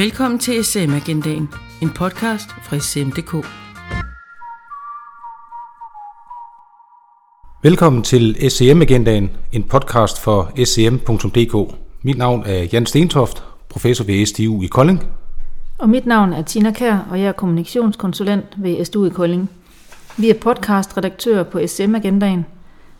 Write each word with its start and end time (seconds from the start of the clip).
Velkommen 0.00 0.38
til 0.38 0.64
SM 0.64 0.94
Agendaen, 0.94 1.48
en 1.82 1.90
podcast 1.90 2.50
fra 2.50 2.78
SM.dk. 2.78 3.46
Velkommen 7.62 8.02
til 8.02 8.50
SCM 8.50 8.82
Agendaen, 8.82 9.30
en 9.52 9.62
podcast 9.62 10.20
for 10.20 10.64
scm.dk. 10.64 11.76
Mit 12.02 12.18
navn 12.18 12.42
er 12.46 12.66
Jan 12.72 12.86
Stentoft, 12.86 13.44
professor 13.68 14.04
ved 14.04 14.26
SDU 14.26 14.62
i 14.62 14.66
Kolding. 14.66 15.06
Og 15.78 15.88
mit 15.88 16.06
navn 16.06 16.32
er 16.32 16.42
Tina 16.42 16.70
Kær, 16.72 16.98
og 17.10 17.20
jeg 17.20 17.28
er 17.28 17.32
kommunikationskonsulent 17.32 18.46
ved 18.56 18.84
SDU 18.84 19.06
i 19.06 19.10
Kolding. 19.10 19.50
Vi 20.16 20.30
er 20.30 20.34
podcastredaktører 20.34 21.42
på 21.42 21.60
SM 21.66 21.94
Agendaen. 21.94 22.46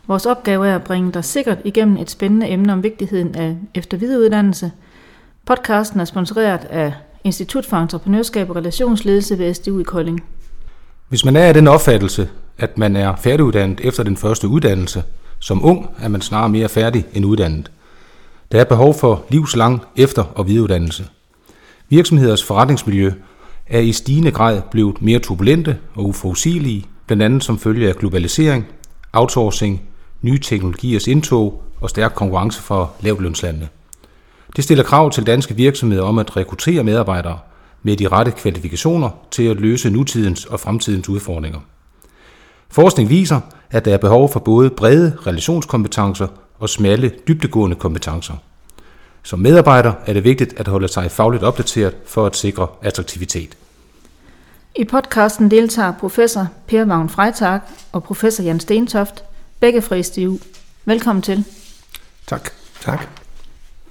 Vores 0.07 0.25
opgave 0.25 0.67
er 0.67 0.75
at 0.75 0.83
bringe 0.83 1.11
dig 1.11 1.25
sikkert 1.25 1.57
igennem 1.65 1.97
et 1.97 2.09
spændende 2.09 2.49
emne 2.49 2.73
om 2.73 2.83
vigtigheden 2.83 3.35
af 3.35 3.55
eftervidereuddannelse. 3.75 4.71
Podcasten 5.45 5.99
er 5.99 6.05
sponsoreret 6.05 6.65
af 6.69 6.93
Institut 7.23 7.65
for 7.65 7.77
Entreprenørskab 7.77 8.49
og 8.49 8.55
Relationsledelse 8.55 9.37
ved 9.37 9.53
SDU 9.53 9.79
i 9.79 9.83
Kolding. 9.83 10.23
Hvis 11.09 11.25
man 11.25 11.35
er 11.35 11.45
af 11.45 11.53
den 11.53 11.67
opfattelse, 11.67 12.29
at 12.57 12.77
man 12.77 12.95
er 12.95 13.15
færdiguddannet 13.15 13.81
efter 13.83 14.03
den 14.03 14.17
første 14.17 14.47
uddannelse, 14.47 15.03
som 15.39 15.65
ung 15.65 15.89
er 15.99 16.07
man 16.07 16.21
snarere 16.21 16.49
mere 16.49 16.69
færdig 16.69 17.05
end 17.13 17.25
uddannet. 17.25 17.71
Der 18.51 18.59
er 18.59 18.63
behov 18.63 18.93
for 18.93 19.23
livslang 19.29 19.81
efter- 19.95 20.23
og 20.35 20.47
videreuddannelse. 20.47 21.07
Virksomheders 21.89 22.43
forretningsmiljø 22.43 23.11
er 23.67 23.79
i 23.79 23.91
stigende 23.91 24.31
grad 24.31 24.61
blevet 24.71 25.01
mere 25.01 25.19
turbulente 25.19 25.77
og 25.95 26.05
uforudsigelige, 26.05 26.85
blandt 27.07 27.23
andet 27.23 27.43
som 27.43 27.59
følge 27.59 27.89
af 27.89 27.95
globalisering, 27.95 28.67
outsourcing, 29.13 29.81
nye 30.21 30.39
teknologiers 30.39 31.07
indtog 31.07 31.63
og 31.81 31.89
stærk 31.89 32.13
konkurrence 32.15 32.61
fra 32.61 32.87
lavlønslandene. 32.99 33.69
Det 34.55 34.63
stiller 34.63 34.83
krav 34.83 35.11
til 35.11 35.25
danske 35.25 35.55
virksomheder 35.55 36.03
om 36.03 36.17
at 36.17 36.37
rekruttere 36.37 36.83
medarbejdere 36.83 37.39
med 37.83 37.97
de 37.97 38.07
rette 38.07 38.31
kvalifikationer 38.31 39.09
til 39.31 39.43
at 39.43 39.57
løse 39.57 39.89
nutidens 39.89 40.45
og 40.45 40.59
fremtidens 40.59 41.09
udfordringer. 41.09 41.59
Forskning 42.69 43.09
viser, 43.09 43.39
at 43.71 43.85
der 43.85 43.93
er 43.93 43.97
behov 43.97 44.31
for 44.31 44.39
både 44.39 44.69
brede 44.69 45.17
relationskompetencer 45.27 46.27
og 46.59 46.69
smalle, 46.69 47.11
dybdegående 47.27 47.75
kompetencer. 47.75 48.33
Som 49.23 49.39
medarbejder 49.39 49.93
er 50.05 50.13
det 50.13 50.23
vigtigt 50.23 50.53
at 50.57 50.67
holde 50.67 50.87
sig 50.87 51.11
fagligt 51.11 51.43
opdateret 51.43 51.95
for 52.05 52.25
at 52.25 52.35
sikre 52.35 52.67
attraktivitet. 52.81 53.57
I 54.75 54.83
podcasten 54.83 55.51
deltager 55.51 55.93
professor 55.99 56.47
Per 56.67 56.85
Vagn 56.85 57.09
Freitag 57.09 57.59
og 57.91 58.03
professor 58.03 58.43
Jan 58.43 58.59
Stentoft, 58.59 59.23
begge 59.59 59.81
fra 59.81 60.01
SDU. 60.01 60.37
Velkommen 60.85 61.21
til. 61.21 61.45
Tak. 62.27 62.49
Tak. 62.81 63.20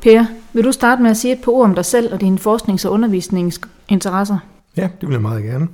Per, 0.02 0.24
vil 0.52 0.64
du 0.64 0.72
starte 0.72 1.02
med 1.02 1.10
at 1.10 1.16
sige 1.16 1.32
et 1.32 1.40
par 1.42 1.52
ord 1.52 1.64
om 1.64 1.74
dig 1.74 1.84
selv 1.84 2.12
og 2.12 2.20
dine 2.20 2.38
forsknings- 2.38 2.84
og 2.84 2.92
undervisningsinteresser? 2.92 4.38
Ja, 4.76 4.88
det 5.00 5.08
vil 5.08 5.12
jeg 5.12 5.22
meget 5.22 5.42
gerne. 5.44 5.68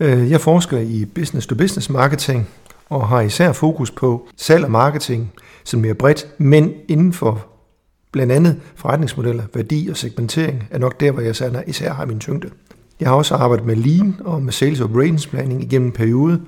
Øh, 0.00 0.30
jeg 0.30 0.40
forsker 0.40 0.78
i 0.78 1.04
business-to-business 1.04 1.90
marketing 1.90 2.48
og 2.88 3.08
har 3.08 3.20
især 3.20 3.52
fokus 3.52 3.90
på 3.90 4.28
salg 4.36 4.64
og 4.64 4.70
marketing 4.70 5.32
som 5.64 5.80
mere 5.80 5.94
bredt, 5.94 6.26
men 6.38 6.72
inden 6.88 7.12
for 7.12 7.46
blandt 8.12 8.32
andet 8.32 8.60
forretningsmodeller, 8.74 9.42
værdi 9.54 9.88
og 9.90 9.96
segmentering 9.96 10.64
er 10.70 10.78
nok 10.78 11.00
der, 11.00 11.10
hvor 11.10 11.22
jeg 11.22 11.64
især 11.66 11.92
har 11.92 12.06
min 12.06 12.20
tyngde. 12.20 12.50
Jeg 13.00 13.08
har 13.08 13.16
også 13.16 13.34
arbejdet 13.34 13.66
med 13.66 13.76
Lean 13.76 14.16
og 14.24 14.42
med 14.42 14.52
Sales 14.52 14.80
Operations 14.80 15.26
Planning 15.26 15.62
igennem 15.62 15.88
en 15.88 15.92
periode, 15.92 16.40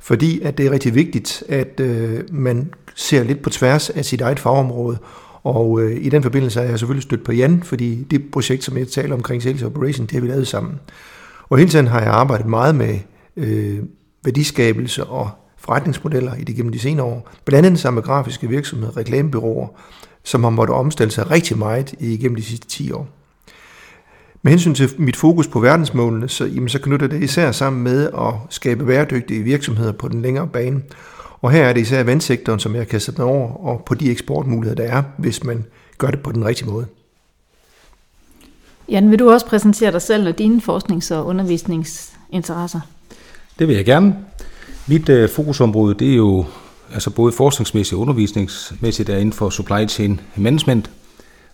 fordi 0.00 0.40
at 0.40 0.58
det 0.58 0.66
er 0.66 0.70
rigtig 0.70 0.94
vigtigt, 0.94 1.42
at 1.48 1.80
øh, 1.80 2.20
man 2.30 2.74
ser 2.94 3.22
lidt 3.22 3.42
på 3.42 3.50
tværs 3.50 3.90
af 3.90 4.04
sit 4.04 4.20
eget 4.20 4.40
fagområde. 4.40 4.98
Og 5.44 5.82
øh, 5.82 6.04
i 6.04 6.08
den 6.08 6.22
forbindelse 6.22 6.60
har 6.60 6.66
jeg 6.66 6.78
selvfølgelig 6.78 7.02
stødt 7.02 7.24
på 7.24 7.32
Jan, 7.32 7.62
fordi 7.62 8.02
det 8.10 8.30
projekt, 8.32 8.64
som 8.64 8.78
jeg 8.78 8.88
taler 8.88 9.14
omkring 9.14 9.42
Sales 9.42 9.62
Operation, 9.62 10.06
det 10.06 10.12
har 10.12 10.20
vi 10.20 10.28
lavet 10.28 10.48
sammen. 10.48 10.80
Og 11.48 11.58
hele 11.58 11.70
tiden 11.70 11.86
har 11.86 12.00
jeg 12.00 12.10
arbejdet 12.10 12.46
meget 12.46 12.74
med 12.74 12.98
øh, 13.36 13.78
værdiskabelse 14.24 15.04
og 15.04 15.30
forretningsmodeller 15.58 16.34
i 16.34 16.44
det 16.44 16.56
gennem 16.56 16.72
de 16.72 16.78
senere 16.78 17.06
år. 17.06 17.30
Blandt 17.44 17.66
andet 17.66 17.80
sammen 17.80 17.96
med 17.96 18.02
grafiske 18.02 18.48
virksomheder, 18.48 18.96
reklamebyråer, 18.96 19.68
som 20.24 20.42
har 20.42 20.50
måttet 20.50 20.76
omstille 20.76 21.10
sig 21.10 21.30
rigtig 21.30 21.58
meget 21.58 21.94
igennem 21.98 22.36
de 22.36 22.42
sidste 22.42 22.66
10 22.68 22.92
år. 22.92 23.08
Med 24.42 24.52
hensyn 24.52 24.74
til 24.74 24.90
mit 24.98 25.16
fokus 25.16 25.48
på 25.48 25.60
verdensmålene, 25.60 26.28
så, 26.28 26.44
jamen, 26.44 26.68
så 26.68 26.78
knytter 26.78 27.06
det 27.06 27.22
især 27.22 27.52
sammen 27.52 27.82
med 27.82 28.10
at 28.18 28.34
skabe 28.50 28.86
bæredygtige 28.86 29.42
virksomheder 29.42 29.92
på 29.92 30.08
den 30.08 30.22
længere 30.22 30.48
bane. 30.48 30.82
Og 31.42 31.50
her 31.50 31.64
er 31.64 31.72
det 31.72 31.80
især 31.80 32.02
vandsektoren, 32.02 32.60
som 32.60 32.74
jeg 32.74 32.88
kan 32.88 33.00
sætte 33.00 33.20
mig 33.20 33.30
over, 33.30 33.66
og 33.66 33.82
på 33.86 33.94
de 33.94 34.10
eksportmuligheder, 34.10 34.84
der 34.84 34.92
er, 34.92 35.02
hvis 35.16 35.44
man 35.44 35.64
gør 35.98 36.08
det 36.08 36.22
på 36.22 36.32
den 36.32 36.44
rigtige 36.44 36.70
måde. 36.70 36.86
Jan, 38.88 39.10
vil 39.10 39.18
du 39.18 39.30
også 39.30 39.46
præsentere 39.46 39.92
dig 39.92 40.02
selv 40.02 40.28
og 40.28 40.38
dine 40.38 40.60
forsknings- 40.60 41.10
og 41.10 41.26
undervisningsinteresser? 41.26 42.80
Det 43.58 43.68
vil 43.68 43.76
jeg 43.76 43.84
gerne. 43.84 44.16
Mit 44.86 45.08
øh, 45.08 45.28
fokusområde 45.28 45.94
det 45.94 46.10
er 46.10 46.16
jo 46.16 46.44
altså 46.92 47.10
både 47.10 47.32
forskningsmæssigt 47.32 47.96
og 47.96 48.00
undervisningsmæssigt 48.00 49.08
er 49.08 49.16
inden 49.16 49.32
for 49.32 49.50
supply 49.50 49.88
chain 49.88 50.20
management. 50.36 50.90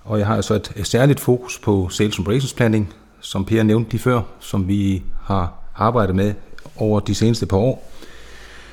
Og 0.04 0.18
jeg 0.18 0.26
har 0.26 0.36
altså 0.36 0.54
et 0.54 0.86
særligt 0.86 1.20
fokus 1.20 1.58
på 1.58 1.88
sales 1.88 2.18
operations 2.18 2.52
planning, 2.52 2.92
som 3.20 3.44
Per 3.44 3.62
nævnte 3.62 3.90
lige 3.90 4.02
før, 4.02 4.22
som 4.40 4.68
vi 4.68 5.02
har 5.22 5.52
arbejdet 5.76 6.16
med 6.16 6.34
over 6.76 7.00
de 7.00 7.14
seneste 7.14 7.46
par 7.46 7.56
år. 7.56 7.92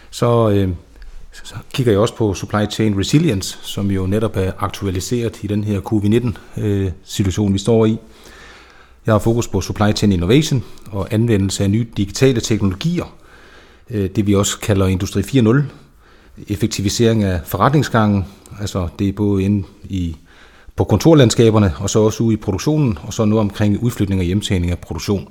Så, 0.09 0.49
øh, 0.49 0.69
så 1.33 1.55
kigger 1.73 1.91
jeg 1.91 1.99
også 1.99 2.15
på 2.15 2.33
supply 2.33 2.65
chain 2.71 2.99
resilience, 2.99 3.57
som 3.61 3.91
jo 3.91 4.05
netop 4.05 4.35
er 4.35 4.51
aktualiseret 4.59 5.43
i 5.43 5.47
den 5.47 5.63
her 5.63 5.81
covid-19-situation, 5.81 7.49
øh, 7.49 7.53
vi 7.53 7.59
står 7.59 7.85
i. 7.85 7.97
Jeg 9.05 9.13
har 9.13 9.19
fokus 9.19 9.47
på 9.47 9.61
supply 9.61 9.93
chain 9.95 10.11
innovation 10.11 10.63
og 10.91 11.07
anvendelse 11.11 11.63
af 11.63 11.69
nye 11.69 11.87
digitale 11.97 12.41
teknologier, 12.41 13.15
øh, 13.89 14.09
det 14.09 14.27
vi 14.27 14.35
også 14.35 14.59
kalder 14.59 14.87
Industri 14.87 15.21
4.0, 15.21 15.61
effektivisering 16.47 17.23
af 17.23 17.41
forretningsgangen, 17.45 18.25
altså 18.59 18.87
det 18.99 19.09
er 19.09 19.13
både 19.13 19.43
inde 19.43 19.67
i, 19.83 20.15
på 20.75 20.83
kontorlandskaberne, 20.83 21.73
og 21.79 21.89
så 21.89 21.99
også 21.99 22.23
ude 22.23 22.33
i 22.33 22.37
produktionen, 22.37 22.97
og 23.03 23.13
så 23.13 23.25
noget 23.25 23.41
omkring 23.41 23.83
udflytning 23.83 24.21
og 24.21 24.25
hjemtagning 24.25 24.71
af 24.71 24.79
produktion. 24.79 25.27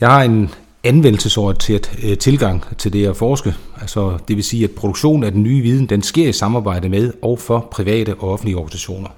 Jeg 0.00 0.10
har 0.10 0.22
en 0.22 0.50
anvendelsesorienteret 0.84 1.98
øh, 2.02 2.18
tilgang 2.18 2.64
til 2.78 2.92
det 2.92 3.06
at 3.06 3.16
forske. 3.16 3.54
Altså, 3.80 4.18
det 4.28 4.36
vil 4.36 4.44
sige, 4.44 4.64
at 4.64 4.70
produktionen 4.70 5.24
af 5.24 5.32
den 5.32 5.42
nye 5.42 5.62
viden, 5.62 5.86
den 5.86 6.02
sker 6.02 6.28
i 6.28 6.32
samarbejde 6.32 6.88
med 6.88 7.12
og 7.22 7.38
for 7.38 7.68
private 7.70 8.14
og 8.14 8.32
offentlige 8.32 8.56
organisationer. 8.56 9.08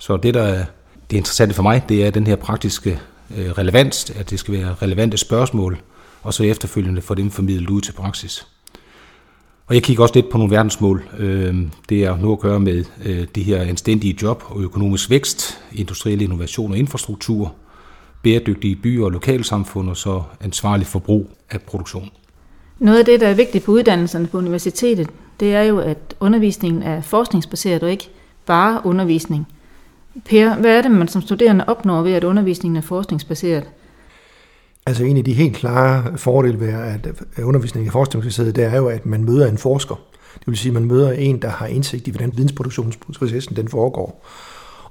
Så 0.00 0.16
det, 0.16 0.34
der 0.34 0.42
er 0.42 0.64
det 1.10 1.16
interessante 1.16 1.54
for 1.54 1.62
mig, 1.62 1.82
det 1.88 2.06
er 2.06 2.10
den 2.10 2.26
her 2.26 2.36
praktiske 2.36 3.00
øh, 3.36 3.50
relevans, 3.50 4.10
at 4.10 4.30
det 4.30 4.38
skal 4.38 4.54
være 4.54 4.74
relevante 4.82 5.16
spørgsmål, 5.16 5.78
og 6.22 6.34
så 6.34 6.42
efterfølgende 6.42 7.02
få 7.02 7.14
dem 7.14 7.30
formidlet 7.30 7.70
ud 7.70 7.80
til 7.80 7.92
praksis. 7.92 8.46
Og 9.66 9.74
jeg 9.74 9.82
kigger 9.82 10.02
også 10.02 10.14
lidt 10.14 10.30
på 10.30 10.38
nogle 10.38 10.54
verdensmål. 10.54 11.04
Øhm, 11.18 11.70
det 11.88 12.04
er 12.04 12.16
nu 12.16 12.32
at 12.32 12.38
gøre 12.38 12.60
med 12.60 12.84
øh, 13.04 13.26
de 13.34 13.42
her 13.42 13.62
anstændige 13.62 14.16
job 14.22 14.44
og 14.48 14.60
økonomisk 14.62 15.10
vækst, 15.10 15.60
industriel 15.72 16.22
innovation 16.22 16.72
og 16.72 16.78
infrastruktur, 16.78 17.54
bæredygtige 18.24 18.76
byer 18.76 19.04
og 19.04 19.10
lokalsamfund 19.10 19.88
og 19.88 19.96
så 19.96 20.22
ansvarlig 20.40 20.86
forbrug 20.86 21.30
af 21.50 21.60
produktion. 21.60 22.10
Noget 22.78 22.98
af 22.98 23.04
det, 23.04 23.20
der 23.20 23.28
er 23.28 23.34
vigtigt 23.34 23.64
på 23.64 23.72
uddannelserne 23.72 24.26
på 24.26 24.38
universitetet, 24.38 25.08
det 25.40 25.54
er 25.54 25.62
jo, 25.62 25.78
at 25.78 25.98
undervisningen 26.20 26.82
er 26.82 27.00
forskningsbaseret 27.00 27.82
og 27.82 27.90
ikke 27.90 28.08
bare 28.46 28.80
undervisning. 28.84 29.46
Per, 30.24 30.56
hvad 30.56 30.78
er 30.78 30.82
det, 30.82 30.90
man 30.90 31.08
som 31.08 31.22
studerende 31.22 31.64
opnår 31.66 32.02
ved, 32.02 32.12
at 32.12 32.24
undervisningen 32.24 32.76
er 32.76 32.80
forskningsbaseret? 32.80 33.64
Altså 34.86 35.04
en 35.04 35.16
af 35.16 35.24
de 35.24 35.32
helt 35.32 35.56
klare 35.56 36.18
fordele 36.18 36.60
ved, 36.60 36.68
at 36.68 37.08
undervisningen 37.42 37.88
er 37.88 37.92
forskningsbaseret, 37.92 38.56
det 38.56 38.64
er 38.64 38.76
jo, 38.76 38.88
at 38.88 39.06
man 39.06 39.24
møder 39.24 39.48
en 39.48 39.58
forsker. 39.58 39.94
Det 40.34 40.46
vil 40.46 40.56
sige, 40.56 40.70
at 40.70 40.74
man 40.74 40.84
møder 40.84 41.12
en, 41.12 41.42
der 41.42 41.48
har 41.48 41.66
indsigt 41.66 42.08
i, 42.08 42.10
hvordan 42.10 42.32
vidensproduktionsprocessen 42.36 43.56
den 43.56 43.68
foregår. 43.68 44.26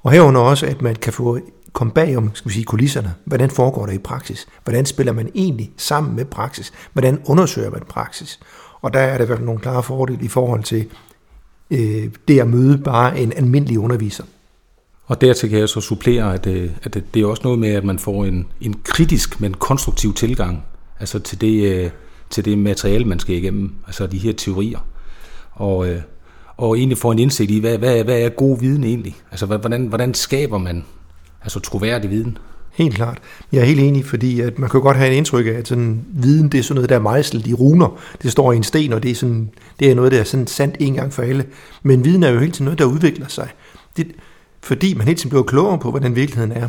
Og 0.02 0.12
herunder 0.12 0.40
også, 0.40 0.66
at 0.66 0.82
man 0.82 0.94
kan 0.94 1.12
få 1.12 1.38
komme 1.74 1.92
bag 1.92 2.16
om 2.16 2.30
skal 2.34 2.48
vi 2.48 2.54
sige, 2.54 2.64
kulisserne. 2.64 3.14
Hvordan 3.24 3.50
foregår 3.50 3.86
det 3.86 3.94
i 3.94 3.98
praksis? 3.98 4.46
Hvordan 4.64 4.86
spiller 4.86 5.12
man 5.12 5.30
egentlig 5.34 5.72
sammen 5.76 6.16
med 6.16 6.24
praksis? 6.24 6.72
Hvordan 6.92 7.20
undersøger 7.26 7.70
man 7.70 7.82
praksis? 7.88 8.40
Og 8.80 8.94
der 8.94 9.00
er 9.00 9.18
der 9.18 9.26
vel 9.26 9.40
nogle 9.40 9.60
klare 9.60 9.82
fordele 9.82 10.24
i 10.24 10.28
forhold 10.28 10.62
til 10.62 10.86
øh, 11.70 12.08
det 12.28 12.40
at 12.40 12.48
møde 12.48 12.78
bare 12.78 13.20
en 13.20 13.32
almindelig 13.32 13.78
underviser. 13.78 14.24
Og 15.06 15.20
dertil 15.20 15.50
kan 15.50 15.58
jeg 15.58 15.68
så 15.68 15.80
supplere, 15.80 16.34
at, 16.34 16.46
øh, 16.46 16.70
at 16.82 16.94
det 17.14 17.22
er 17.22 17.26
også 17.26 17.42
noget 17.44 17.58
med, 17.58 17.68
at 17.68 17.84
man 17.84 17.98
får 17.98 18.24
en, 18.24 18.46
en 18.60 18.74
kritisk, 18.84 19.40
men 19.40 19.54
konstruktiv 19.54 20.14
tilgang 20.14 20.64
altså 21.00 21.18
til 21.18 21.40
det, 21.40 21.74
øh, 21.74 21.90
til 22.30 22.44
det 22.44 22.58
materiale, 22.58 23.04
man 23.04 23.18
skal 23.18 23.34
igennem, 23.34 23.74
altså 23.86 24.06
de 24.06 24.18
her 24.18 24.32
teorier. 24.32 24.78
Og, 25.52 25.88
øh, 25.88 26.00
og 26.56 26.78
egentlig 26.78 26.98
får 26.98 27.12
en 27.12 27.18
indsigt 27.18 27.50
i, 27.50 27.58
hvad, 27.58 27.78
hvad, 27.78 28.04
hvad 28.04 28.20
er 28.20 28.28
god 28.28 28.60
viden 28.60 28.84
egentlig? 28.84 29.16
Altså 29.30 29.46
hvordan, 29.46 29.86
hvordan 29.86 30.14
skaber 30.14 30.58
man 30.58 30.84
altså 31.44 31.60
troværdig 31.60 32.10
viden? 32.10 32.38
Helt 32.72 32.94
klart. 32.94 33.18
Jeg 33.52 33.60
er 33.60 33.64
helt 33.64 33.80
enig, 33.80 34.04
fordi 34.04 34.40
at 34.40 34.58
man 34.58 34.70
kan 34.70 34.80
godt 34.80 34.96
have 34.96 35.10
en 35.10 35.16
indtryk 35.16 35.46
af, 35.46 35.50
at 35.50 35.68
sådan, 35.68 36.04
viden 36.08 36.48
det 36.48 36.58
er 36.58 36.62
sådan 36.62 36.74
noget, 36.74 36.88
der 36.88 36.96
er 36.96 37.00
mejslet 37.00 37.46
i 37.46 37.54
runer. 37.54 38.00
Det 38.22 38.32
står 38.32 38.52
i 38.52 38.56
en 38.56 38.62
sten, 38.62 38.92
og 38.92 39.02
det 39.02 39.10
er, 39.10 39.14
sådan, 39.14 39.50
det 39.80 39.90
er 39.90 39.94
noget, 39.94 40.12
der 40.12 40.20
er 40.20 40.24
sådan 40.24 40.46
sandt 40.46 40.76
en 40.80 40.94
gang 40.94 41.12
for 41.12 41.22
alle. 41.22 41.44
Men 41.82 42.04
viden 42.04 42.22
er 42.22 42.30
jo 42.30 42.38
hele 42.38 42.52
tiden 42.52 42.64
noget, 42.64 42.78
der 42.78 42.84
udvikler 42.84 43.28
sig. 43.28 43.48
Det, 43.96 44.06
fordi 44.62 44.94
man 44.94 45.06
hele 45.06 45.18
tiden 45.18 45.30
bliver 45.30 45.42
klogere 45.42 45.78
på, 45.78 45.90
hvordan 45.90 46.16
virkeligheden 46.16 46.52
er. 46.52 46.68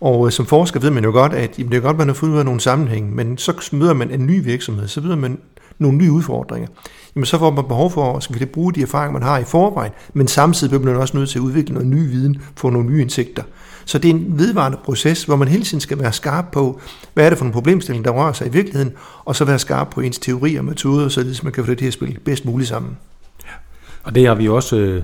Og 0.00 0.26
øh, 0.26 0.32
som 0.32 0.46
forsker 0.46 0.80
ved 0.80 0.90
man 0.90 1.04
jo 1.04 1.10
godt, 1.10 1.32
at 1.32 1.58
jamen, 1.58 1.70
det 1.70 1.76
er 1.76 1.82
godt, 1.82 1.94
at 1.94 1.98
man 1.98 2.08
har 2.08 2.14
fundet 2.14 2.34
ud 2.34 2.38
af 2.38 2.44
nogle 2.44 2.60
sammenhæng, 2.60 3.14
men 3.14 3.38
så 3.38 3.68
møder 3.72 3.94
man 3.94 4.10
en 4.10 4.26
ny 4.26 4.44
virksomhed, 4.44 4.88
så 4.88 5.00
møder 5.00 5.16
man 5.16 5.38
nogle 5.80 5.98
nye 5.98 6.12
udfordringer. 6.12 6.68
Jamen 7.16 7.26
så 7.26 7.38
får 7.38 7.50
man 7.50 7.64
behov 7.64 7.90
for 7.90 8.16
at 8.16 8.22
skal 8.22 8.46
bruge 8.46 8.72
de 8.72 8.82
erfaringer, 8.82 9.12
man 9.12 9.22
har 9.22 9.38
i 9.38 9.44
forvejen, 9.44 9.92
men 10.14 10.28
samtidig 10.28 10.70
bliver 10.70 10.92
man 10.92 11.02
også 11.02 11.16
nødt 11.16 11.30
til 11.30 11.38
at 11.38 11.42
udvikle 11.42 11.74
noget 11.74 11.88
ny 11.88 12.10
viden, 12.10 12.42
få 12.56 12.70
nogle 12.70 12.88
nye 12.88 13.02
indsigter. 13.02 13.42
Så 13.84 13.98
det 13.98 14.10
er 14.10 14.14
en 14.14 14.38
vedvarende 14.38 14.78
proces, 14.84 15.24
hvor 15.24 15.36
man 15.36 15.48
hele 15.48 15.64
tiden 15.64 15.80
skal 15.80 15.98
være 15.98 16.12
skarp 16.12 16.44
på, 16.52 16.80
hvad 17.14 17.24
er 17.24 17.28
det 17.28 17.38
for 17.38 17.44
en 17.44 17.52
problemstilling, 17.52 18.04
der 18.04 18.10
rører 18.10 18.32
sig 18.32 18.46
i 18.46 18.50
virkeligheden, 18.50 18.92
og 19.24 19.36
så 19.36 19.44
være 19.44 19.58
skarp 19.58 19.90
på 19.90 20.00
ens 20.00 20.18
teori 20.18 20.56
og 20.56 20.64
metoder, 20.64 21.08
så 21.08 21.40
man 21.42 21.52
kan 21.52 21.64
få 21.64 21.70
det 21.70 21.78
til 21.78 21.86
at 21.86 21.92
spille 21.92 22.20
bedst 22.24 22.44
muligt 22.44 22.68
sammen. 22.68 22.96
Ja. 23.44 23.50
Og 24.02 24.14
det 24.14 24.26
har 24.26 24.34
vi 24.34 24.48
også 24.48 24.76
øh, 24.76 25.02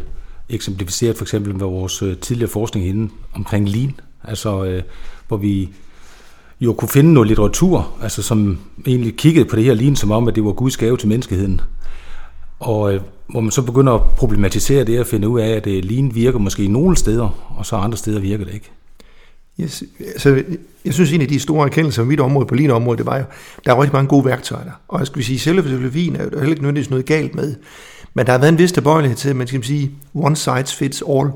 eksemplificeret 0.48 1.16
for 1.16 1.24
eksempel 1.24 1.52
med 1.54 1.66
vores 1.66 2.02
øh, 2.02 2.16
tidligere 2.16 2.50
forskning 2.50 2.86
inden 2.86 3.12
omkring 3.34 3.68
lean, 3.68 4.00
altså 4.24 4.64
øh, 4.64 4.82
hvor 5.28 5.36
vi 5.36 5.70
jo 6.60 6.72
kunne 6.72 6.88
finde 6.88 7.12
noget 7.12 7.28
litteratur, 7.28 7.94
altså 8.02 8.22
som 8.22 8.58
egentlig 8.86 9.16
kiggede 9.16 9.44
på 9.44 9.56
det 9.56 9.64
her 9.64 9.74
lignende 9.74 10.00
som 10.00 10.10
om, 10.10 10.28
at 10.28 10.34
det 10.34 10.44
var 10.44 10.52
Guds 10.52 10.76
gave 10.76 10.96
til 10.96 11.08
menneskeheden. 11.08 11.60
Og 12.60 12.94
øh, 12.94 13.00
hvor 13.28 13.40
man 13.40 13.50
så 13.50 13.62
begynder 13.62 13.92
at 13.92 14.02
problematisere 14.02 14.84
det 14.84 15.00
og 15.00 15.06
finde 15.06 15.28
ud 15.28 15.40
af, 15.40 15.48
at 15.48 15.66
øh, 15.66 15.84
lean 15.84 16.14
virker 16.14 16.38
måske 16.38 16.64
i 16.64 16.68
nogle 16.68 16.96
steder, 16.96 17.54
og 17.58 17.66
så 17.66 17.76
andre 17.76 17.98
steder 17.98 18.20
virker 18.20 18.44
det 18.44 18.54
ikke. 18.54 18.70
Yes, 19.60 19.84
altså, 20.00 20.44
jeg 20.84 20.94
synes, 20.94 21.12
en 21.12 21.20
af 21.20 21.28
de 21.28 21.40
store 21.40 21.66
erkendelser 21.66 22.02
om 22.02 22.08
mit 22.08 22.20
område, 22.20 22.46
på 22.46 22.54
lean 22.54 22.70
område, 22.70 22.98
det 22.98 23.06
var 23.06 23.18
jo, 23.18 23.24
der 23.64 23.74
er 23.74 23.82
rigtig 23.82 23.92
mange 23.92 24.08
gode 24.08 24.24
værktøjer 24.24 24.64
der. 24.64 24.80
Og 24.88 24.98
jeg 24.98 25.06
skal 25.06 25.24
sige, 25.24 25.38
selve 25.38 25.62
filosofien 25.62 26.16
er 26.16 26.24
jo 26.24 26.30
heller 26.30 26.50
ikke 26.50 26.62
nødvendigvis 26.62 26.90
noget 26.90 27.06
galt 27.06 27.34
med. 27.34 27.54
Men 28.14 28.26
der 28.26 28.32
har 28.32 28.38
været 28.38 28.52
en 28.52 28.58
vis 28.58 28.72
tilbøjelighed 28.72 29.16
til, 29.16 29.28
at 29.28 29.36
man 29.36 29.46
skal 29.46 29.64
sige, 29.64 29.90
one 30.14 30.36
size 30.36 30.76
fits 30.76 31.02
all. 31.08 31.30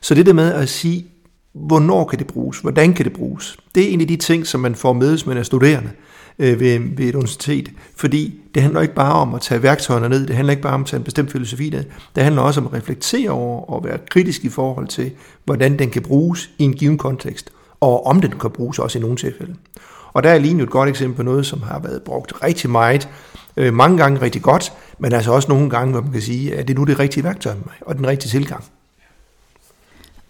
Så 0.00 0.14
det 0.14 0.26
der 0.26 0.32
med 0.32 0.52
at 0.52 0.68
sige, 0.68 1.06
hvornår 1.54 2.04
kan 2.04 2.18
det 2.18 2.26
bruges, 2.26 2.58
hvordan 2.58 2.94
kan 2.94 3.04
det 3.04 3.12
bruges, 3.12 3.56
det 3.74 3.88
er 3.88 3.88
en 3.88 4.00
af 4.00 4.06
de 4.06 4.16
ting, 4.16 4.46
som 4.46 4.60
man 4.60 4.74
får 4.74 4.92
med, 4.92 5.10
hvis 5.10 5.26
man 5.26 5.36
er 5.36 5.42
studerende 5.42 5.90
øh, 6.38 6.60
ved, 6.60 6.80
ved 6.96 7.06
et 7.08 7.14
universitet. 7.14 7.70
Fordi 7.96 8.40
det 8.54 8.62
handler 8.62 8.80
ikke 8.80 8.94
bare 8.94 9.12
om 9.12 9.34
at 9.34 9.40
tage 9.40 9.62
værktøjerne 9.62 10.08
ned, 10.08 10.26
det 10.26 10.36
handler 10.36 10.50
ikke 10.50 10.62
bare 10.62 10.74
om 10.74 10.80
at 10.80 10.86
tage 10.86 10.98
en 10.98 11.04
bestemt 11.04 11.32
filosofi 11.32 11.70
ned, 11.70 11.84
det 12.14 12.24
handler 12.24 12.42
også 12.42 12.60
om 12.60 12.66
at 12.66 12.72
reflektere 12.72 13.30
over 13.30 13.70
og 13.70 13.84
være 13.84 13.98
kritisk 14.10 14.44
i 14.44 14.48
forhold 14.48 14.88
til, 14.88 15.10
hvordan 15.44 15.78
den 15.78 15.90
kan 15.90 16.02
bruges 16.02 16.50
i 16.58 16.64
en 16.64 16.72
given 16.72 16.98
kontekst, 16.98 17.50
og 17.80 18.06
om 18.06 18.20
den 18.20 18.32
kan 18.40 18.50
bruges 18.50 18.78
også 18.78 18.98
i 18.98 19.00
nogle 19.00 19.16
tilfælde. 19.16 19.54
Og 20.12 20.22
der 20.22 20.30
er 20.30 20.38
lige 20.38 20.62
et 20.62 20.70
godt 20.70 20.88
eksempel 20.88 21.16
på 21.16 21.22
noget, 21.22 21.46
som 21.46 21.62
har 21.62 21.78
været 21.78 22.02
brugt 22.02 22.32
rigtig 22.44 22.70
meget, 22.70 23.08
øh, 23.56 23.74
mange 23.74 23.98
gange 23.98 24.20
rigtig 24.22 24.42
godt, 24.42 24.72
men 24.98 25.12
altså 25.12 25.32
også 25.32 25.48
nogle 25.48 25.70
gange, 25.70 25.92
hvor 25.92 26.00
man 26.00 26.12
kan 26.12 26.22
sige, 26.22 26.56
at 26.56 26.68
det 26.68 26.74
er 26.74 26.78
nu 26.78 26.84
det 26.84 26.98
rigtige 26.98 27.24
værktøj 27.24 27.54
og 27.80 27.96
den 27.96 28.06
rigtige 28.06 28.30
tilgang. 28.30 28.64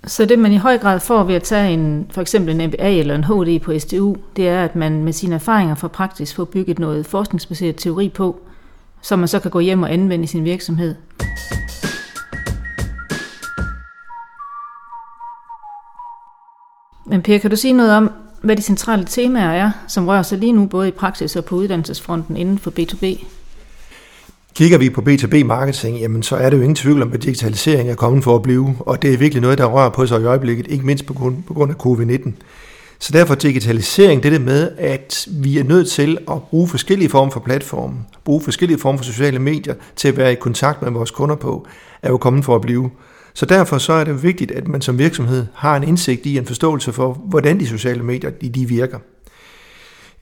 Så 0.07 0.25
det 0.25 0.39
man 0.39 0.53
i 0.53 0.57
høj 0.57 0.79
grad 0.79 1.01
får 1.01 1.25
ved 1.25 1.35
at 1.35 1.43
tage 1.43 1.73
en, 1.73 2.07
for 2.11 2.21
eksempel 2.21 2.61
en 2.61 2.69
MBA 2.69 2.91
eller 2.91 3.15
en 3.15 3.25
HD 3.25 3.61
på 3.61 3.79
STU, 3.79 4.17
det 4.37 4.49
er, 4.49 4.65
at 4.65 4.77
man 4.77 5.05
med 5.05 5.13
sine 5.13 5.35
erfaringer 5.35 5.75
fra 5.75 5.89
praksis 5.89 6.35
får 6.35 6.45
bygget 6.45 6.79
noget 6.79 7.07
forskningsbaseret 7.07 7.77
teori 7.77 8.09
på, 8.09 8.41
som 9.03 9.19
man 9.19 9.29
så 9.29 9.41
kan 9.41 9.51
gå 9.51 9.61
hjem 9.61 9.83
og 9.83 9.93
anvende 9.93 10.25
i 10.25 10.27
sin 10.27 10.45
virksomhed. 10.45 10.95
Men 17.07 17.23
Per, 17.23 17.39
kan 17.39 17.51
du 17.51 17.57
sige 17.57 17.73
noget 17.73 17.93
om, 17.93 18.11
hvad 18.43 18.57
de 18.57 18.63
centrale 18.63 19.05
temaer 19.05 19.51
er, 19.51 19.71
som 19.89 20.09
rører 20.09 20.23
sig 20.23 20.39
lige 20.39 20.53
nu 20.53 20.67
både 20.67 20.89
i 20.89 20.91
praksis 20.91 21.37
og 21.37 21.45
på 21.45 21.55
uddannelsesfronten 21.55 22.37
inden 22.37 22.59
for 22.59 22.71
B2B? 22.71 23.25
Kigger 24.55 24.79
vi 24.79 24.91
på 24.91 25.01
B2B-marketing, 25.01 25.99
jamen 25.99 26.23
så 26.23 26.37
er 26.37 26.51
det 26.51 26.57
jo 26.57 26.63
ingen 26.63 26.77
tvivl 26.77 27.03
om, 27.03 27.13
at 27.13 27.23
digitalisering 27.23 27.91
er 27.91 27.95
kommet 27.95 28.25
for 28.25 28.37
at 28.37 28.43
blive, 28.43 28.77
og 28.81 29.03
det 29.03 29.15
er 29.15 29.19
virkelig 29.19 29.43
noget, 29.43 29.59
der 29.59 29.65
rører 29.65 29.91
på 29.91 30.07
sig 30.07 30.21
i 30.21 30.25
øjeblikket, 30.25 30.67
ikke 30.67 30.87
mindst 30.87 31.07
på 31.07 31.15
grund, 31.15 31.43
på 31.43 31.55
grund 31.55 31.71
af 31.71 31.87
covid-19. 31.87 32.33
Så 32.99 33.13
derfor 33.13 33.35
digitalisering, 33.35 34.23
det 34.23 34.33
der 34.33 34.39
det 34.39 34.47
med, 34.47 34.71
at 34.79 35.29
vi 35.31 35.59
er 35.59 35.65
nødt 35.65 35.91
til 35.91 36.19
at 36.31 36.43
bruge 36.43 36.69
forskellige 36.69 37.09
former 37.09 37.33
for 37.33 37.41
platforme, 37.41 37.95
bruge 38.25 38.43
forskellige 38.43 38.79
former 38.79 38.99
for 38.99 39.05
sociale 39.05 39.39
medier 39.39 39.75
til 39.97 40.09
at 40.09 40.17
være 40.17 40.33
i 40.33 40.35
kontakt 40.35 40.83
med 40.83 40.91
vores 40.91 41.11
kunder 41.11 41.37
på, 41.37 41.67
er 42.03 42.11
jo 42.11 42.17
kommet 42.17 42.45
for 42.45 42.55
at 42.55 42.61
blive. 42.61 42.91
Så 43.35 43.47
derfor 43.47 43.79
så 43.79 43.93
er 43.93 44.05
det 44.05 44.23
vigtigt, 44.23 44.51
at 44.51 44.69
man 44.69 44.81
som 44.81 44.99
virksomhed 44.99 45.47
har 45.55 45.77
en 45.77 45.83
indsigt 45.83 46.27
i 46.27 46.39
en 46.39 46.47
forståelse 46.47 46.93
for, 46.93 47.13
hvordan 47.13 47.61
de 47.61 47.67
sociale 47.67 48.03
medier 48.03 48.31
de, 48.31 48.49
de 48.49 48.69
virker. 48.69 48.99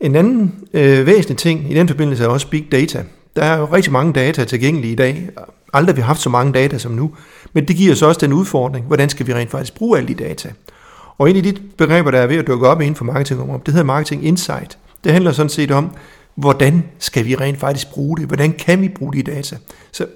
En 0.00 0.16
anden 0.16 0.54
øh, 0.74 1.06
væsentlig 1.06 1.38
ting 1.38 1.72
i 1.72 1.74
den 1.74 1.88
forbindelse 1.88 2.24
er 2.24 2.28
også 2.28 2.48
big 2.48 2.66
data. 2.72 3.04
Der 3.38 3.44
er 3.44 3.58
jo 3.58 3.64
rigtig 3.64 3.92
mange 3.92 4.12
data 4.12 4.44
tilgængelige 4.44 4.92
i 4.92 4.96
dag. 4.96 5.28
Aldrig 5.72 5.94
har 5.94 5.96
vi 5.96 6.02
haft 6.02 6.20
så 6.20 6.30
mange 6.30 6.52
data 6.52 6.78
som 6.78 6.92
nu. 6.92 7.10
Men 7.52 7.68
det 7.68 7.76
giver 7.76 7.92
os 7.92 8.02
også 8.02 8.20
den 8.20 8.32
udfordring, 8.32 8.86
hvordan 8.86 9.08
skal 9.08 9.26
vi 9.26 9.34
rent 9.34 9.50
faktisk 9.50 9.74
bruge 9.74 9.98
alle 9.98 10.08
de 10.08 10.14
data. 10.14 10.52
Og 11.18 11.30
en 11.30 11.36
af 11.36 11.42
de 11.42 11.54
begreber, 11.78 12.10
der 12.10 12.18
er 12.18 12.26
ved 12.26 12.36
at 12.36 12.46
dukke 12.46 12.68
op 12.68 12.80
inden 12.80 12.94
for 12.94 13.04
marketingområdet, 13.04 13.66
det 13.66 13.74
hedder 13.74 13.86
marketing 13.86 14.26
insight. 14.26 14.78
Det 15.04 15.12
handler 15.12 15.32
sådan 15.32 15.50
set 15.50 15.70
om, 15.70 15.90
hvordan 16.34 16.84
skal 16.98 17.24
vi 17.24 17.34
rent 17.34 17.60
faktisk 17.60 17.90
bruge 17.90 18.16
det? 18.16 18.26
Hvordan 18.26 18.52
kan 18.52 18.80
vi 18.80 18.88
bruge 18.88 19.12
de 19.12 19.22
data? 19.22 19.56
Så 19.92 20.06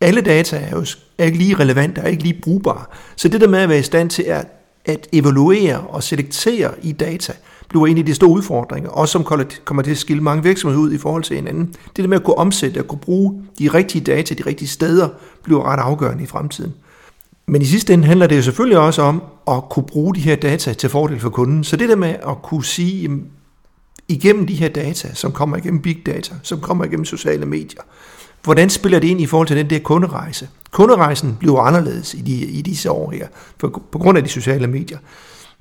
alle 0.00 0.20
data 0.20 0.56
er 0.56 0.70
jo 0.70 0.86
er 1.18 1.24
ikke 1.24 1.38
lige 1.38 1.54
relevante, 1.54 2.00
er 2.00 2.06
ikke 2.06 2.22
lige 2.22 2.40
brugbare. 2.42 2.84
Så 3.16 3.28
det 3.28 3.40
der 3.40 3.48
med 3.48 3.58
at 3.58 3.68
være 3.68 3.78
i 3.78 3.82
stand 3.82 4.10
til 4.10 4.22
at, 4.22 4.46
at 4.84 5.06
evaluere 5.12 5.80
og 5.80 6.02
selektere 6.02 6.70
i 6.82 6.92
data, 6.92 7.32
bliver 7.68 7.86
en 7.86 7.98
af 7.98 8.06
de 8.06 8.14
store 8.14 8.30
udfordringer, 8.30 8.90
også 8.90 9.12
som 9.12 9.24
kommer 9.64 9.82
til 9.82 9.90
at 9.90 9.98
skille 9.98 10.22
mange 10.22 10.42
virksomheder 10.42 10.82
ud 10.82 10.92
i 10.92 10.98
forhold 10.98 11.22
til 11.22 11.36
hinanden. 11.36 11.66
Det 11.66 12.04
der 12.04 12.06
med 12.06 12.16
at 12.16 12.24
kunne 12.24 12.38
omsætte 12.38 12.78
og 12.78 12.88
kunne 12.88 12.98
bruge 12.98 13.42
de 13.58 13.68
rigtige 13.68 14.04
data 14.04 14.34
de 14.34 14.42
rigtige 14.46 14.68
steder, 14.68 15.08
bliver 15.42 15.64
ret 15.72 15.80
afgørende 15.80 16.24
i 16.24 16.26
fremtiden. 16.26 16.74
Men 17.46 17.62
i 17.62 17.64
sidste 17.64 17.94
ende 17.94 18.04
handler 18.04 18.26
det 18.26 18.36
jo 18.36 18.42
selvfølgelig 18.42 18.78
også 18.78 19.02
om 19.02 19.22
at 19.48 19.68
kunne 19.70 19.86
bruge 19.86 20.14
de 20.14 20.20
her 20.20 20.36
data 20.36 20.72
til 20.72 20.90
fordel 20.90 21.20
for 21.20 21.30
kunden. 21.30 21.64
Så 21.64 21.76
det 21.76 21.88
der 21.88 21.96
med 21.96 22.08
at 22.08 22.42
kunne 22.42 22.64
sige, 22.64 23.10
igennem 24.08 24.46
de 24.46 24.54
her 24.54 24.68
data, 24.68 25.14
som 25.14 25.32
kommer 25.32 25.56
igennem 25.56 25.82
big 25.82 26.02
data, 26.06 26.34
som 26.42 26.60
kommer 26.60 26.84
igennem 26.84 27.04
sociale 27.04 27.46
medier, 27.46 27.80
hvordan 28.42 28.70
spiller 28.70 28.98
det 28.98 29.08
ind 29.08 29.20
i 29.20 29.26
forhold 29.26 29.48
til 29.48 29.56
den 29.56 29.70
der 29.70 29.78
kunderejse? 29.78 30.48
Kunderejsen 30.70 31.36
bliver 31.40 31.60
anderledes 31.60 32.14
i, 32.14 32.20
de, 32.20 32.32
i 32.32 32.62
disse 32.62 32.90
år 32.90 33.10
her, 33.10 33.26
for, 33.60 33.82
på 33.92 33.98
grund 33.98 34.18
af 34.18 34.24
de 34.24 34.30
sociale 34.30 34.66
medier. 34.66 34.98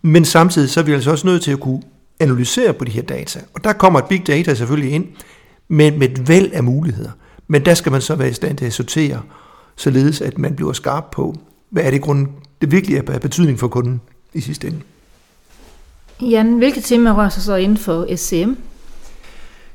Men 0.05 0.25
samtidig 0.25 0.69
så 0.69 0.79
er 0.79 0.83
vi 0.83 0.93
altså 0.93 1.11
også 1.11 1.27
nødt 1.27 1.41
til 1.41 1.51
at 1.51 1.59
kunne 1.59 1.81
analysere 2.19 2.73
på 2.73 2.85
de 2.85 2.91
her 2.91 3.01
data. 3.01 3.39
Og 3.53 3.63
der 3.63 3.73
kommer 3.73 3.99
et 3.99 4.05
big 4.05 4.27
data 4.27 4.53
selvfølgelig 4.53 4.91
ind 4.91 5.05
med, 5.67 5.91
med 5.91 6.09
et 6.09 6.27
væld 6.27 6.51
af 6.53 6.63
muligheder. 6.63 7.11
Men 7.47 7.65
der 7.65 7.73
skal 7.73 7.91
man 7.91 8.01
så 8.01 8.15
være 8.15 8.29
i 8.29 8.33
stand 8.33 8.57
til 8.57 8.65
at 8.65 8.73
sortere, 8.73 9.21
således 9.75 10.21
at 10.21 10.37
man 10.37 10.55
bliver 10.55 10.73
skarp 10.73 11.03
på, 11.11 11.35
hvad 11.69 11.83
er 11.83 11.91
det 11.91 12.01
grund, 12.01 12.27
det 12.61 12.71
virkelig 12.71 12.97
er 12.97 13.19
betydning 13.19 13.59
for 13.59 13.67
kunden 13.67 14.01
i 14.33 14.41
sidste 14.41 14.67
ende. 14.67 14.79
Jan, 16.21 16.57
hvilke 16.57 16.81
temaer 16.81 17.13
rører 17.13 17.29
sig 17.29 17.43
så 17.43 17.55
inden 17.55 17.77
for 17.77 18.15
SCM? 18.15 18.53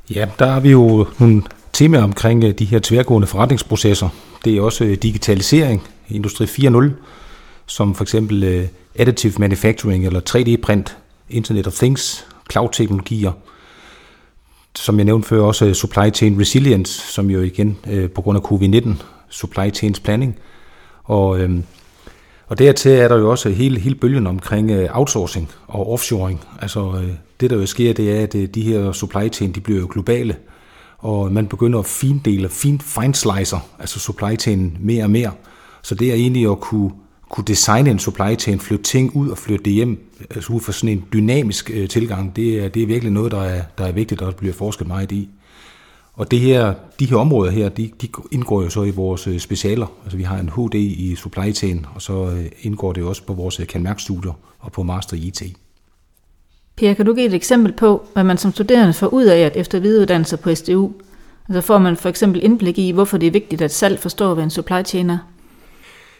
Ja, 0.09 0.27
der 0.39 0.45
har 0.45 0.59
vi 0.59 0.71
jo 0.71 1.07
nogle 1.19 1.43
temaer 1.73 2.03
omkring 2.03 2.43
øh, 2.43 2.53
de 2.59 2.65
her 2.65 2.79
tværgående 2.83 3.27
forretningsprocesser. 3.27 4.09
Det 4.45 4.57
er 4.57 4.61
også 4.61 4.83
øh, 4.83 4.93
digitalisering, 4.93 5.83
Industri 6.09 6.45
4.0, 6.45 6.89
som 7.65 7.95
for 7.95 8.03
eksempel 8.03 8.43
øh, 8.43 8.67
additive 8.95 9.33
manufacturing 9.39 10.05
eller 10.05 10.21
3D-print, 10.29 10.97
Internet 11.29 11.67
of 11.67 11.73
Things, 11.73 12.27
cloud-teknologier, 12.51 13.31
som 14.75 14.97
jeg 14.97 15.05
nævnte 15.05 15.27
før 15.27 15.41
også 15.41 15.73
supply 15.73 16.13
chain 16.13 16.39
resilience, 16.39 17.13
som 17.13 17.29
jo 17.29 17.41
igen 17.41 17.77
øh, 17.89 18.09
på 18.09 18.21
grund 18.21 18.37
af 18.37 18.51
covid-19, 18.51 18.89
supply 19.29 19.73
chains 19.73 19.99
planning. 19.99 20.35
Og, 21.03 21.39
øh, 21.39 21.59
og 22.47 22.59
dertil 22.59 22.91
er 22.91 23.07
der 23.07 23.17
jo 23.17 23.31
også 23.31 23.49
hele, 23.49 23.79
hele 23.79 23.95
bølgen 23.95 24.27
omkring 24.27 24.71
øh, 24.71 24.89
outsourcing 24.91 25.51
og 25.67 25.93
offshoring. 25.93 26.45
Altså 26.61 27.01
øh, 27.03 27.09
det 27.39 27.49
der 27.49 27.55
jo 27.55 27.65
sker, 27.65 27.93
det 27.93 28.19
er, 28.19 28.23
at 28.23 28.55
de 28.55 28.61
her 28.61 28.91
supply 28.91 29.29
chain, 29.31 29.51
de 29.51 29.61
bliver 29.61 29.79
jo 29.79 29.87
globale, 29.91 30.35
og 30.97 31.31
man 31.31 31.47
begynder 31.47 31.79
at 31.79 31.85
findele, 31.85 32.49
fin, 32.49 32.81
slicer, 33.13 33.69
altså 33.79 33.99
supply 33.99 34.39
chain 34.39 34.77
mere 34.79 35.03
og 35.03 35.09
mere. 35.09 35.31
Så 35.81 35.95
det 35.95 36.09
er 36.09 36.13
egentlig 36.13 36.51
at 36.51 36.59
kunne, 36.59 36.91
kunne 37.29 37.45
designe 37.45 37.89
en 37.89 37.99
supply 37.99 38.39
chain, 38.39 38.59
flytte 38.59 38.83
ting 38.83 39.15
ud 39.15 39.29
og 39.29 39.37
flytte 39.37 39.65
det 39.65 39.73
hjem, 39.73 40.11
altså 40.29 40.53
ud 40.53 40.59
fra 40.59 40.71
sådan 40.71 40.89
en 40.89 41.05
dynamisk 41.13 41.71
øh, 41.73 41.89
tilgang, 41.89 42.35
det 42.35 42.65
er, 42.65 42.69
det 42.69 42.83
er 42.83 42.87
virkelig 42.87 43.13
noget, 43.13 43.31
der 43.31 43.41
er, 43.41 43.61
der 43.77 43.85
er 43.85 43.91
vigtigt, 43.91 44.21
og 44.21 44.31
der 44.31 44.37
bliver 44.37 44.53
forsket 44.53 44.87
meget 44.87 45.11
i. 45.11 45.29
Og 46.13 46.31
det 46.31 46.39
her, 46.39 46.73
de 46.99 47.05
her 47.05 47.17
områder 47.17 47.51
her, 47.51 47.69
de, 47.69 47.91
de 48.01 48.07
indgår 48.31 48.63
jo 48.63 48.69
så 48.69 48.83
i 48.83 48.89
vores 48.89 49.27
øh, 49.27 49.39
specialer. 49.39 49.87
Altså 50.03 50.17
vi 50.17 50.23
har 50.23 50.37
en 50.37 50.49
HD 50.49 50.75
i 50.75 51.15
supply 51.15 51.53
chain, 51.53 51.85
og 51.95 52.01
så 52.01 52.13
øh, 52.13 52.45
indgår 52.61 52.93
det 52.93 53.03
også 53.03 53.23
på 53.23 53.33
vores 53.33 53.59
øh, 53.59 53.67
kanmærkstudier 53.67 54.33
og 54.59 54.71
på 54.71 54.83
master 54.83 55.17
i 55.17 55.19
IT. 55.19 55.43
Per, 56.75 56.93
kan 56.93 57.05
du 57.05 57.13
give 57.13 57.25
et 57.25 57.33
eksempel 57.33 57.73
på, 57.73 58.05
hvad 58.13 58.23
man 58.23 58.37
som 58.37 58.53
studerende 58.53 58.93
får 58.93 59.07
ud 59.07 59.25
af 59.25 59.39
at 59.39 59.55
efter 59.55 59.79
videreuddannelse 59.79 60.37
på 60.37 60.55
SDU? 60.55 60.91
Altså 61.49 61.61
får 61.61 61.77
man 61.77 61.97
for 61.97 62.09
eksempel 62.09 62.43
indblik 62.43 62.77
i, 62.77 62.91
hvorfor 62.91 63.17
det 63.17 63.27
er 63.27 63.31
vigtigt 63.31 63.61
at 63.61 63.73
salg 63.73 63.99
forstår, 63.99 64.33
hvad 64.33 64.43
en 64.43 64.49
supply 64.49 64.83
chain 64.85 65.09
er? 65.09 65.17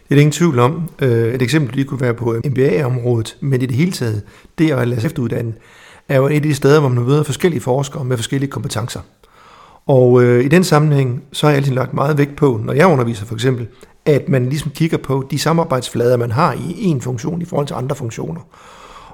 Det 0.10 0.16
er 0.16 0.20
ingen 0.20 0.32
tvivl 0.32 0.60
om. 0.60 0.90
Øh, 1.02 1.34
et 1.34 1.42
eksempel 1.42 1.76
lige 1.76 1.86
kunne 1.86 2.02
være 2.02 2.14
på 2.14 2.36
MBA-området, 2.46 3.38
men 3.42 3.62
i 3.62 3.66
det 3.66 3.76
hele 3.76 3.92
taget, 3.92 4.22
det 4.58 4.72
at 4.72 4.88
lade 4.88 5.02
sig 5.02 5.08
efteruddanne, 5.08 5.54
er 6.10 6.18
jo 6.18 6.28
et 6.28 6.36
af 6.36 6.42
de 6.42 6.56
steder, 6.56 6.80
hvor 6.80 6.90
man 6.90 7.04
møder 7.04 7.24
forskellige 7.24 7.62
forskere 7.62 8.06
med 8.06 8.18
forskellige 8.18 8.52
kompetencer. 8.52 9.00
Og 9.88 10.24
øh, 10.24 10.46
i 10.46 10.48
den 10.48 10.64
sammenhæng, 10.64 11.24
så 11.32 11.46
har 11.46 11.52
jeg 11.52 11.58
altid 11.58 11.74
lagt 11.74 11.94
meget 11.94 12.18
vægt 12.18 12.36
på, 12.36 12.60
når 12.64 12.74
jeg 12.74 12.88
underviser 12.88 13.26
for 13.26 13.34
eksempel, 13.34 13.68
at 14.06 14.30
man 14.30 14.46
ligesom 14.46 14.72
kigger 14.72 14.98
på 14.98 15.28
de 15.32 15.40
samarbejdsflader, 15.40 16.18
man 16.18 16.32
har 16.32 16.54
i 16.54 16.84
en 16.84 17.02
funktion 17.02 17.42
i 17.42 17.46
forhold 17.46 17.68
til 17.68 17.74
andre 17.74 17.96
funktioner. 17.96 18.42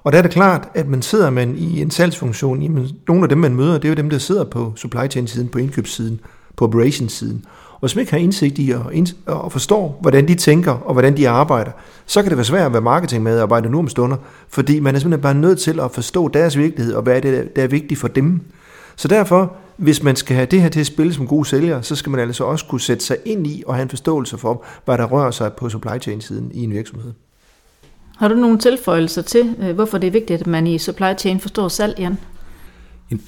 Og 0.04 0.12
der 0.12 0.18
er 0.18 0.22
det 0.22 0.32
klart, 0.32 0.68
at 0.74 0.88
man 0.88 1.02
sidder 1.02 1.30
man 1.30 1.56
i 1.58 1.82
en 1.82 1.92
salgsfunktion, 1.92 2.62
jamen, 2.62 2.88
nogle 3.08 3.24
af 3.24 3.30
dem, 3.30 3.38
man 3.38 3.56
møder, 3.56 3.74
det 3.74 3.86
er 3.86 3.90
jo 3.90 3.96
dem, 3.96 4.10
der 4.10 4.18
sidder 4.18 4.44
på 4.44 4.74
supply 4.76 5.08
chain-siden, 5.10 5.48
på 5.48 5.58
indkøbssiden, 5.58 6.20
på 6.58 6.66
operations-siden. 6.66 7.46
Og 7.76 7.80
hvis 7.80 7.96
man 7.96 8.02
ikke 8.02 8.12
har 8.12 8.20
indsigt 8.20 8.60
i 8.60 8.72
og, 8.72 8.92
og 9.26 9.52
forstår, 9.52 9.98
hvordan 10.02 10.28
de 10.28 10.36
tænker 10.36 10.72
og 10.72 10.94
hvordan 10.94 11.18
de 11.18 11.30
arbejder, 11.30 11.72
så 12.06 12.22
kan 12.22 12.30
det 12.30 12.38
være 12.38 12.46
svært 12.46 12.66
at 12.66 12.74
være 12.74 12.82
marketingmedarbejder 12.82 13.70
nu 13.70 13.80
om 13.80 13.88
stunder, 13.88 14.18
fordi 14.50 14.80
man 14.80 14.96
er 14.96 15.00
simpelthen 15.00 15.22
bare 15.22 15.34
nødt 15.34 15.60
til 15.60 15.80
at 15.80 15.92
forstå 15.92 16.28
deres 16.28 16.58
virkelighed 16.58 16.94
og 16.94 17.02
hvad 17.04 17.16
er 17.16 17.20
det, 17.20 17.56
der 17.56 17.64
er 17.64 17.68
vigtigt 17.68 18.00
for 18.00 18.08
dem. 18.08 18.42
Så 18.96 19.08
derfor, 19.08 19.54
hvis 19.78 20.04
man 20.04 20.16
skal 20.16 20.36
have 20.36 20.46
det 20.46 20.62
her 20.62 20.70
til 20.70 20.80
at 20.80 20.86
spille 20.86 21.14
som 21.14 21.28
god 21.28 21.46
sælger, 21.46 21.82
så 21.82 21.96
skal 21.96 22.10
man 22.10 22.20
altså 22.20 22.44
også 22.44 22.66
kunne 22.66 22.82
sætte 22.82 23.06
sig 23.06 23.18
ind 23.26 23.48
i 23.48 23.64
og 23.68 23.76
have 23.76 23.84
en 23.84 23.90
forståelse 23.90 24.38
for, 24.38 24.66
hvad 24.86 24.98
der 24.98 25.06
rører 25.06 25.32
sig 25.32 25.54
på 25.54 25.70
supply 25.70 26.02
chain-siden 26.02 26.52
i 26.54 26.64
en 26.64 26.72
virksomhed. 26.72 27.12
Har 28.18 28.28
du 28.28 28.36
nogle 28.36 28.58
tilføjelser 28.58 29.22
til, 29.22 29.56
øh, 29.62 29.76
hvorfor 29.76 29.98
det 29.98 30.08
er 30.08 30.12
vigtigt, 30.12 30.42
at 30.42 30.48
man 30.48 30.68
i 30.68 30.78
supply 30.78 31.18
chain 31.18 31.40
forstår 31.40 31.68
salg, 31.68 32.00
Jan? 32.00 32.18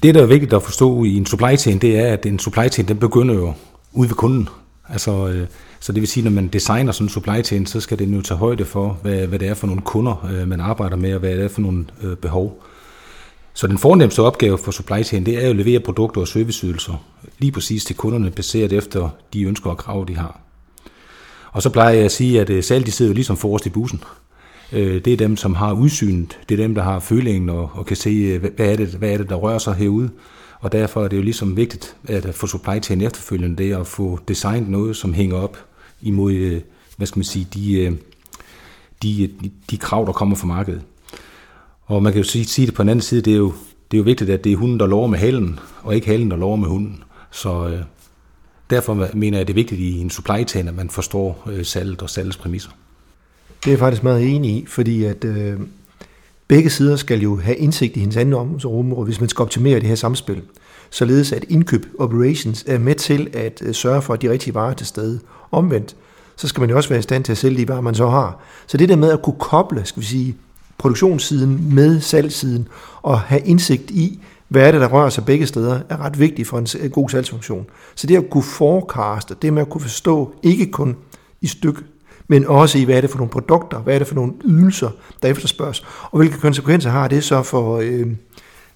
Det, 0.02 0.14
der 0.14 0.22
er 0.22 0.26
vigtigt 0.26 0.52
at 0.52 0.62
forstå 0.62 1.04
i 1.04 1.16
en 1.16 1.26
supply 1.26 1.56
chain, 1.56 1.78
det 1.78 1.98
er, 1.98 2.12
at 2.12 2.26
en 2.26 2.38
supply 2.38 2.68
chain, 2.68 2.88
den 2.88 2.96
begynder 2.96 3.34
jo 3.34 3.52
ude 3.92 4.08
ved 4.08 4.16
kunden. 4.16 4.48
Altså, 4.88 5.28
øh, 5.28 5.46
så 5.80 5.92
det 5.92 6.00
vil 6.00 6.08
sige, 6.08 6.24
når 6.24 6.30
man 6.30 6.48
designer 6.48 6.92
sådan 6.92 7.04
en 7.04 7.08
supply 7.08 7.44
chain, 7.44 7.66
så 7.66 7.80
skal 7.80 7.98
det 7.98 8.16
jo 8.16 8.22
tage 8.22 8.38
højde 8.38 8.64
for, 8.64 8.98
hvad, 9.02 9.26
hvad 9.26 9.38
det 9.38 9.48
er 9.48 9.54
for 9.54 9.66
nogle 9.66 9.82
kunder, 9.82 10.30
øh, 10.32 10.48
man 10.48 10.60
arbejder 10.60 10.96
med, 10.96 11.14
og 11.14 11.20
hvad 11.20 11.36
det 11.36 11.44
er 11.44 11.48
for 11.48 11.60
nogle 11.60 11.84
øh, 12.02 12.16
behov. 12.16 12.62
Så 13.54 13.66
den 13.66 13.78
fornemmeste 13.78 14.22
opgave 14.22 14.58
for 14.58 14.70
supply 14.70 15.02
chain, 15.04 15.26
det 15.26 15.38
er 15.38 15.44
jo 15.44 15.50
at 15.50 15.56
levere 15.56 15.80
produkter 15.80 16.20
og 16.20 16.28
serviceydelser 16.28 17.04
lige 17.38 17.52
præcis 17.52 17.84
til 17.84 17.96
kunderne, 17.96 18.30
baseret 18.30 18.72
efter 18.72 19.08
de 19.32 19.42
ønsker 19.42 19.70
og 19.70 19.78
krav, 19.78 20.04
de 20.08 20.16
har. 20.16 20.40
Og 21.52 21.62
så 21.62 21.70
plejer 21.70 21.94
jeg 21.94 22.04
at 22.04 22.12
sige, 22.12 22.40
at 22.40 22.50
øh, 22.50 22.64
salg 22.64 22.86
de 22.86 22.92
sidder 22.92 23.10
jo 23.10 23.14
ligesom 23.14 23.36
forrest 23.36 23.66
i 23.66 23.70
bussen. 23.70 24.02
Øh, 24.72 25.04
det 25.04 25.12
er 25.12 25.16
dem, 25.16 25.36
som 25.36 25.54
har 25.54 25.72
udsynet, 25.72 26.38
det 26.48 26.60
er 26.60 26.64
dem, 26.64 26.74
der 26.74 26.82
har 26.82 27.00
følingen 27.00 27.48
og, 27.48 27.70
og 27.74 27.86
kan 27.86 27.96
se, 27.96 28.10
øh, 28.10 28.40
hvad 28.40 28.66
er, 28.72 28.76
det, 28.76 28.88
hvad 28.88 29.10
er 29.10 29.16
det, 29.16 29.28
der 29.28 29.34
rører 29.34 29.58
sig 29.58 29.74
herude. 29.74 30.10
Og 30.60 30.72
derfor 30.72 31.04
er 31.04 31.08
det 31.08 31.16
jo 31.16 31.22
ligesom 31.22 31.56
vigtigt 31.56 31.96
at 32.04 32.34
få 32.34 32.46
supply 32.46 32.82
chain 32.82 33.00
efterfølgende, 33.00 33.56
det 33.56 33.74
at 33.74 33.86
få 33.86 34.20
designet 34.28 34.68
noget, 34.68 34.96
som 34.96 35.14
hænger 35.14 35.36
op 35.36 35.58
imod, 36.00 36.32
øh, 36.32 36.60
hvad 36.96 37.06
skal 37.06 37.18
man 37.18 37.24
sige, 37.24 37.48
de, 37.54 37.80
øh, 37.80 37.92
de, 39.02 39.22
øh, 39.22 39.28
de, 39.42 39.50
de 39.70 39.78
krav, 39.78 40.06
der 40.06 40.12
kommer 40.12 40.36
fra 40.36 40.46
markedet. 40.46 40.82
Og 41.86 42.02
man 42.02 42.12
kan 42.12 42.22
jo 42.22 42.28
sige, 42.28 42.44
sige 42.44 42.66
det 42.66 42.74
på 42.74 42.82
den 42.82 42.88
anden 42.88 43.02
side, 43.02 43.22
det 43.22 43.32
er, 43.32 43.36
jo, 43.36 43.52
det 43.90 43.96
er 43.96 43.98
jo 43.98 44.04
vigtigt, 44.04 44.30
at 44.30 44.44
det 44.44 44.52
er 44.52 44.56
hunden, 44.56 44.80
der 44.80 44.86
lover 44.86 45.06
med 45.06 45.18
halen, 45.18 45.60
og 45.82 45.94
ikke 45.94 46.06
halen, 46.06 46.30
der 46.30 46.36
lover 46.36 46.56
med 46.56 46.68
hunden. 46.68 47.02
Så 47.30 47.68
øh, 47.68 47.80
derfor 48.70 49.08
mener 49.14 49.38
jeg, 49.38 49.40
at 49.40 49.46
det 49.46 49.52
er 49.52 49.54
vigtigt 49.54 49.80
i 49.80 49.98
en 49.98 50.10
supply 50.10 50.46
chain, 50.46 50.68
at 50.68 50.74
man 50.74 50.90
forstår 50.90 51.48
øh, 51.50 51.64
salget 51.64 52.02
og 52.02 52.10
salgets 52.10 52.36
præmisser. 52.36 52.70
Det 53.64 53.66
er 53.66 53.70
jeg 53.70 53.78
faktisk 53.78 54.02
meget 54.02 54.34
enig 54.34 54.50
i, 54.50 54.66
fordi 54.66 55.04
at 55.04 55.24
øh, 55.24 55.60
Begge 56.48 56.70
sider 56.70 56.96
skal 56.96 57.20
jo 57.20 57.36
have 57.36 57.56
indsigt 57.56 57.96
i 57.96 58.00
hinandens 58.00 58.64
område, 58.64 59.04
hvis 59.04 59.20
man 59.20 59.28
skal 59.28 59.42
optimere 59.42 59.80
det 59.80 59.88
her 59.88 59.94
samspil. 59.94 60.42
Således 60.90 61.32
at 61.32 61.44
indkøb 61.48 61.86
operations 61.98 62.64
er 62.66 62.78
med 62.78 62.94
til 62.94 63.30
at 63.32 63.62
øh, 63.64 63.74
sørge 63.74 64.02
for, 64.02 64.14
at 64.14 64.22
de 64.22 64.30
rigtige 64.30 64.54
varer 64.54 64.70
er 64.70 64.74
til 64.74 64.86
stede. 64.86 65.20
Omvendt, 65.50 65.96
så 66.36 66.48
skal 66.48 66.60
man 66.60 66.70
jo 66.70 66.76
også 66.76 66.88
være 66.88 66.98
i 66.98 67.02
stand 67.02 67.24
til 67.24 67.32
at 67.32 67.38
sælge 67.38 67.58
de 67.58 67.68
varer, 67.68 67.80
man 67.80 67.94
så 67.94 68.08
har. 68.08 68.40
Så 68.66 68.76
det 68.76 68.88
der 68.88 68.96
med 68.96 69.10
at 69.10 69.22
kunne 69.22 69.36
koble, 69.38 69.84
skal 69.84 70.00
vi 70.02 70.06
sige, 70.06 70.36
produktionssiden 70.78 71.74
med 71.74 72.00
salgssiden 72.00 72.68
og 73.02 73.20
have 73.20 73.40
indsigt 73.40 73.90
i, 73.90 74.20
hvad 74.48 74.66
er 74.66 74.72
det, 74.72 74.80
der 74.80 74.88
rører 74.88 75.10
sig 75.10 75.24
begge 75.24 75.46
steder, 75.46 75.80
er 75.88 76.00
ret 76.00 76.18
vigtigt 76.18 76.48
for 76.48 76.58
en 76.58 76.66
øh, 76.80 76.90
god 76.90 77.08
salgsfunktion. 77.08 77.66
Så 77.94 78.06
det 78.06 78.16
at 78.16 78.30
kunne 78.30 78.42
forecaste, 78.42 79.34
det 79.42 79.52
med 79.52 79.62
at 79.62 79.68
kunne 79.68 79.80
forstå, 79.80 80.34
ikke 80.42 80.66
kun 80.66 80.96
i 81.40 81.46
stykke 81.46 81.80
men 82.28 82.46
også 82.46 82.78
i, 82.78 82.84
hvad 82.84 82.96
er 82.96 83.00
det 83.00 83.10
for 83.10 83.18
nogle 83.18 83.30
produkter, 83.30 83.78
hvad 83.78 83.94
er 83.94 83.98
det 83.98 84.08
for 84.08 84.14
nogle 84.14 84.32
ydelser, 84.44 84.90
der 85.22 85.28
efterspørges, 85.28 85.86
og 86.10 86.18
hvilke 86.18 86.38
konsekvenser 86.38 86.90
har 86.90 87.08
det 87.08 87.24
så 87.24 87.42
for, 87.42 87.78
øh, 87.78 88.06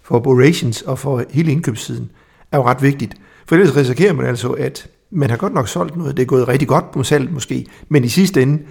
for 0.02 0.16
operations 0.16 0.82
og 0.82 0.98
for 0.98 1.24
hele 1.30 1.52
indkøbssiden, 1.52 2.10
er 2.52 2.56
jo 2.58 2.64
ret 2.64 2.82
vigtigt. 2.82 3.14
For 3.46 3.56
ellers 3.56 3.76
risikerer 3.76 4.12
man 4.12 4.26
altså, 4.26 4.48
at 4.48 4.86
man 5.10 5.30
har 5.30 5.36
godt 5.36 5.54
nok 5.54 5.68
solgt 5.68 5.96
noget, 5.96 6.16
det 6.16 6.22
er 6.22 6.26
gået 6.26 6.48
rigtig 6.48 6.68
godt 6.68 6.90
på 6.92 7.02
salget 7.02 7.32
måske, 7.32 7.66
men 7.88 8.04
i 8.04 8.08
sidste 8.08 8.42
ende, 8.42 8.62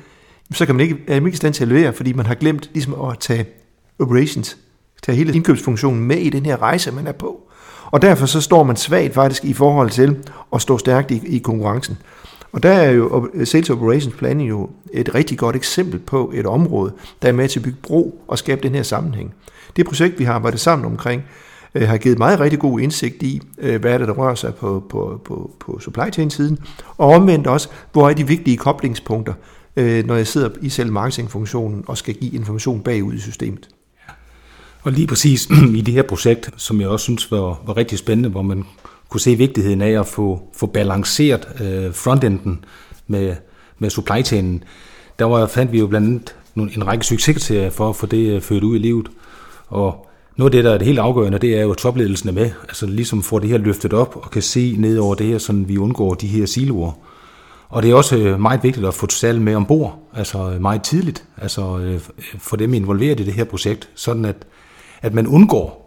så 0.53 0.65
kan 0.65 0.75
man 0.75 0.83
ikke, 0.83 0.97
er 1.07 1.13
man 1.13 1.25
ikke 1.25 1.35
i 1.35 1.38
stand 1.38 1.53
til 1.53 1.63
at 1.63 1.67
levere, 1.67 1.93
fordi 1.93 2.13
man 2.13 2.25
har 2.25 2.35
glemt 2.35 2.69
ligesom 2.73 3.01
at 3.01 3.19
tage 3.19 3.45
operations, 4.00 4.57
tage 5.03 5.15
hele 5.15 5.33
indkøbsfunktionen 5.33 6.03
med 6.03 6.17
i 6.17 6.29
den 6.29 6.45
her 6.45 6.61
rejse, 6.61 6.91
man 6.91 7.07
er 7.07 7.11
på. 7.11 7.51
Og 7.85 8.01
derfor 8.01 8.25
så 8.25 8.41
står 8.41 8.63
man 8.63 8.75
svagt 8.75 9.13
faktisk 9.13 9.45
i 9.45 9.53
forhold 9.53 9.89
til 9.89 10.17
at 10.53 10.61
stå 10.61 10.77
stærkt 10.77 11.11
i, 11.11 11.21
i 11.25 11.38
konkurrencen. 11.38 11.97
Og 12.51 12.63
der 12.63 12.70
er 12.70 12.91
jo 12.91 13.29
Sales 13.43 13.70
Operations 13.70 14.15
Planning 14.15 14.50
jo 14.50 14.70
et 14.93 15.15
rigtig 15.15 15.38
godt 15.38 15.55
eksempel 15.55 16.00
på 16.00 16.31
et 16.36 16.46
område, 16.46 16.93
der 17.22 17.27
er 17.27 17.31
med 17.31 17.48
til 17.48 17.60
at 17.60 17.63
bygge 17.63 17.77
bro 17.81 18.24
og 18.27 18.38
skabe 18.38 18.63
den 18.63 18.75
her 18.75 18.84
sammenhæng. 18.84 19.34
Det 19.75 19.86
projekt, 19.86 20.20
vi 20.20 20.24
har 20.24 20.34
arbejdet 20.34 20.60
sammen 20.60 20.86
omkring, 20.86 21.24
øh, 21.75 21.88
har 21.88 21.98
givet 21.98 22.17
meget 22.17 22.39
rigtig 22.39 22.60
god 22.60 22.79
indsigt 22.79 23.24
i, 23.24 23.41
øh, 23.58 23.81
hvad 23.81 23.93
er 23.93 23.98
det, 23.98 24.08
der 24.08 24.13
rører 24.13 24.36
sig 24.36 24.55
på, 24.55 24.84
på, 24.89 25.22
på, 25.25 25.51
på 25.60 25.79
supply 25.79 26.12
chain-siden, 26.13 26.60
og 26.98 27.08
omvendt 27.10 27.48
også, 27.48 27.70
hvor 27.91 28.10
er 28.10 28.13
de 28.13 28.27
vigtige 28.27 28.58
koblingspunkter, 28.58 29.34
øh, 29.75 30.05
når 30.05 30.15
jeg 30.15 30.27
sidder 30.27 30.50
i 30.62 30.70
selv 30.70 30.91
marketingfunktionen 30.91 31.84
og 31.88 31.98
skal 31.98 32.13
give 32.13 32.31
information 32.31 32.81
bagud 32.81 33.13
i 33.13 33.20
systemet. 33.20 33.70
Og 34.84 34.91
lige 34.91 35.08
præcis 35.08 35.50
i 35.75 35.81
det 35.81 35.93
her 35.93 36.03
projekt, 36.03 36.50
som 36.58 36.81
jeg 36.81 36.89
også 36.89 37.03
synes 37.03 37.31
var, 37.31 37.62
var 37.65 37.77
rigtig 37.77 37.98
spændende, 37.98 38.29
hvor 38.29 38.41
man 38.41 38.63
kunne 39.11 39.21
se 39.21 39.35
vigtigheden 39.35 39.81
af 39.81 39.99
at 39.99 40.07
få, 40.07 40.41
få 40.53 40.65
balanceret 40.65 41.47
øh, 41.61 41.93
frontenden 41.93 42.65
med, 43.07 43.35
med 43.79 43.89
supply 43.89 44.23
chainen. 44.23 44.63
Der 45.19 45.25
var, 45.25 45.47
fandt 45.47 45.71
vi 45.71 45.79
jo 45.79 45.87
blandt 45.87 46.07
andet 46.07 46.35
nogle, 46.55 46.71
en 46.75 46.87
række 46.87 47.05
succeskriterier 47.05 47.69
for 47.69 47.89
at 47.89 47.95
få 47.95 48.05
det 48.05 48.35
øh, 48.35 48.41
ført 48.41 48.63
ud 48.63 48.75
i 48.75 48.79
livet. 48.79 49.09
Og 49.67 50.07
noget 50.37 50.51
af 50.51 50.57
det, 50.57 50.63
der 50.65 50.73
er 50.73 50.77
det 50.77 50.87
helt 50.87 50.99
afgørende, 50.99 51.39
det 51.39 51.57
er 51.57 51.61
jo, 51.61 51.71
at 51.71 51.77
topledelsen 51.77 52.29
er 52.29 52.33
med. 52.33 52.49
Altså 52.63 52.85
ligesom 52.85 53.23
får 53.23 53.39
det 53.39 53.49
her 53.49 53.57
løftet 53.57 53.93
op 53.93 54.15
og 54.15 54.31
kan 54.31 54.41
se 54.41 54.75
ned 54.77 54.97
over 54.97 55.15
det 55.15 55.27
her, 55.27 55.37
så 55.37 55.53
vi 55.53 55.77
undgår 55.77 56.13
de 56.13 56.27
her 56.27 56.45
siloer. 56.45 56.91
Og 57.69 57.83
det 57.83 57.91
er 57.91 57.95
også 57.95 58.17
øh, 58.17 58.39
meget 58.39 58.63
vigtigt 58.63 58.85
at 58.85 58.93
få 58.93 59.07
salg 59.09 59.41
med 59.41 59.55
ombord, 59.55 59.99
altså 60.13 60.51
øh, 60.51 60.61
meget 60.61 60.83
tidligt, 60.83 61.23
altså 61.37 61.77
øh, 61.79 61.93
øh, 61.93 61.99
få 62.39 62.55
dem 62.55 62.73
involveret 62.73 63.19
i 63.19 63.23
det 63.23 63.33
her 63.33 63.43
projekt, 63.43 63.89
sådan 63.95 64.25
at, 64.25 64.35
at 65.01 65.13
man 65.13 65.27
undgår 65.27 65.80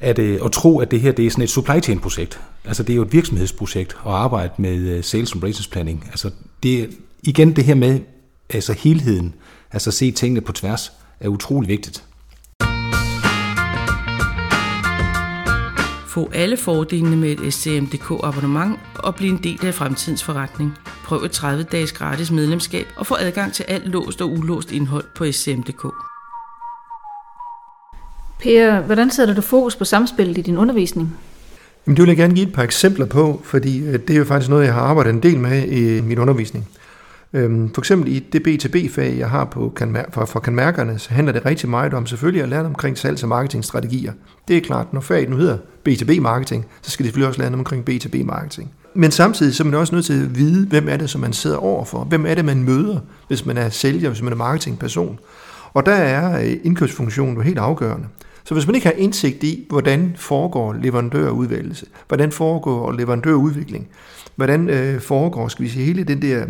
at, 0.00 0.18
øh, 0.18 0.40
at 0.44 0.52
tro, 0.52 0.80
at 0.80 0.90
det 0.90 1.00
her 1.00 1.12
det 1.12 1.26
er 1.26 1.30
sådan 1.30 1.44
et 1.44 1.50
supply 1.50 1.80
chain 1.82 1.98
projekt. 1.98 2.40
Altså 2.64 2.82
det 2.82 2.92
er 2.92 2.96
jo 2.96 3.02
et 3.02 3.12
virksomhedsprojekt 3.12 3.96
at 4.06 4.12
arbejde 4.12 4.52
med 4.58 4.76
øh, 4.76 5.04
sales 5.04 5.32
and 5.32 5.40
business 5.40 5.68
planning. 5.68 6.04
Altså 6.08 6.30
det 6.62 6.90
igen 7.22 7.56
det 7.56 7.64
her 7.64 7.74
med 7.74 8.00
altså 8.50 8.72
helheden, 8.72 9.34
altså 9.72 9.90
se 9.90 10.10
tingene 10.10 10.40
på 10.40 10.52
tværs, 10.52 10.92
er 11.20 11.28
utrolig 11.28 11.68
vigtigt. 11.68 12.04
Få 16.06 16.30
alle 16.34 16.56
fordelene 16.56 17.16
med 17.16 17.30
et 17.30 17.54
SCMDK 17.54 18.10
abonnement 18.22 18.78
og 18.94 19.14
bliv 19.14 19.30
en 19.30 19.40
del 19.42 19.66
af 19.66 19.74
fremtidens 19.74 20.24
forretning. 20.24 20.72
Prøv 21.04 21.18
et 21.18 21.30
30 21.30 21.62
dages 21.62 21.92
gratis 21.92 22.30
medlemskab 22.30 22.86
og 22.96 23.06
få 23.06 23.14
adgang 23.20 23.52
til 23.52 23.62
alt 23.68 23.86
låst 23.86 24.22
og 24.22 24.32
ulåst 24.32 24.72
indhold 24.72 25.04
på 25.14 25.32
SCM.dk. 25.32 25.86
Per, 28.42 28.80
hvordan 28.80 29.10
sætter 29.10 29.34
du 29.34 29.40
fokus 29.40 29.76
på 29.76 29.84
samspillet 29.84 30.38
i 30.38 30.42
din 30.42 30.56
undervisning? 30.56 31.16
Jamen, 31.86 31.96
det 31.96 32.02
vil 32.02 32.08
jeg 32.08 32.16
gerne 32.16 32.34
give 32.34 32.46
et 32.46 32.52
par 32.52 32.62
eksempler 32.62 33.06
på, 33.06 33.40
fordi 33.44 33.84
øh, 33.84 33.92
det 33.92 34.10
er 34.10 34.18
jo 34.18 34.24
faktisk 34.24 34.50
noget, 34.50 34.64
jeg 34.64 34.74
har 34.74 34.80
arbejdet 34.80 35.10
en 35.14 35.22
del 35.22 35.38
med 35.38 35.68
i 35.68 36.00
min 36.00 36.18
undervisning. 36.18 36.68
Øhm, 37.32 37.74
for 37.74 37.80
eksempel 37.80 38.12
i 38.12 38.18
det 38.18 38.48
B2B-fag, 38.48 39.18
jeg 39.18 39.30
har 39.30 39.44
på 39.44 39.74
for 40.26 40.40
kanmærkerne, 40.40 40.98
så 40.98 41.14
handler 41.14 41.32
det 41.32 41.46
rigtig 41.46 41.68
meget 41.68 41.94
om 41.94 42.06
selvfølgelig 42.06 42.42
at 42.42 42.48
lære 42.48 42.64
omkring 42.64 42.98
salgs- 42.98 43.22
og 43.22 43.28
marketingstrategier. 43.28 44.12
Det 44.48 44.56
er 44.56 44.60
klart, 44.60 44.92
når 44.92 45.00
faget 45.00 45.28
nu 45.28 45.36
hedder 45.36 45.56
B2B-marketing, 45.88 46.66
så 46.82 46.90
skal 46.90 47.04
det 47.04 47.08
selvfølgelig 47.08 47.28
også 47.28 47.40
lære 47.40 47.52
omkring 47.52 47.90
B2B-marketing. 47.90 48.70
Men 48.94 49.10
samtidig 49.10 49.54
så 49.54 49.62
er 49.62 49.64
man 49.64 49.74
også 49.74 49.94
nødt 49.94 50.06
til 50.06 50.22
at 50.22 50.38
vide, 50.38 50.66
hvem 50.66 50.88
er 50.88 50.96
det, 50.96 51.10
som 51.10 51.20
man 51.20 51.32
sidder 51.32 51.56
overfor. 51.56 52.04
Hvem 52.04 52.26
er 52.26 52.34
det, 52.34 52.44
man 52.44 52.62
møder, 52.62 52.98
hvis 53.28 53.46
man 53.46 53.58
er 53.58 53.68
sælger, 53.68 54.08
hvis 54.08 54.22
man 54.22 54.32
er 54.32 54.36
marketingperson. 54.36 55.18
Og 55.74 55.86
der 55.86 55.92
er 55.92 56.42
øh, 56.44 56.56
indkøbsfunktionen 56.64 57.36
jo 57.36 57.40
helt 57.40 57.58
afgørende. 57.58 58.06
Så 58.44 58.54
hvis 58.54 58.66
man 58.66 58.74
ikke 58.74 58.86
har 58.86 58.94
indsigt 58.94 59.44
i, 59.44 59.66
hvordan 59.68 60.14
foregår 60.16 60.72
leverandørudvælgelse, 60.72 61.86
hvordan 62.08 62.32
foregår 62.32 62.92
leverandørudvikling, 62.92 63.88
hvordan 64.36 64.68
øh, 64.68 65.00
foregår, 65.00 65.48
skal 65.48 65.64
vi 65.64 65.68
sige, 65.68 65.84
hele 65.84 66.04
den 66.04 66.22
der 66.22 66.46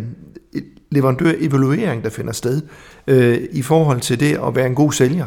øh, 0.53 0.61
leverandørevaluering, 0.91 2.03
der 2.03 2.09
finder 2.09 2.33
sted 2.33 2.61
øh, 3.07 3.39
i 3.51 3.61
forhold 3.61 3.99
til 3.99 4.19
det 4.19 4.39
at 4.47 4.55
være 4.55 4.67
en 4.67 4.75
god 4.75 4.91
sælger, 4.91 5.25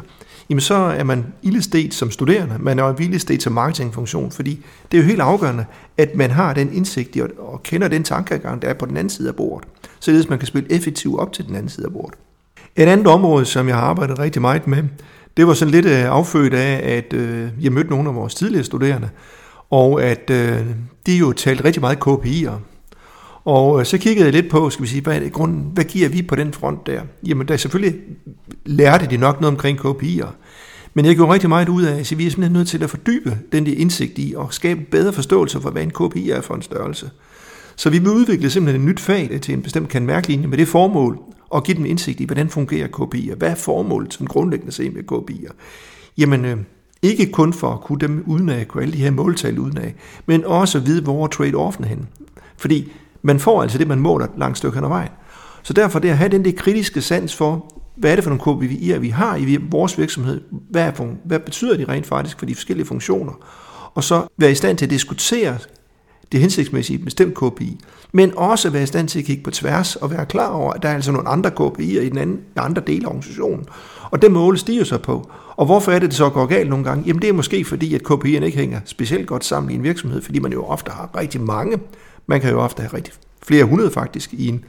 jamen 0.50 0.60
så 0.60 0.74
er 0.74 1.04
man 1.04 1.26
ildestet 1.42 1.94
som 1.94 2.10
studerende, 2.10 2.54
man 2.60 2.78
er 2.78 3.00
ildestet 3.00 3.42
som 3.42 3.52
marketingfunktion, 3.52 4.30
fordi 4.30 4.64
det 4.92 4.98
er 4.98 5.02
jo 5.02 5.08
helt 5.08 5.20
afgørende, 5.20 5.64
at 5.98 6.14
man 6.14 6.30
har 6.30 6.54
den 6.54 6.72
indsigt 6.72 7.16
i 7.16 7.20
og, 7.20 7.28
og 7.38 7.62
kender 7.62 7.88
den 7.88 8.02
tankegang, 8.02 8.62
der 8.62 8.68
er 8.68 8.74
på 8.74 8.86
den 8.86 8.96
anden 8.96 9.10
side 9.10 9.28
af 9.28 9.36
bordet, 9.36 9.68
således 10.00 10.28
man 10.28 10.38
kan 10.38 10.46
spille 10.46 10.72
effektivt 10.72 11.20
op 11.20 11.32
til 11.32 11.46
den 11.46 11.56
anden 11.56 11.68
side 11.68 11.86
af 11.86 11.92
bordet. 11.92 12.14
Et 12.76 12.88
andet 12.88 13.06
område, 13.06 13.44
som 13.44 13.68
jeg 13.68 13.76
har 13.76 13.82
arbejdet 13.82 14.18
rigtig 14.18 14.42
meget 14.42 14.66
med, 14.66 14.82
det 15.36 15.46
var 15.46 15.54
sådan 15.54 15.72
lidt 15.72 15.86
øh, 15.86 16.04
affødt 16.04 16.54
af, 16.54 16.96
at 16.96 17.12
øh, 17.12 17.48
jeg 17.60 17.72
mødte 17.72 17.90
nogle 17.90 18.08
af 18.08 18.14
vores 18.14 18.34
tidligere 18.34 18.64
studerende, 18.64 19.08
og 19.70 20.02
at 20.02 20.30
øh, 20.30 20.60
de 21.06 21.16
jo 21.16 21.32
talte 21.32 21.64
rigtig 21.64 21.80
meget 21.80 21.98
KPI'er. 22.06 22.52
Og 23.44 23.80
øh, 23.80 23.86
så 23.86 23.98
kiggede 23.98 24.24
jeg 24.24 24.32
lidt 24.32 24.50
på, 24.50 24.70
skal 24.70 24.82
vi 24.82 24.88
sige, 24.88 25.02
hvad, 25.02 25.16
er 25.16 25.20
det, 25.20 25.32
grunden, 25.32 25.70
hvad 25.74 25.84
giver 25.84 26.08
vi 26.08 26.22
på 26.22 26.34
den 26.34 26.52
front 26.52 26.86
der? 26.86 27.02
Jamen, 27.26 27.48
der 27.48 27.56
selvfølgelig 27.56 28.00
lærte 28.66 29.06
de 29.06 29.16
nok 29.16 29.40
noget 29.40 29.54
omkring 29.54 29.78
KPI'er, 29.80 30.28
Men 30.94 31.04
jeg 31.04 31.14
gjorde 31.14 31.32
rigtig 31.32 31.48
meget 31.48 31.68
ud 31.68 31.82
af, 31.82 31.98
at 31.98 32.18
vi 32.18 32.26
er 32.26 32.30
simpelthen 32.30 32.52
nødt 32.52 32.68
til 32.68 32.82
at 32.82 32.90
fordybe 32.90 33.38
den 33.52 33.66
der 33.66 33.74
indsigt 33.76 34.18
i 34.18 34.34
og 34.36 34.54
skabe 34.54 34.80
bedre 34.90 35.12
forståelse 35.12 35.60
for, 35.60 35.70
hvad 35.70 35.82
en 35.82 35.90
KPI 35.90 36.30
er 36.30 36.40
for 36.40 36.54
en 36.54 36.62
størrelse. 36.62 37.10
Så 37.76 37.90
vi 37.90 37.98
vil 37.98 38.08
udvikle 38.08 38.50
simpelthen 38.50 38.82
et 38.82 38.88
nyt 38.88 39.00
fag 39.00 39.38
til 39.42 39.54
en 39.54 39.62
bestemt 39.62 39.88
kan 39.88 40.06
med 40.48 40.58
det 40.58 40.68
formål 40.68 41.18
at 41.54 41.64
give 41.64 41.76
dem 41.76 41.86
indsigt 41.86 42.20
i, 42.20 42.24
hvordan 42.24 42.48
fungerer 42.48 42.88
KPI'er. 42.88 43.36
Hvad 43.36 43.50
er 43.50 43.54
formålet 43.54 44.14
som 44.14 44.26
grundlæggende 44.26 44.72
se 44.72 44.90
med 44.90 45.02
KPI'er? 45.12 45.52
Jamen, 46.18 46.44
øh, 46.44 46.56
ikke 47.02 47.32
kun 47.32 47.52
for 47.52 47.72
at 47.72 47.80
kunne 47.80 47.98
dem 47.98 48.24
udenad, 48.26 48.64
kunne 48.64 48.82
alle 48.82 48.92
de 48.92 48.98
her 48.98 49.10
måltal 49.10 49.58
udenad, 49.58 49.90
men 50.26 50.44
også 50.44 50.78
at 50.78 50.86
vide, 50.86 51.02
hvor 51.02 51.26
trade-offen 51.26 51.84
hen. 51.84 52.08
Fordi 52.56 52.92
man 53.22 53.40
får 53.40 53.62
altså 53.62 53.78
det, 53.78 53.88
man 53.88 53.98
måler 53.98 54.26
langt 54.38 54.58
stykke 54.58 54.74
hen 54.74 54.84
ad 54.84 54.88
vejen. 54.88 55.10
Så 55.62 55.72
derfor 55.72 55.98
det 55.98 56.08
at 56.08 56.18
have 56.18 56.28
den 56.28 56.44
der 56.44 56.52
kritiske 56.52 57.00
sans 57.00 57.36
for, 57.36 57.82
hvad 57.96 58.10
er 58.10 58.14
det 58.14 58.24
for 58.24 58.30
nogle 58.30 58.68
KPI'er, 58.68 58.98
vi 58.98 59.08
har 59.08 59.36
i 59.36 59.56
vores 59.70 59.98
virksomhed, 59.98 60.40
hvad, 60.70 60.82
er, 60.82 61.14
hvad 61.24 61.38
betyder 61.38 61.76
de 61.76 61.84
rent 61.84 62.06
faktisk 62.06 62.38
for 62.38 62.46
de 62.46 62.54
forskellige 62.54 62.86
funktioner, 62.86 63.32
og 63.94 64.04
så 64.04 64.26
være 64.36 64.50
i 64.50 64.54
stand 64.54 64.78
til 64.78 64.86
at 64.86 64.90
diskutere 64.90 65.58
det 66.34 66.42
hensigtsmæssige 66.42 66.96
i 66.96 66.98
et 66.98 67.04
bestemt 67.04 67.34
KPI, 67.34 67.80
men 68.12 68.32
også 68.36 68.70
være 68.70 68.82
i 68.82 68.86
stand 68.86 69.08
til 69.08 69.18
at 69.18 69.24
kigge 69.24 69.42
på 69.42 69.50
tværs 69.50 69.96
og 69.96 70.10
være 70.10 70.26
klar 70.26 70.48
over, 70.48 70.72
at 70.72 70.82
der 70.82 70.88
er 70.88 70.94
altså 70.94 71.12
nogle 71.12 71.28
andre 71.28 71.50
KPI'er 71.60 72.00
i 72.00 72.08
den 72.08 72.18
anden, 72.18 72.36
i 72.36 72.58
andre 72.58 72.82
dele 72.86 73.04
af 73.04 73.08
organisationen. 73.08 73.66
Og 74.10 74.22
det 74.22 74.32
måle 74.32 74.58
stiger 74.58 74.84
så 74.84 74.98
på. 74.98 75.30
Og 75.56 75.66
hvorfor 75.66 75.92
er 75.92 75.98
det, 75.98 76.10
det 76.10 76.16
så 76.16 76.28
går 76.28 76.46
galt 76.46 76.70
nogle 76.70 76.84
gange? 76.84 77.04
Jamen 77.06 77.22
det 77.22 77.28
er 77.28 77.32
måske 77.32 77.64
fordi, 77.64 77.94
at 77.94 78.00
KPI'erne 78.10 78.44
ikke 78.44 78.58
hænger 78.58 78.80
specielt 78.84 79.26
godt 79.26 79.44
sammen 79.44 79.70
i 79.70 79.74
en 79.74 79.82
virksomhed, 79.82 80.22
fordi 80.22 80.38
man 80.38 80.52
jo 80.52 80.64
ofte 80.64 80.90
har 80.90 81.10
rigtig 81.16 81.40
mange. 81.40 81.78
Man 82.26 82.40
kan 82.40 82.50
jo 82.50 82.60
ofte 82.60 82.80
have 82.80 82.94
rigtig 82.94 83.14
flere 83.42 83.64
hundrede 83.64 83.90
faktisk 83.90 84.32
i 84.32 84.48
en, 84.48 84.64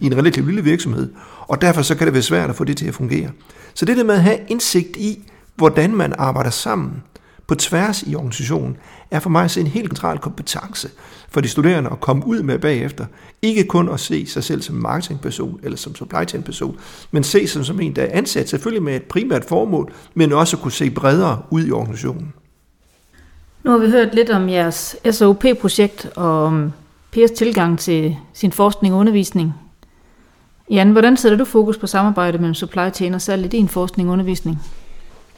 i 0.00 0.06
en 0.06 0.16
relativt 0.16 0.46
lille 0.46 0.64
virksomhed. 0.64 1.10
Og 1.40 1.60
derfor 1.60 1.82
så 1.82 1.96
kan 1.96 2.06
det 2.06 2.14
være 2.14 2.22
svært 2.22 2.50
at 2.50 2.56
få 2.56 2.64
det 2.64 2.76
til 2.76 2.88
at 2.88 2.94
fungere. 2.94 3.30
Så 3.74 3.84
det 3.84 3.96
der 3.96 4.04
med 4.04 4.14
at 4.14 4.22
have 4.22 4.38
indsigt 4.48 4.96
i, 4.96 5.30
hvordan 5.56 5.96
man 5.96 6.12
arbejder 6.18 6.50
sammen 6.50 7.02
på 7.46 7.54
tværs 7.54 8.02
i 8.02 8.14
organisationen, 8.14 8.76
er 9.10 9.20
for 9.20 9.30
mig 9.30 9.44
at 9.44 9.50
se 9.50 9.60
en 9.60 9.66
helt 9.66 9.88
central 9.88 10.18
kompetence 10.18 10.88
for 11.28 11.40
de 11.40 11.48
studerende 11.48 11.90
at 11.90 12.00
komme 12.00 12.26
ud 12.26 12.42
med 12.42 12.58
bagefter. 12.58 13.06
Ikke 13.42 13.64
kun 13.64 13.88
at 13.88 14.00
se 14.00 14.26
sig 14.26 14.44
selv 14.44 14.62
som 14.62 14.74
marketingperson 14.74 15.60
eller 15.62 15.76
som 15.76 15.94
supply 15.94 16.24
chain 16.28 16.42
person, 16.42 16.78
men 17.10 17.24
se 17.24 17.46
sig 17.46 17.66
som 17.66 17.80
en, 17.80 17.96
der 17.96 18.02
er 18.02 18.18
ansat 18.18 18.48
selvfølgelig 18.48 18.82
med 18.82 18.96
et 18.96 19.02
primært 19.02 19.44
formål, 19.44 19.92
men 20.14 20.32
også 20.32 20.56
at 20.56 20.62
kunne 20.62 20.72
se 20.72 20.90
bredere 20.90 21.42
ud 21.50 21.66
i 21.66 21.70
organisationen. 21.70 22.32
Nu 23.64 23.70
har 23.70 23.78
vi 23.78 23.90
hørt 23.90 24.14
lidt 24.14 24.30
om 24.30 24.48
jeres 24.48 24.96
SOP-projekt 25.10 26.08
og 26.16 26.44
om 26.44 26.72
Pers 27.10 27.30
tilgang 27.30 27.78
til 27.78 28.16
sin 28.32 28.52
forskning 28.52 28.94
og 28.94 29.00
undervisning. 29.00 29.54
Jan, 30.70 30.90
hvordan 30.90 31.16
sætter 31.16 31.38
du 31.38 31.44
fokus 31.44 31.78
på 31.78 31.86
samarbejde 31.86 32.38
mellem 32.38 32.54
supply 32.54 32.90
chain 32.94 33.14
og 33.14 33.20
salg 33.20 33.44
i 33.44 33.48
din 33.48 33.68
forskning 33.68 34.08
og 34.08 34.12
undervisning? 34.12 34.58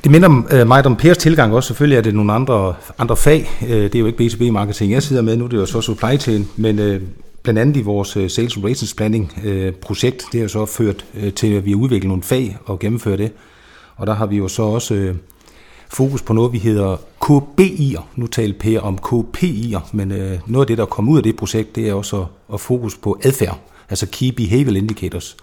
Det 0.04 0.10
minder 0.10 0.42
øh, 0.50 0.66
mig 0.66 0.86
om 0.86 0.96
Pers 0.96 1.18
tilgang 1.18 1.54
også. 1.54 1.66
Selvfølgelig 1.66 1.96
er 1.96 2.00
det 2.00 2.14
nogle 2.14 2.32
andre, 2.32 2.74
andre 2.98 3.16
fag. 3.16 3.50
Øh, 3.62 3.82
det 3.82 3.94
er 3.94 3.98
jo 3.98 4.06
ikke 4.06 4.24
B2B-marketing, 4.24 4.92
jeg 4.92 5.02
sidder 5.02 5.22
med. 5.22 5.36
Nu 5.36 5.44
det 5.44 5.52
er 5.52 5.56
det 5.56 5.60
jo 5.60 5.66
så 5.66 5.80
supply 5.80 6.18
chain. 6.18 6.48
Men 6.56 6.78
øh, 6.78 7.02
blandt 7.42 7.60
andet 7.60 7.76
i 7.76 7.82
vores 7.82 8.16
øh, 8.16 8.30
Sales 8.30 8.56
Operations 8.56 8.94
Planning 8.94 9.32
øh, 9.44 9.72
projekt, 9.72 10.24
det 10.32 10.40
har 10.40 10.42
jo 10.42 10.48
så 10.48 10.66
ført 10.66 11.04
øh, 11.14 11.32
til, 11.32 11.52
at 11.54 11.64
vi 11.64 11.70
har 11.70 11.76
udviklet 11.76 12.08
nogle 12.08 12.22
fag 12.22 12.56
og 12.64 12.78
gennemfører 12.78 13.16
det. 13.16 13.32
Og 13.96 14.06
der 14.06 14.14
har 14.14 14.26
vi 14.26 14.36
jo 14.36 14.48
så 14.48 14.62
også 14.62 15.14
fokus 15.88 16.22
på 16.22 16.32
noget, 16.32 16.52
vi 16.52 16.58
hedder 16.58 16.96
KBI'er. 17.24 18.02
Nu 18.16 18.26
taler 18.26 18.54
Per 18.60 18.80
om 18.80 18.98
KPI'er, 19.06 19.80
men 19.92 20.08
noget 20.46 20.64
af 20.64 20.66
det, 20.66 20.78
der 20.78 20.84
kommer 20.84 21.12
ud 21.12 21.16
af 21.16 21.22
det 21.22 21.36
projekt, 21.36 21.76
det 21.76 21.88
er 21.88 21.94
også 21.94 22.24
at 22.54 22.60
fokus 22.60 22.96
på 22.96 23.18
adfærd, 23.22 23.58
altså 23.90 24.06
Key 24.12 24.28
Behavioral 24.36 24.76
Indicators. 24.76 25.36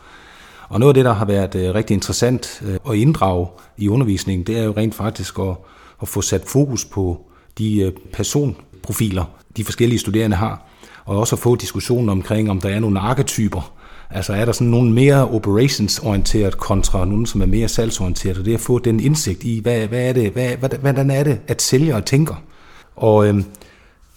Og 0.69 0.79
noget 0.79 0.89
af 0.89 0.93
det, 0.93 1.05
der 1.05 1.13
har 1.13 1.25
været 1.25 1.55
øh, 1.55 1.75
rigtig 1.75 1.93
interessant 1.93 2.61
øh, 2.65 2.79
at 2.89 2.95
inddrage 2.95 3.47
i 3.77 3.89
undervisningen, 3.89 4.47
det 4.47 4.57
er 4.57 4.63
jo 4.63 4.73
rent 4.77 4.95
faktisk 4.95 5.39
at, 5.39 5.55
at 6.01 6.07
få 6.07 6.21
sat 6.21 6.41
fokus 6.45 6.85
på 6.85 7.21
de 7.57 7.81
øh, 7.81 7.91
personprofiler, 8.13 9.25
de 9.57 9.63
forskellige 9.63 9.99
studerende 9.99 10.35
har, 10.35 10.65
og 11.05 11.19
også 11.19 11.35
at 11.35 11.39
få 11.39 11.55
diskussionen 11.55 12.09
omkring, 12.09 12.49
om 12.49 12.61
der 12.61 12.69
er 12.69 12.79
nogle 12.79 12.99
arketyper. 12.99 13.71
Altså 14.09 14.33
er 14.33 14.45
der 14.45 14.51
sådan 14.51 14.67
nogle 14.67 14.91
mere 14.91 15.29
operationsorienteret 15.29 16.57
kontra 16.57 17.05
nogle, 17.05 17.27
som 17.27 17.41
er 17.41 17.45
mere 17.45 17.67
salgsorienteret, 17.67 18.37
og 18.37 18.45
det 18.45 18.53
at 18.53 18.59
få 18.59 18.79
den 18.79 18.99
indsigt 18.99 19.43
i, 19.43 19.59
hvad, 19.59 19.87
hvad 19.87 20.09
er 20.09 20.13
det, 20.13 20.31
hvad, 20.31 20.77
hvordan 20.79 21.11
er 21.11 21.23
det, 21.23 21.39
at 21.47 21.61
sælge 21.61 21.95
og 21.95 22.05
tænker. 22.05 22.35
Og 22.95 23.27
øhm, 23.27 23.45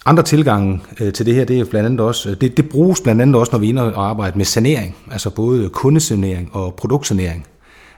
andre 0.05 0.23
tilgange 0.23 0.81
øh, 0.99 1.13
til 1.13 1.25
det 1.25 1.35
her, 1.35 1.45
det 1.45 1.59
er 1.59 1.65
blandt 1.65 1.85
andet 1.85 2.01
også, 2.01 2.29
øh, 2.29 2.35
det, 2.41 2.57
det 2.57 2.69
bruges 2.69 3.01
blandt 3.01 3.21
andet 3.21 3.35
også, 3.35 3.51
når 3.51 3.59
vi 3.59 3.65
er 3.65 3.69
inde 3.69 3.93
og 3.93 4.09
arbejder 4.09 4.37
med 4.37 4.45
sanering, 4.45 4.95
altså 5.11 5.29
både 5.29 5.69
kundesanering 5.69 6.49
og 6.53 6.73
produktsanering. 6.73 7.47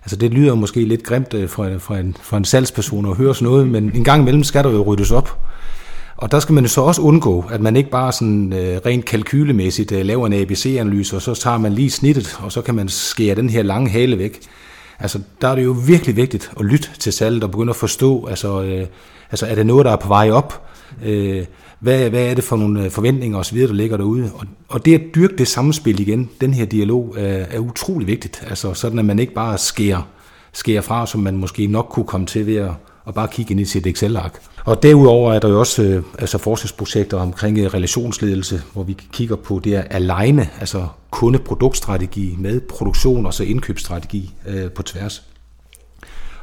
Altså 0.04 0.16
det 0.16 0.32
lyder 0.32 0.56
måske 0.56 0.86
lidt 0.86 1.04
grimt 1.04 1.34
øh, 1.34 1.50
for, 1.50 1.70
for, 1.80 1.96
en, 1.96 2.16
for 2.22 2.38
en 2.38 2.46
salgsperson 2.46 3.06
at 3.06 3.18
høre 3.18 3.36
sådan 3.36 3.48
noget, 3.48 3.68
men 3.68 3.92
en 3.96 4.04
gang 4.04 4.22
imellem 4.22 4.44
skal 4.44 4.64
der 4.64 4.72
jo 4.72 4.82
ryddes 4.82 5.12
op. 5.12 5.40
Og 6.18 6.32
der 6.32 6.40
skal 6.40 6.54
man 6.54 6.64
jo 6.64 6.70
så 6.70 6.82
også 6.82 7.02
undgå, 7.02 7.46
at 7.52 7.62
man 7.62 7.76
ikke 7.76 7.90
bare 7.90 8.12
sådan 8.12 8.54
øh, 8.54 8.80
rent 8.86 9.06
kalkylemæssigt 9.06 9.92
øh, 9.92 10.06
laver 10.06 10.28
en 10.28 10.34
ABC-analyse, 10.34 11.16
og 11.16 11.22
så 11.22 11.34
tager 11.34 11.58
man 11.58 11.74
lige 11.74 11.92
snittet, 11.92 12.38
og 12.40 12.52
så 12.52 12.62
kan 12.62 12.76
man 12.76 12.90
skære 12.90 13.36
den 13.36 13.50
her 13.50 13.64
lange 13.64 13.90
hale 13.90 14.18
væk. 14.18 14.40
Altså 15.00 15.20
der 15.42 15.48
er 15.48 15.56
det 15.56 15.64
jo 15.64 15.76
virkelig 15.88 16.16
vigtigt 16.16 16.52
at 16.60 16.66
lytte 16.66 16.90
til 17.00 17.14
salget 17.14 17.44
og 17.44 17.52
begynde 17.52 17.70
at 17.70 17.76
forstå, 17.76 18.26
altså, 18.26 18.62
øh, 18.62 18.88
altså 19.32 19.46
er 19.46 19.56
det 19.56 19.66
noget, 19.66 19.86
der 19.86 19.92
er 19.92 19.96
på 19.96 20.08
vej 20.08 20.32
op? 20.32 20.68
Øh, 21.06 21.46
hvad, 21.82 22.10
hvad 22.10 22.26
er 22.26 22.34
det 22.34 22.44
for 22.44 22.56
nogle 22.56 22.84
øh, 22.86 22.92
forventninger 22.92 23.38
osv., 23.38 23.60
der 23.60 23.74
ligger 23.74 23.98
derude. 23.98 24.32
Og, 24.36 24.46
og 24.68 24.86
det 24.86 24.96
at 24.96 25.02
dyrke 25.16 25.36
det 25.38 25.48
samspil 25.48 26.00
igen, 26.00 26.30
den 26.42 26.54
her 26.54 26.66
dialog, 26.66 27.16
er, 27.18 27.46
er 27.52 27.60
utrolig 27.60 28.08
vigtigt. 28.08 28.44
Altså 28.48 28.74
sådan, 28.74 29.00
at 29.00 29.06
man 29.06 29.20
ikke 29.20 29.34
bare 29.34 29.58
skærer, 29.58 30.08
skærer 30.54 30.82
fra, 30.82 31.08
som 31.08 31.22
man 31.22 31.38
måske 31.38 31.68
nok 31.68 31.88
kunne 31.90 32.06
komme 32.06 32.28
til 32.28 32.48
ved 32.48 32.56
at, 32.56 32.72
at 33.08 33.14
bare 33.14 33.28
kigge 33.28 33.52
ind 33.52 33.60
i 33.60 33.66
sit 33.66 33.88
Excel-ark. 33.88 34.42
Og 34.66 34.84
derudover 34.84 35.34
er 35.34 35.40
der 35.40 35.50
jo 35.50 35.60
også 35.60 35.84
øh, 35.84 36.04
altså 36.20 36.38
forskningsprojekter 36.38 37.18
omkring 37.18 37.58
øh, 37.58 37.66
relationsledelse, 37.66 38.62
hvor 38.74 38.84
vi 38.84 38.98
kigger 39.14 39.36
på 39.36 39.62
det 39.64 39.74
at 39.74 39.88
aligne, 39.90 40.50
altså 40.60 40.88
kundeproduktstrategi 41.12 42.36
med 42.40 42.62
produktion 42.62 43.26
og 43.26 43.34
så 43.34 43.44
indkøbsstrategi 43.44 44.34
øh, 44.48 44.72
på 44.72 44.84
tværs. 44.84 45.24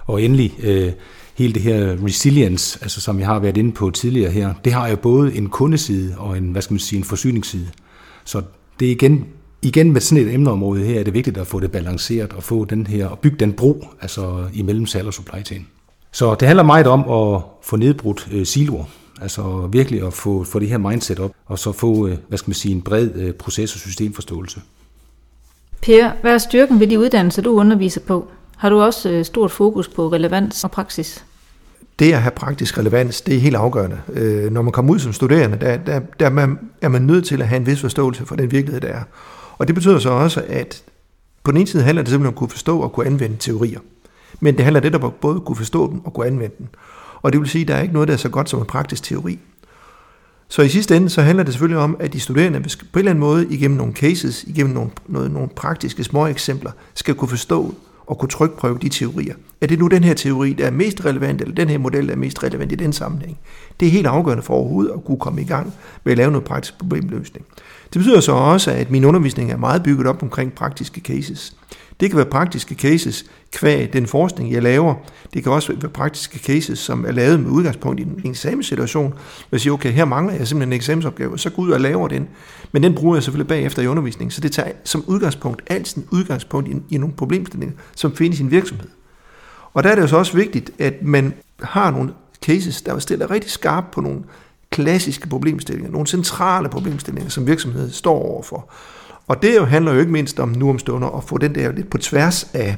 Og 0.07 0.23
endelig 0.23 0.55
øh, 0.63 0.93
hele 1.39 1.53
det 1.53 1.63
her 1.63 1.97
resilience, 2.05 2.79
altså 2.83 3.01
som 3.01 3.19
jeg 3.19 3.27
har 3.27 3.39
været 3.39 3.57
inde 3.57 3.73
på 3.73 3.91
tidligere 3.91 4.31
her, 4.31 4.55
det 4.65 4.73
har 4.73 4.89
jo 4.89 4.97
både 4.97 5.35
en 5.35 5.49
kundeside 5.49 6.15
og 6.19 6.39
en, 6.39 6.53
hvad 6.53 6.63
skal 6.63 6.75
man 6.75 6.81
sige, 6.81 6.99
en 6.99 7.05
forsyningsside. 7.05 7.69
Så 8.25 8.43
det 8.81 8.89
er 8.89 8.93
igen, 8.93 9.27
igen 9.63 9.93
med 9.93 10.01
sådan 10.01 10.25
et 10.27 10.35
emneområde 10.35 10.85
her, 10.85 11.01
er 11.01 11.05
det 11.05 11.15
vigtigt 11.15 11.39
at 11.39 11.47
få 11.47 11.61
det 11.61 11.73
balanceret 11.73 12.33
og 12.33 12.43
få 12.43 12.65
den 12.65 12.87
her, 12.87 13.07
og 13.07 13.19
bygge 13.19 13.37
den 13.37 13.53
bro, 13.53 13.85
altså 14.01 14.45
imellem 14.55 14.87
salg 14.87 15.07
og 15.07 15.15
supply 15.15 15.45
chain. 15.45 15.67
Så 16.13 16.35
det 16.35 16.49
handler 16.49 16.63
meget 16.63 16.87
om 16.87 17.01
at 17.01 17.43
få 17.63 17.77
nedbrudt 17.77 18.29
øh, 18.33 18.47
siloer, 18.47 18.85
altså 19.21 19.69
virkelig 19.73 20.07
at 20.07 20.13
få, 20.13 20.45
få 20.45 20.59
det 20.59 20.69
her 20.69 20.79
mindset 20.79 21.21
op, 21.21 21.33
og 21.47 21.59
så 21.59 21.73
få, 21.73 22.07
øh, 22.07 22.17
hvad 22.29 22.39
skal 22.39 22.49
man 22.49 22.55
sige, 22.55 22.75
en 22.75 22.83
bred 22.83 23.11
øh, 23.15 23.35
proces- 23.43 23.75
og 23.75 23.81
systemforståelse. 23.81 24.61
Per, 25.83 26.11
hvad 26.21 26.35
er 26.35 26.39
styrken 26.39 26.81
ved 26.81 26.87
de 26.87 26.99
uddannelser, 26.99 27.43
du 27.43 27.51
underviser 27.51 28.01
på? 28.01 28.29
Har 28.57 28.69
du 28.69 28.81
også 28.81 29.11
øh, 29.11 29.25
stort 29.25 29.51
fokus 29.51 29.89
på 29.89 30.09
relevans 30.09 30.65
og 30.65 30.71
praksis? 30.71 31.25
Det 31.99 32.13
at 32.13 32.23
have 32.23 32.31
praktisk 32.31 32.79
relevans, 32.79 33.21
det 33.21 33.37
er 33.37 33.41
helt 33.41 33.57
afgørende. 33.57 33.99
Øh, 34.13 34.53
når 34.53 34.63
man 34.63 34.73
kommer 34.73 34.93
ud 34.93 34.99
som 34.99 35.13
studerende, 35.13 35.59
der, 35.61 35.77
der, 35.77 36.01
der 36.21 36.27
er, 36.27 36.31
man, 36.31 36.59
er 36.83 36.89
man 36.89 37.03
nødt 37.03 37.27
til 37.27 37.43
at 37.43 37.49
have 37.49 37.57
en 37.57 37.67
vis 37.67 37.81
forståelse 37.81 38.27
for 38.27 38.37
den 38.37 38.53
virkelighed, 38.53 38.81
der 38.81 38.89
er. 38.89 39.03
Og 39.59 39.67
det 39.67 39.75
betyder 39.75 39.99
så 39.99 40.11
også, 40.11 40.45
at 40.49 40.83
på 41.45 41.51
den 41.51 41.59
ene 41.59 41.67
side 41.67 41.83
handler 41.83 42.03
det 42.03 42.11
simpelthen 42.11 42.27
om 42.27 42.35
at 42.35 42.39
kunne 42.39 42.51
forstå 42.51 42.81
og 42.81 42.93
kunne 42.93 43.07
anvende 43.07 43.37
teorier. 43.37 43.81
Men 44.41 44.57
det 44.57 44.65
handler 44.65 44.81
det 44.81 44.93
der 44.93 44.99
både 44.99 45.37
at 45.37 45.45
kunne 45.45 45.57
forstå 45.57 45.91
dem 45.91 46.05
og 46.05 46.15
kunne 46.15 46.27
anvende 46.27 46.55
dem. 46.59 46.67
Og 47.23 47.33
det 47.33 47.41
vil 47.41 47.49
sige, 47.49 47.63
at 47.63 47.69
der 47.69 47.75
er 47.75 47.83
ikke 47.83 47.95
noget, 47.95 48.09
der 48.09 48.15
er 48.15 48.19
så 48.19 48.29
godt 48.29 48.51
som 48.51 48.61
en 48.61 48.67
praktisk 48.67 49.03
teori. 49.03 49.39
Så 50.49 50.63
i 50.63 50.69
sidste 50.69 50.97
ende, 50.97 51.11
så 51.11 51.23
handler 51.23 51.45
det 51.45 51.55
selvfølgelig 51.55 51.79
om, 51.79 51.97
at 52.01 52.13
de 52.13 52.21
studerende 52.21 52.61
på 52.61 52.65
en 52.65 52.99
eller 52.99 53.11
anden 53.11 53.21
måde, 53.21 53.47
igennem 53.51 53.77
nogle 53.77 53.93
cases, 53.93 54.45
igennem 54.45 54.75
nogle, 54.75 54.91
noget, 55.07 55.31
nogle 55.31 55.49
praktiske 55.49 56.05
små 56.05 56.27
eksempler, 56.27 56.71
skal 56.95 57.15
kunne 57.15 57.29
forstå 57.29 57.75
og 58.09 58.19
kunne 58.19 58.29
trykprøve 58.29 58.79
de 58.83 58.89
teorier. 58.89 59.35
Er 59.61 59.67
det 59.67 59.79
nu 59.79 59.87
den 59.87 60.05
her 60.05 60.15
teori, 60.15 60.53
der 60.53 60.67
er 60.67 60.71
mest 60.71 61.05
relevant, 61.05 61.41
eller 61.41 61.55
den 61.55 61.69
her 61.69 61.79
model, 61.79 62.07
der 62.07 62.13
er 62.13 62.17
mest 62.17 62.43
relevant 62.43 62.73
i 62.73 62.75
den 62.75 62.93
sammenhæng? 62.93 63.39
Det 63.81 63.89
er 63.89 63.93
helt 63.93 64.07
afgørende 64.07 64.43
for 64.43 64.55
overhovedet 64.55 64.93
at 64.93 65.05
kunne 65.05 65.19
komme 65.19 65.41
i 65.41 65.45
gang 65.45 65.73
med 66.05 66.13
at 66.13 66.17
lave 66.17 66.31
noget 66.31 66.45
praktisk 66.45 66.79
problemløsning. 66.79 67.47
Det 67.93 67.99
betyder 67.99 68.21
så 68.21 68.33
også, 68.33 68.71
at 68.71 68.91
min 68.91 69.05
undervisning 69.05 69.51
er 69.51 69.57
meget 69.57 69.83
bygget 69.83 70.07
op 70.07 70.23
omkring 70.23 70.53
praktiske 70.53 71.01
cases. 71.01 71.55
Det 72.01 72.11
kan 72.11 72.17
være 72.17 72.27
praktiske 72.27 72.75
cases 72.75 73.25
kvæg 73.53 73.93
den 73.93 74.07
forskning, 74.07 74.53
jeg 74.53 74.63
laver. 74.63 74.95
Det 75.35 75.43
kan 75.43 75.53
også 75.53 75.73
være 75.81 75.91
praktiske 75.91 76.39
cases, 76.39 76.79
som 76.79 77.05
er 77.05 77.13
lavet 77.13 77.41
med 77.41 77.51
udgangspunkt 77.51 78.01
i 78.01 78.03
en 78.03 78.21
eksamenssituation. 78.25 79.15
Jeg 79.53 79.61
siger, 79.61 79.73
okay, 79.73 79.93
her 79.93 80.05
mangler 80.05 80.35
jeg 80.35 80.49
simpelthen 80.49 80.73
en 80.73 80.77
eksamensopgave, 80.77 81.39
så 81.39 81.51
går 81.51 81.63
ud 81.63 81.71
og 81.71 81.81
laver 81.81 82.09
den. 82.09 82.29
Men 82.73 82.83
den 82.83 82.95
bruger 82.95 83.17
jeg 83.17 83.23
selvfølgelig 83.23 83.49
bagefter 83.49 83.83
i 83.83 83.87
undervisningen. 83.87 84.31
Så 84.31 84.41
det 84.41 84.53
tager 84.53 84.73
som 84.85 85.05
udgangspunkt 85.07 85.63
altid 85.67 86.03
udgangspunkt 86.11 86.69
i, 86.69 86.95
i 86.95 86.99
nogle 86.99 87.15
problemstillinger, 87.15 87.77
som 87.97 88.17
findes 88.17 88.41
i 88.41 88.43
en 88.43 88.51
virksomhed. 88.51 88.89
Og 89.75 89.85
der 89.85 89.91
er 89.91 89.95
det 89.95 90.03
jo 90.03 90.07
så 90.07 90.17
også 90.17 90.37
vigtigt, 90.37 90.71
at 90.79 91.03
man 91.03 91.35
har 91.63 91.91
nogle 91.91 92.11
cases, 92.47 92.83
der 92.83 92.99
stiller 92.99 93.31
rigtig 93.31 93.51
skarpt 93.51 93.91
på 93.91 94.01
nogle 94.01 94.21
klassiske 94.71 95.29
problemstillinger, 95.29 95.93
nogle 95.93 96.07
centrale 96.07 96.69
problemstillinger, 96.69 97.31
som 97.31 97.47
virksomheden 97.47 97.91
står 97.91 98.23
overfor. 98.23 98.71
Og 99.29 99.43
det 99.43 99.57
jo 99.57 99.65
handler 99.65 99.93
jo 99.93 100.01
ikke 100.01 100.13
mindst 100.13 100.41
om 100.41 100.49
nu 100.49 100.71
om 100.71 100.79
stunder 100.79 101.09
at 101.09 101.25
få 101.25 101.39
den 101.39 101.55
der 101.55 101.73
lidt 101.73 101.91
på 101.91 101.99
tværs 101.99 102.51
af 102.55 102.77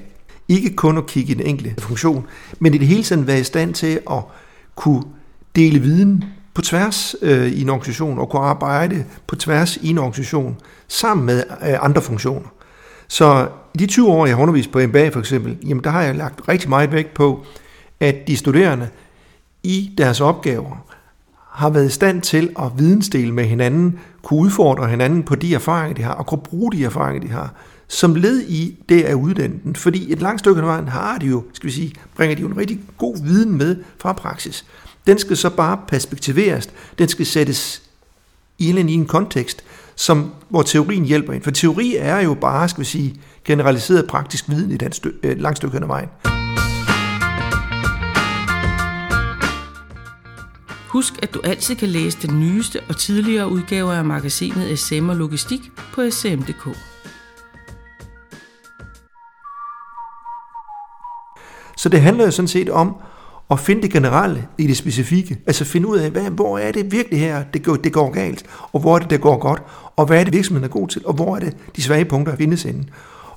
Ikke 0.49 0.77
kun 0.77 0.99
at 0.99 1.07
kigge 1.07 1.33
i 1.33 1.35
den 1.35 1.47
enkelte 1.47 1.83
funktion, 1.83 2.27
men 2.59 2.75
i 2.75 2.79
det 2.79 2.87
hele 2.87 3.03
taget 3.03 3.27
være 3.27 3.41
i 3.41 3.45
stand 3.45 3.75
til 3.75 4.01
at 4.11 4.23
kunne 4.75 5.03
dele 5.57 5.79
viden 5.79 6.25
på 6.55 6.63
tværs 6.63 7.17
øh, 7.23 7.47
i 7.47 7.63
en 7.63 7.69
organisation 7.69 8.19
og 8.19 8.29
kunne 8.29 8.43
arbejde 8.43 9.05
på 9.27 9.37
tværs 9.37 9.77
i 9.77 9.89
en 9.91 9.99
organisation 9.99 10.57
sammen 10.89 11.27
med 11.27 11.43
øh, 11.69 11.85
andre 11.85 12.03
funktioner. 12.03 12.49
Så 13.09 13.49
i 13.75 13.79
de 13.79 13.87
20 13.87 14.09
år, 14.09 14.27
jeg 14.27 14.37
har 14.37 14.43
undervist 14.43 14.73
på 14.73 14.79
MBA 14.87 15.09
for 15.09 15.21
eksempel, 15.21 15.59
jamen 15.67 15.85
der 15.85 15.91
har 15.91 16.03
jeg 16.03 16.15
lagt 16.15 16.49
rigtig 16.49 16.69
meget 16.69 16.93
vægt 16.93 17.15
på, 17.15 17.45
at 18.01 18.17
de 18.27 18.37
studerende 18.37 18.89
i 19.63 19.95
deres 19.99 20.21
opgaver 20.21 20.87
har 21.61 21.71
været 21.71 21.87
i 21.87 21.93
stand 21.93 22.23
til 22.23 22.51
at 22.59 22.71
vidensdele 22.77 23.33
med 23.33 23.45
hinanden, 23.45 23.99
kunne 24.23 24.41
udfordre 24.41 24.89
hinanden 24.89 25.23
på 25.23 25.35
de 25.35 25.55
erfaringer, 25.55 25.95
de 25.95 26.03
har, 26.03 26.13
og 26.13 26.27
kunne 26.27 26.41
bruge 26.45 26.73
de 26.73 26.85
erfaringer, 26.85 27.29
de 27.29 27.33
har, 27.33 27.55
som 27.89 28.15
led 28.15 28.41
i 28.41 28.77
det 28.89 29.03
af 29.03 29.15
uddannelsen. 29.15 29.77
Fordi 29.77 30.13
et 30.13 30.23
langt 30.23 30.41
stykke 30.41 30.61
af 30.61 30.67
vejen 30.67 30.89
har 30.89 31.19
de 31.19 31.27
jo, 31.27 31.45
skal 31.53 31.67
vi 31.67 31.73
sige, 31.73 31.93
bringer 32.17 32.37
de 32.37 32.43
jo 32.43 32.49
en 32.49 32.57
rigtig 32.57 32.81
god 32.99 33.25
viden 33.25 33.59
med 33.59 33.77
fra 33.99 34.13
praksis. 34.13 34.65
Den 35.07 35.19
skal 35.19 35.37
så 35.37 35.51
bare 35.51 35.79
perspektiveres, 35.89 36.71
den 36.99 37.09
skal 37.09 37.27
sættes 37.27 37.83
i 38.59 38.71
en, 38.71 38.89
i 38.89 38.95
en 38.95 39.07
kontekst, 39.07 39.65
som, 39.97 40.31
hvor 40.49 40.63
teorien 40.63 41.05
hjælper 41.05 41.33
ind. 41.33 41.43
For 41.43 41.51
teori 41.51 41.97
er 41.99 42.21
jo 42.21 42.35
bare, 42.35 42.69
skal 42.69 42.81
vi 42.81 42.87
sige, 42.87 43.15
generaliseret 43.45 44.07
praktisk 44.07 44.49
viden 44.49 44.71
i 44.71 44.75
et 44.75 45.41
langt 45.41 45.57
stykke 45.57 45.77
øh, 45.77 45.83
af 45.83 45.89
vejen. 45.89 46.40
Husk, 50.93 51.23
at 51.23 51.35
du 51.35 51.41
altid 51.45 51.77
kan 51.77 51.89
læse 51.89 52.19
den 52.27 52.41
nyeste 52.41 52.81
og 52.89 52.97
tidligere 52.97 53.49
udgaver 53.49 53.93
af 53.93 54.05
magasinet 54.05 54.79
SM 54.79 55.09
og 55.09 55.17
Logistik 55.17 55.61
på 55.93 56.11
sm.dk. 56.11 56.77
Så 61.77 61.89
det 61.89 62.01
handler 62.01 62.25
jo 62.25 62.31
sådan 62.31 62.49
set 62.49 62.71
om 62.71 62.97
at 63.51 63.61
finde 63.61 63.83
det 63.83 63.93
generelle 63.93 64.49
i 64.59 64.67
det 64.67 64.77
specifikke. 64.77 65.39
Altså 65.47 65.65
finde 65.65 65.89
ud 65.89 65.99
af, 65.99 66.11
hvad, 66.11 66.31
hvor 66.31 66.59
er 66.59 66.73
det 66.73 66.93
virkelig 66.93 67.21
her, 67.21 67.45
det 67.45 67.65
går, 67.65 67.77
det 67.77 67.93
går 67.93 68.11
galt, 68.11 68.45
og 68.73 68.81
hvor 68.81 68.95
er 68.95 68.99
det, 68.99 69.11
det 69.11 69.21
går 69.21 69.39
godt, 69.39 69.63
og 69.97 70.07
hvad 70.07 70.21
er 70.21 70.25
det, 70.25 70.33
virksomheden 70.33 70.65
er 70.65 70.73
god 70.73 70.89
til, 70.89 71.07
og 71.07 71.15
hvor 71.15 71.37
er 71.37 71.41
det, 71.41 71.57
de 71.77 71.83
svage 71.83 72.05
punkter 72.05 72.37
findes 72.37 72.65
inden. 72.65 72.91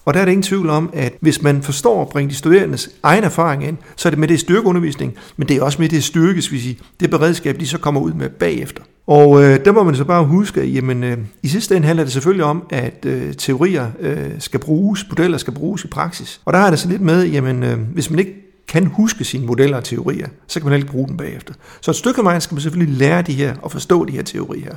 Og 0.06 0.13
der 0.13 0.20
er 0.20 0.26
det 0.26 0.32
ingen 0.32 0.44
tvivl 0.44 0.70
om, 0.70 0.89
at 0.94 1.13
hvis 1.20 1.42
man 1.42 1.62
forstår 1.62 2.02
at 2.02 2.10
bringe 2.10 2.30
de 2.30 2.36
studerendes 2.36 2.89
egen 3.04 3.24
erfaring 3.24 3.68
ind, 3.68 3.78
så 3.96 4.08
er 4.08 4.10
det 4.10 4.20
med 4.20 4.28
det 4.28 4.39
styrkeundervisning, 4.39 5.13
men 5.38 5.48
det 5.48 5.58
er 5.58 5.63
også 5.63 5.82
med 5.82 5.89
det 5.89 6.04
styrke, 6.04 6.42
skal 6.42 6.58
vi 6.58 6.62
sige, 6.62 6.80
det 7.00 7.10
beredskab, 7.10 7.60
de 7.60 7.68
så 7.68 7.78
kommer 7.78 8.02
ud 8.02 8.13
med 8.13 8.30
bagefter. 8.30 8.84
Og 9.08 9.44
øh, 9.44 9.66
der 9.66 9.72
må 9.72 9.84
man 9.84 9.96
så 9.96 10.04
bare 10.04 10.26
huske, 10.26 10.62
at 10.62 10.74
jamen, 10.74 11.04
øh, 11.04 11.18
i 11.44 11.48
sidste 11.48 11.76
ende 11.76 11.88
handler 11.88 12.04
det 12.04 12.13
selvfølgelig 12.13 12.46
om, 12.46 12.63
at 12.70 13.06
øh, 13.06 13.34
teorier 13.34 13.88
øh, 14.00 14.32
skal 14.39 14.60
bruges, 14.60 15.06
modeller 15.10 15.38
skal 15.38 15.54
bruges 15.54 15.84
i 15.84 15.88
praksis. 15.88 16.42
Og 16.46 16.54
der 16.54 16.60
har 16.60 16.70
det 16.70 16.80
så 16.80 16.89
lidt 16.89 17.02
med, 17.02 17.26
jamen, 17.26 17.63
øh, 17.63 17.80
hvis 17.80 18.10
man 18.10 18.20
ikke 18.20 18.34
kan 18.68 18.86
huske 18.86 19.24
sine 19.24 19.46
modeller 19.46 19.78
og 19.78 19.84
teorier, 19.84 20.28
så 20.48 20.60
kan 20.60 20.70
man 20.70 20.80
ikke 20.80 20.92
bruge 20.92 21.08
dem 21.08 21.18
bagefter. 21.18 21.54
Så 21.82 21.92
et 21.92 21.98
stykke 21.98 22.20
af 22.20 22.26
vejen 22.26 22.42
skal 22.42 22.56
man 22.56 22.62
selvfølgelig 22.62 22.98
lære 22.98 23.22
de 23.22 23.34
her 23.34 23.56
og 23.62 23.72
forstå 23.72 24.06
de 24.06 24.12
her 24.12 24.24
teorier. 24.24 24.76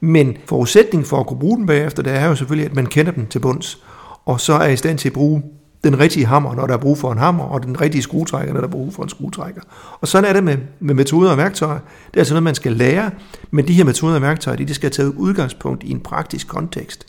Men 0.00 0.36
forudsætningen 0.46 1.06
for 1.06 1.20
at 1.20 1.26
kunne 1.26 1.40
bruge 1.40 1.56
dem 1.56 1.66
bagefter, 1.66 2.02
det 2.02 2.12
er 2.12 2.26
jo 2.26 2.34
selvfølgelig, 2.34 2.70
at 2.70 2.76
man 2.76 2.86
kender 2.86 3.12
dem 3.12 3.26
til 3.26 3.38
bunds 3.38 3.82
og 4.26 4.40
så 4.40 4.52
er 4.52 4.68
i 4.68 4.76
stand 4.76 4.98
til 4.98 5.08
at 5.08 5.12
bruge 5.12 5.42
den 5.84 5.98
rigtige 5.98 6.26
hammer, 6.26 6.54
når 6.54 6.66
der 6.66 6.74
er 6.74 6.78
brug 6.78 6.98
for 6.98 7.12
en 7.12 7.18
hammer, 7.18 7.44
og 7.44 7.62
den 7.62 7.80
rigtige 7.80 8.02
skruetrækker, 8.02 8.54
når 8.54 8.60
der 8.60 8.68
er 8.68 8.72
brug 8.72 8.94
for 8.94 9.02
en 9.02 9.08
skruetrækker. 9.08 9.60
Og 10.00 10.08
sådan 10.08 10.28
er 10.28 10.32
det 10.32 10.44
med, 10.44 10.56
med 10.80 10.94
metoder 10.94 11.30
og 11.30 11.36
værktøjer. 11.36 11.78
Det 12.06 12.16
er 12.16 12.20
altså 12.20 12.34
noget, 12.34 12.42
man 12.42 12.54
skal 12.54 12.72
lære, 12.72 13.10
men 13.50 13.68
de 13.68 13.72
her 13.72 13.84
metoder 13.84 14.14
og 14.14 14.22
værktøjer, 14.22 14.56
de 14.56 14.74
skal 14.74 14.90
tage 14.90 15.18
udgangspunkt 15.18 15.84
i 15.84 15.90
en 15.90 16.00
praktisk 16.00 16.48
kontekst. 16.48 17.06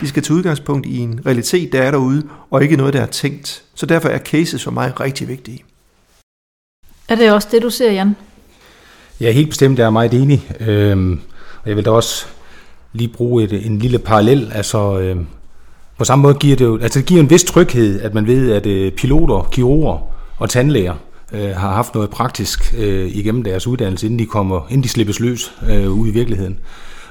De 0.00 0.08
skal 0.08 0.22
tage 0.22 0.36
udgangspunkt 0.36 0.86
i 0.86 0.98
en 0.98 1.20
realitet, 1.26 1.72
der 1.72 1.82
er 1.82 1.90
derude, 1.90 2.22
og 2.50 2.62
ikke 2.62 2.76
noget, 2.76 2.94
der 2.94 3.00
er 3.00 3.06
tænkt. 3.06 3.62
Så 3.74 3.86
derfor 3.86 4.08
er 4.08 4.18
cases 4.18 4.64
for 4.64 4.70
mig 4.70 5.00
rigtig 5.00 5.28
vigtige. 5.28 5.64
Er 7.08 7.14
det 7.14 7.32
også 7.32 7.48
det, 7.52 7.62
du 7.62 7.70
ser, 7.70 7.92
Jan? 7.92 8.16
Ja, 9.20 9.30
helt 9.30 9.48
bestemt, 9.48 9.78
jeg 9.78 9.86
er 9.86 9.90
meget 9.90 10.14
enig. 10.14 10.50
Øhm, 10.60 11.20
og 11.62 11.68
jeg 11.68 11.76
vil 11.76 11.84
da 11.84 11.90
også 11.90 12.26
lige 12.92 13.08
bruge 13.08 13.44
et, 13.44 13.66
en 13.66 13.78
lille 13.78 13.98
parallel. 13.98 14.52
Altså, 14.54 14.98
øhm, 15.00 15.26
på 15.98 16.04
samme 16.04 16.22
måde 16.22 16.34
giver 16.34 16.56
det 16.56 16.64
jo, 16.64 16.78
altså 16.78 16.98
det 16.98 17.06
giver 17.06 17.20
en 17.20 17.30
vis 17.30 17.44
tryghed, 17.44 18.00
at 18.00 18.14
man 18.14 18.26
ved, 18.26 18.52
at 18.52 18.66
øh, 18.66 18.92
piloter, 18.92 19.48
kirurger 19.52 19.98
og 20.38 20.50
tandlæger 20.50 20.94
øh, 21.32 21.50
har 21.50 21.74
haft 21.74 21.94
noget 21.94 22.10
praktisk 22.10 22.74
øh, 22.78 23.16
igennem 23.16 23.42
deres 23.42 23.66
uddannelse, 23.66 24.06
inden 24.06 24.18
de 24.18 24.26
kommer, 24.26 24.60
inden 24.70 24.82
de 24.82 24.88
slippes 24.88 25.20
løs 25.20 25.52
øh, 25.68 25.90
ud 25.90 26.08
i 26.08 26.10
virkeligheden. 26.10 26.58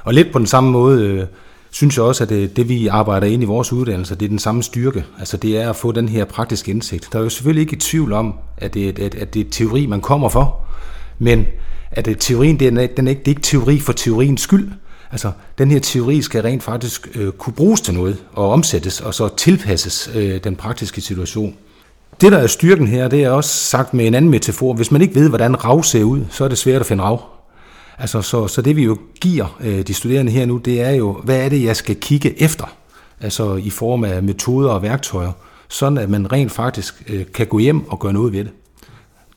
Og 0.04 0.14
lidt 0.14 0.32
på 0.32 0.38
den 0.38 0.46
samme 0.46 0.70
måde 0.70 1.04
øh, 1.04 1.26
synes 1.70 1.96
jeg 1.96 2.04
også, 2.04 2.24
at 2.24 2.30
det, 2.30 2.56
det 2.56 2.68
vi 2.68 2.86
arbejder 2.86 3.26
ind 3.26 3.42
i 3.42 3.46
vores 3.46 3.72
uddannelse, 3.72 4.14
det 4.14 4.24
er 4.24 4.28
den 4.28 4.38
samme 4.38 4.62
styrke. 4.62 5.04
Altså 5.18 5.36
det 5.36 5.62
er 5.62 5.70
at 5.70 5.76
få 5.76 5.92
den 5.92 6.08
her 6.08 6.24
praktiske 6.24 6.70
indsigt. 6.70 7.08
Der 7.12 7.18
er 7.18 7.22
jo 7.22 7.28
selvfølgelig 7.28 7.60
ikke 7.60 7.76
i 7.76 7.78
tvivl 7.78 8.12
om, 8.12 8.34
at 8.58 8.74
det, 8.74 8.98
at, 8.98 9.14
at 9.14 9.34
det 9.34 9.46
er 9.46 9.50
teori, 9.50 9.86
man 9.86 10.00
kommer 10.00 10.28
for, 10.28 10.60
men 11.18 11.46
at 11.90 12.04
det, 12.04 12.16
teorien, 12.20 12.60
den 12.60 12.76
er, 12.76 12.86
den 12.86 13.06
er 13.06 13.10
ikke, 13.10 13.20
det 13.20 13.28
er 13.28 13.32
ikke 13.32 13.42
teori 13.42 13.80
for 13.80 13.92
teoriens 13.92 14.40
skyld. 14.40 14.68
Altså, 15.10 15.32
den 15.58 15.70
her 15.70 15.80
teori 15.80 16.22
skal 16.22 16.42
rent 16.42 16.62
faktisk 16.62 17.08
øh, 17.14 17.32
kunne 17.32 17.52
bruges 17.52 17.80
til 17.80 17.94
noget 17.94 18.24
og 18.32 18.50
omsættes, 18.50 19.00
og 19.00 19.14
så 19.14 19.28
tilpasses 19.36 20.10
øh, 20.14 20.44
den 20.44 20.56
praktiske 20.56 21.00
situation. 21.00 21.54
Det, 22.20 22.32
der 22.32 22.38
er 22.38 22.46
styrken 22.46 22.86
her, 22.86 23.08
det 23.08 23.24
er 23.24 23.30
også 23.30 23.50
sagt 23.50 23.94
med 23.94 24.06
en 24.06 24.14
anden 24.14 24.30
metafor. 24.30 24.72
Hvis 24.72 24.90
man 24.90 25.02
ikke 25.02 25.14
ved, 25.14 25.28
hvordan 25.28 25.64
rav 25.64 25.82
ser 25.82 26.04
ud, 26.04 26.24
så 26.30 26.44
er 26.44 26.48
det 26.48 26.58
svært 26.58 26.80
at 26.80 26.86
finde 26.86 27.04
rav. 27.04 27.22
Altså, 27.98 28.22
så, 28.22 28.48
så 28.48 28.62
det 28.62 28.76
vi 28.76 28.84
jo 28.84 28.98
giver 29.20 29.56
øh, 29.60 29.82
de 29.86 29.94
studerende 29.94 30.32
her 30.32 30.46
nu, 30.46 30.56
det 30.56 30.80
er 30.80 30.90
jo, 30.90 31.20
hvad 31.24 31.44
er 31.44 31.48
det, 31.48 31.64
jeg 31.64 31.76
skal 31.76 31.96
kigge 31.96 32.42
efter? 32.42 32.76
Altså 33.20 33.54
i 33.54 33.70
form 33.70 34.04
af 34.04 34.22
metoder 34.22 34.70
og 34.70 34.82
værktøjer, 34.82 35.32
sådan 35.68 35.98
at 35.98 36.10
man 36.10 36.32
rent 36.32 36.52
faktisk 36.52 37.02
øh, 37.08 37.24
kan 37.34 37.46
gå 37.46 37.58
hjem 37.58 37.88
og 37.88 37.98
gøre 37.98 38.12
noget 38.12 38.32
ved 38.32 38.44
det. 38.44 38.52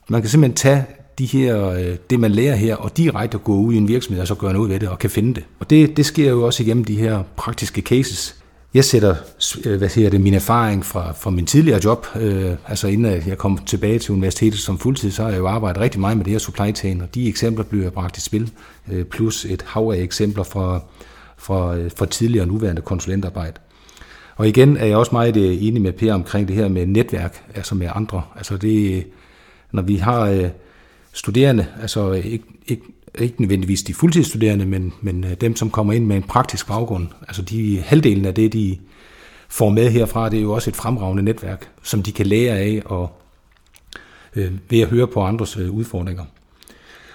Man 0.08 0.20
kan 0.20 0.30
simpelthen 0.30 0.56
tage 0.56 0.84
de 1.18 1.26
her, 1.26 1.68
øh, 1.68 1.96
det 2.10 2.20
man 2.20 2.30
lærer 2.30 2.56
her, 2.56 2.76
og 2.76 2.96
direkte 2.96 3.38
gå 3.38 3.54
ud 3.54 3.74
i 3.74 3.76
en 3.76 3.88
virksomhed 3.88 4.20
og 4.20 4.28
så 4.28 4.34
gøre 4.34 4.52
noget 4.52 4.70
ved 4.70 4.80
det 4.80 4.88
og 4.88 4.98
kan 4.98 5.10
finde 5.10 5.34
det. 5.34 5.44
Og 5.60 5.70
det, 5.70 5.96
det 5.96 6.06
sker 6.06 6.30
jo 6.30 6.42
også 6.42 6.62
igennem 6.62 6.84
de 6.84 6.96
her 6.96 7.22
praktiske 7.36 7.80
cases. 7.80 8.34
Jeg 8.74 8.84
sætter 8.84 9.14
øh, 9.64 9.78
hvad 9.78 9.88
siger 9.88 10.10
det, 10.10 10.20
min 10.20 10.34
erfaring 10.34 10.86
fra, 10.86 11.12
fra 11.12 11.30
min 11.30 11.46
tidligere 11.46 11.80
job, 11.84 12.06
øh, 12.16 12.52
altså 12.68 12.88
inden 12.88 13.22
jeg 13.26 13.38
kom 13.38 13.58
tilbage 13.66 13.98
til 13.98 14.12
universitetet 14.12 14.60
som 14.60 14.78
fuldtid, 14.78 15.10
så 15.10 15.22
har 15.22 15.30
jeg 15.30 15.38
jo 15.38 15.46
arbejdet 15.46 15.82
rigtig 15.82 16.00
meget 16.00 16.16
med 16.16 16.24
det 16.24 16.30
her 16.30 16.38
supply 16.38 16.74
chain, 16.74 17.00
og 17.00 17.14
de 17.14 17.28
eksempler 17.28 17.64
bliver 17.64 17.90
bragt 17.90 18.16
i 18.16 18.20
spil, 18.20 18.50
øh, 18.92 19.04
plus 19.04 19.44
et 19.44 19.62
hav 19.66 19.92
af 19.96 19.98
eksempler 19.98 20.44
fra, 20.44 20.80
fra, 21.36 21.76
øh, 21.76 21.90
fra 21.96 22.06
tidligere 22.06 22.44
og 22.44 22.48
nuværende 22.48 22.82
konsulentarbejde. 22.82 23.60
Og 24.36 24.48
igen 24.48 24.76
er 24.76 24.86
jeg 24.86 24.96
også 24.96 25.12
meget 25.12 25.66
enig 25.66 25.82
med 25.82 25.92
Per 25.92 26.14
omkring 26.14 26.48
det 26.48 26.56
her 26.56 26.68
med 26.68 26.86
netværk, 26.86 27.44
altså 27.54 27.74
med 27.74 27.88
andre. 27.94 28.22
Altså 28.36 28.56
det, 28.56 29.06
når 29.72 29.82
vi 29.82 29.96
har 29.96 30.50
studerende, 31.12 31.66
altså 31.80 32.12
ikke, 32.12 32.44
ikke, 32.66 32.82
ikke 33.18 33.42
nødvendigvis 33.42 33.82
de 33.82 33.94
fuldtidsstuderende, 33.94 34.66
men, 34.66 34.92
men 35.00 35.24
øh, 35.24 35.34
dem, 35.40 35.56
som 35.56 35.70
kommer 35.70 35.92
ind 35.92 36.06
med 36.06 36.16
en 36.16 36.22
praktisk 36.22 36.66
baggrund. 36.66 37.08
Altså 37.28 37.42
de 37.42 37.80
halvdelen 37.80 38.24
af 38.24 38.34
det, 38.34 38.52
de 38.52 38.78
får 39.48 39.70
med 39.70 39.90
herfra, 39.90 40.28
det 40.28 40.38
er 40.38 40.42
jo 40.42 40.52
også 40.52 40.70
et 40.70 40.76
fremragende 40.76 41.22
netværk, 41.22 41.68
som 41.82 42.02
de 42.02 42.12
kan 42.12 42.26
lære 42.26 42.58
af 42.58 42.82
og 42.84 43.10
øh, 44.36 44.52
ved 44.70 44.80
at 44.80 44.88
høre 44.88 45.06
på 45.06 45.22
andres 45.22 45.56
øh, 45.56 45.70
udfordringer. 45.70 46.24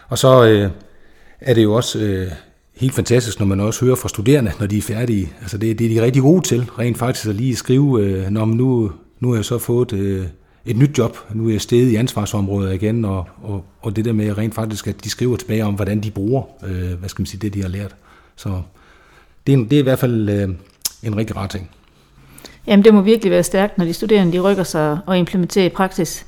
Og 0.07 0.17
så 0.17 0.45
øh, 0.45 0.69
er 1.41 1.53
det 1.53 1.63
jo 1.63 1.73
også 1.73 1.99
øh, 1.99 2.31
helt 2.75 2.93
fantastisk, 2.93 3.39
når 3.39 3.45
man 3.45 3.59
også 3.59 3.85
hører 3.85 3.95
fra 3.95 4.09
studerende, 4.09 4.51
når 4.59 4.67
de 4.67 4.77
er 4.77 4.81
færdige. 4.81 5.33
Altså 5.41 5.57
det, 5.57 5.79
det 5.79 5.85
er 5.85 5.89
de 5.89 6.05
rigtig 6.05 6.21
gode 6.21 6.41
til, 6.41 6.69
rent 6.79 6.97
faktisk 6.97 7.27
at 7.27 7.35
lige 7.35 7.55
skrive, 7.55 8.01
øh, 8.01 8.29
når 8.29 8.45
man 8.45 8.57
nu, 8.57 8.91
nu 9.19 9.29
har 9.29 9.35
jeg 9.35 9.45
så 9.45 9.57
fået 9.57 9.93
øh, 9.93 10.25
et 10.65 10.77
nyt 10.77 10.97
job. 10.97 11.17
Nu 11.33 11.47
er 11.47 11.51
jeg 11.51 11.61
steget 11.61 11.89
i 11.91 11.95
ansvarsområdet 11.95 12.73
igen, 12.73 13.05
og, 13.05 13.27
og, 13.43 13.65
og 13.81 13.95
det 13.95 14.05
der 14.05 14.13
med 14.13 14.37
rent 14.37 14.55
faktisk, 14.55 14.87
at 14.87 15.03
de 15.03 15.09
skriver 15.09 15.37
tilbage 15.37 15.65
om, 15.65 15.73
hvordan 15.73 16.01
de 16.01 16.11
bruger, 16.11 16.43
øh, 16.63 16.93
hvad 16.99 17.09
skal 17.09 17.21
man 17.21 17.25
sige, 17.25 17.39
det 17.39 17.53
de 17.53 17.61
har 17.61 17.69
lært. 17.69 17.95
Så 18.35 18.61
det 19.47 19.53
er, 19.53 19.57
det 19.57 19.73
er 19.73 19.79
i 19.79 19.83
hvert 19.83 19.99
fald 19.99 20.29
øh, 20.29 20.49
en 21.03 21.17
rigtig 21.17 21.35
rar 21.35 21.47
ting. 21.47 21.69
Jamen 22.67 22.85
det 22.85 22.93
må 22.93 23.01
virkelig 23.01 23.31
være 23.31 23.43
stærkt, 23.43 23.77
når 23.77 23.85
de 23.85 23.93
studerende 23.93 24.33
de 24.33 24.39
rykker 24.39 24.63
sig 24.63 24.99
og 25.05 25.17
implementerer 25.17 25.65
i 25.65 25.69
praksis. 25.69 26.25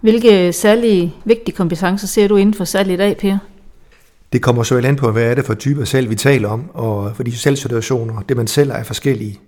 Hvilke 0.00 0.52
særlige 0.52 1.14
vigtige 1.24 1.56
kompetencer 1.56 2.06
ser 2.06 2.28
du 2.28 2.36
inden 2.36 2.54
for 2.54 2.64
salg 2.64 2.90
i 2.90 2.96
dag, 2.96 3.16
Per? 3.16 3.38
Det 4.32 4.42
kommer 4.42 4.62
så 4.62 4.76
an 4.76 4.96
på, 4.96 5.10
hvad 5.10 5.22
er 5.22 5.34
det 5.34 5.44
for 5.44 5.54
typer 5.54 5.84
salg, 5.84 6.10
vi 6.10 6.14
taler 6.14 6.48
om, 6.48 6.70
og 6.74 7.16
for 7.16 7.22
de 7.22 7.36
salgssituationer, 7.36 8.20
det 8.20 8.36
man 8.36 8.46
sælger 8.46 8.74
er 8.74 8.82
forskellige. 8.84 9.38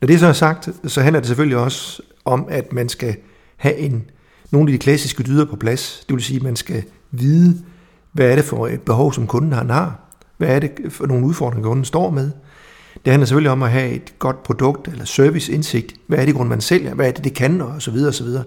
Når 0.00 0.06
det 0.06 0.20
så 0.20 0.26
er 0.26 0.32
sagt, 0.32 0.68
så 0.86 1.00
handler 1.00 1.20
det 1.20 1.26
selvfølgelig 1.26 1.58
også 1.58 2.02
om, 2.24 2.46
at 2.50 2.72
man 2.72 2.88
skal 2.88 3.16
have 3.60 3.76
en, 3.76 4.10
nogle 4.50 4.68
af 4.68 4.72
de 4.72 4.78
klassiske 4.78 5.22
dyder 5.22 5.44
på 5.44 5.56
plads. 5.56 6.04
Det 6.08 6.14
vil 6.14 6.24
sige, 6.24 6.36
at 6.36 6.42
man 6.42 6.56
skal 6.56 6.82
vide, 7.10 7.62
hvad 8.12 8.30
er 8.30 8.34
det 8.34 8.44
for 8.44 8.66
et 8.66 8.80
behov, 8.80 9.12
som 9.12 9.26
kunden 9.26 9.52
har. 9.52 10.00
Hvad 10.36 10.48
er 10.48 10.58
det 10.58 10.70
for 10.88 11.06
nogle 11.06 11.26
udfordringer, 11.26 11.68
kunden 11.68 11.84
står 11.84 12.10
med. 12.10 12.30
Det 13.04 13.10
handler 13.10 13.26
selvfølgelig 13.26 13.50
om 13.50 13.62
at 13.62 13.70
have 13.70 13.90
et 13.90 14.18
godt 14.18 14.42
produkt 14.42 14.88
eller 14.88 15.04
serviceindsigt. 15.04 15.94
Hvad 16.06 16.18
er 16.18 16.24
det 16.24 16.34
grund, 16.34 16.48
man 16.48 16.60
sælger? 16.60 16.94
Hvad 16.94 17.08
er 17.08 17.12
det, 17.12 17.24
det 17.24 17.34
kan? 17.34 17.60
Og 17.60 17.82
så 17.82 17.90
videre, 17.90 18.08
og 18.08 18.14
så 18.14 18.24
videre. 18.24 18.44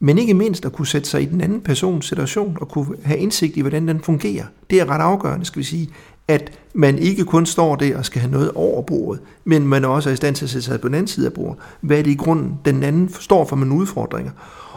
Men 0.00 0.18
ikke 0.18 0.34
mindst 0.34 0.64
at 0.64 0.72
kunne 0.72 0.86
sætte 0.86 1.08
sig 1.08 1.22
i 1.22 1.24
den 1.24 1.40
anden 1.40 1.60
persons 1.60 2.06
situation 2.06 2.58
og 2.60 2.68
kunne 2.68 2.96
have 3.04 3.18
indsigt 3.18 3.56
i, 3.56 3.60
hvordan 3.60 3.88
den 3.88 4.00
fungerer. 4.00 4.44
Det 4.70 4.80
er 4.80 4.90
ret 4.90 5.00
afgørende, 5.00 5.44
skal 5.44 5.58
vi 5.58 5.64
sige, 5.64 5.88
at 6.28 6.58
man 6.74 6.98
ikke 6.98 7.24
kun 7.24 7.46
står 7.46 7.76
der 7.76 7.98
og 7.98 8.04
skal 8.04 8.20
have 8.20 8.32
noget 8.32 8.50
over 8.54 8.82
bordet, 8.82 9.22
men 9.44 9.66
man 9.66 9.84
også 9.84 10.08
er 10.08 10.12
i 10.12 10.16
stand 10.16 10.34
til 10.34 10.44
at 10.44 10.50
sætte 10.50 10.66
sig 10.66 10.80
på 10.80 10.88
den 10.88 10.94
anden 10.94 11.08
side 11.08 11.26
af 11.26 11.32
bordet. 11.32 11.58
Hvad 11.80 11.98
er 11.98 12.02
det 12.02 12.10
i 12.10 12.14
grunden, 12.16 12.58
den 12.64 12.82
anden 12.82 13.14
står 13.20 13.44
for 13.44 13.56
mine 13.56 13.74
udfordringer? 13.74 14.32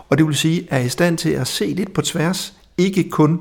Og 0.10 0.18
det 0.18 0.28
vil 0.28 0.36
sige, 0.36 0.68
er 0.70 0.80
i 0.80 0.90
stand 0.90 1.18
til 1.18 1.30
at 1.30 1.48
se 1.48 1.66
lidt 1.66 1.94
på 1.94 2.02
tværs, 2.02 2.54
ikke 2.78 3.10
kun 3.10 3.40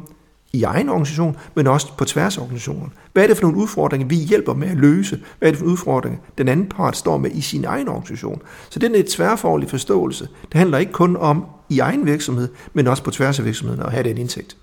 i 0.53 0.63
egen 0.63 0.89
organisation, 0.89 1.37
men 1.55 1.67
også 1.67 1.97
på 1.99 2.05
tværs 2.05 2.39
af 2.39 2.43
organisationen. 2.43 2.93
Hvad 3.13 3.23
er 3.23 3.27
det 3.27 3.37
for 3.37 3.43
nogle 3.43 3.59
udfordringer, 3.59 4.07
vi 4.07 4.17
hjælper 4.17 4.55
med 4.55 4.69
at 4.69 4.77
løse? 4.77 5.21
Hvad 5.39 5.49
er 5.49 5.53
det 5.53 5.59
for 5.59 5.67
udfordringer, 5.67 6.19
den 6.39 6.49
anden 6.49 6.69
part 6.69 6.97
står 6.97 7.19
med 7.19 7.31
i 7.31 7.41
sin 7.41 7.65
egen 7.65 7.89
organisation? 7.89 8.43
Så 8.71 8.79
det 8.79 8.97
er 8.97 9.01
et 9.01 9.07
tværfaglig 9.07 9.71
forståelse. 9.71 10.29
Det 10.53 10.55
handler 10.55 10.79
ikke 10.79 10.93
kun 10.93 11.17
om 11.17 11.45
i 11.69 11.79
egen 11.79 12.07
virksomhed, 12.07 12.49
men 12.73 12.87
også 12.87 13.03
på 13.03 13.11
tværs 13.11 13.39
af 13.39 13.45
virksomheden 13.45 13.83
at 13.83 13.93
have 13.93 14.05
den 14.05 14.19
indsigt. 14.19 14.57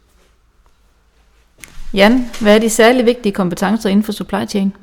Jan, 1.93 2.25
hvad 2.41 2.55
er 2.55 2.59
de 2.59 2.69
særlig 2.69 3.05
vigtige 3.05 3.33
kompetencer 3.33 3.89
inden 3.89 4.03
for 4.03 4.11
supply 4.11 4.47
chain? 4.49 4.73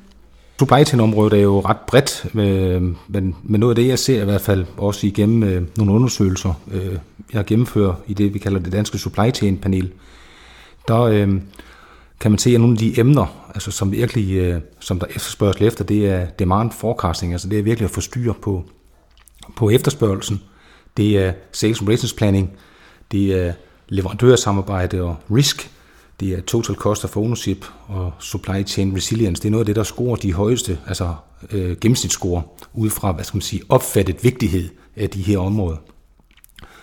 Supply 0.59 0.85
chain-området 0.85 1.39
er 1.39 1.43
jo 1.43 1.61
ret 1.61 1.77
bredt, 1.87 2.27
øh, 2.35 2.83
men, 3.09 3.37
men 3.43 3.61
noget 3.61 3.71
af 3.71 3.77
det, 3.77 3.89
jeg 3.89 3.99
ser 3.99 4.23
i 4.23 4.25
hvert 4.25 4.41
fald 4.41 4.67
også 4.77 5.07
igennem 5.07 5.43
øh, 5.43 5.63
nogle 5.77 5.93
undersøgelser, 5.93 6.55
øh, 6.73 6.97
jeg 7.33 7.45
gennemfører 7.45 7.95
i 8.07 8.15
det, 8.15 8.35
vi 8.35 8.39
kalder 8.39 8.61
det 8.61 8.73
danske 8.73 8.99
supply 8.99 9.31
chain-panel, 9.35 9.91
der 10.89 11.09
kan 12.21 12.31
man 12.31 12.39
se, 12.39 12.55
at 12.55 12.61
nogle 12.61 12.75
af 12.75 12.79
de 12.79 13.01
emner, 13.01 13.51
altså, 13.55 13.71
som 13.71 13.93
virkelig, 13.93 14.61
som 14.81 14.99
der 14.99 15.07
efterspørgsel 15.07 15.67
efter, 15.67 15.85
det 15.85 16.07
er 16.07 16.27
demand 16.27 16.71
forecasting, 16.73 17.33
altså 17.33 17.49
det 17.49 17.59
er 17.59 17.63
virkelig 17.63 17.85
at 17.85 17.91
få 17.91 18.01
styr 18.01 18.33
på, 18.33 18.65
på 19.57 19.71
efterspørgelsen. 19.71 20.43
Det 20.97 21.19
er 21.19 21.33
sales 21.53 21.79
and 21.79 21.87
business 21.87 22.15
planning, 22.15 22.51
det 23.13 23.47
er 23.47 23.53
leverandørsamarbejde 23.89 25.03
og 25.03 25.17
risk, 25.31 25.71
det 26.21 26.33
er 26.33 26.41
total 26.41 26.75
cost 26.75 27.05
of 27.05 27.17
ownership 27.17 27.67
og 27.87 28.13
supply 28.19 28.67
chain 28.67 28.97
resilience. 28.97 29.43
Det 29.43 29.49
er 29.49 29.51
noget 29.51 29.63
af 29.63 29.67
det, 29.67 29.77
der 29.77 29.83
scorer 29.83 30.17
de 30.17 30.33
højeste, 30.33 30.79
altså 30.87 31.15
øh, 31.51 31.77
gennemsnitsscore, 31.81 32.43
ud 32.75 32.91
fra, 32.91 33.13
hvad 33.13 33.25
skal 33.25 33.37
man 33.37 33.43
sige, 33.43 33.63
opfattet 33.69 34.25
vigtighed 34.25 34.69
af 34.97 35.11
de 35.11 35.23
her 35.23 35.39
områder. 35.39 35.77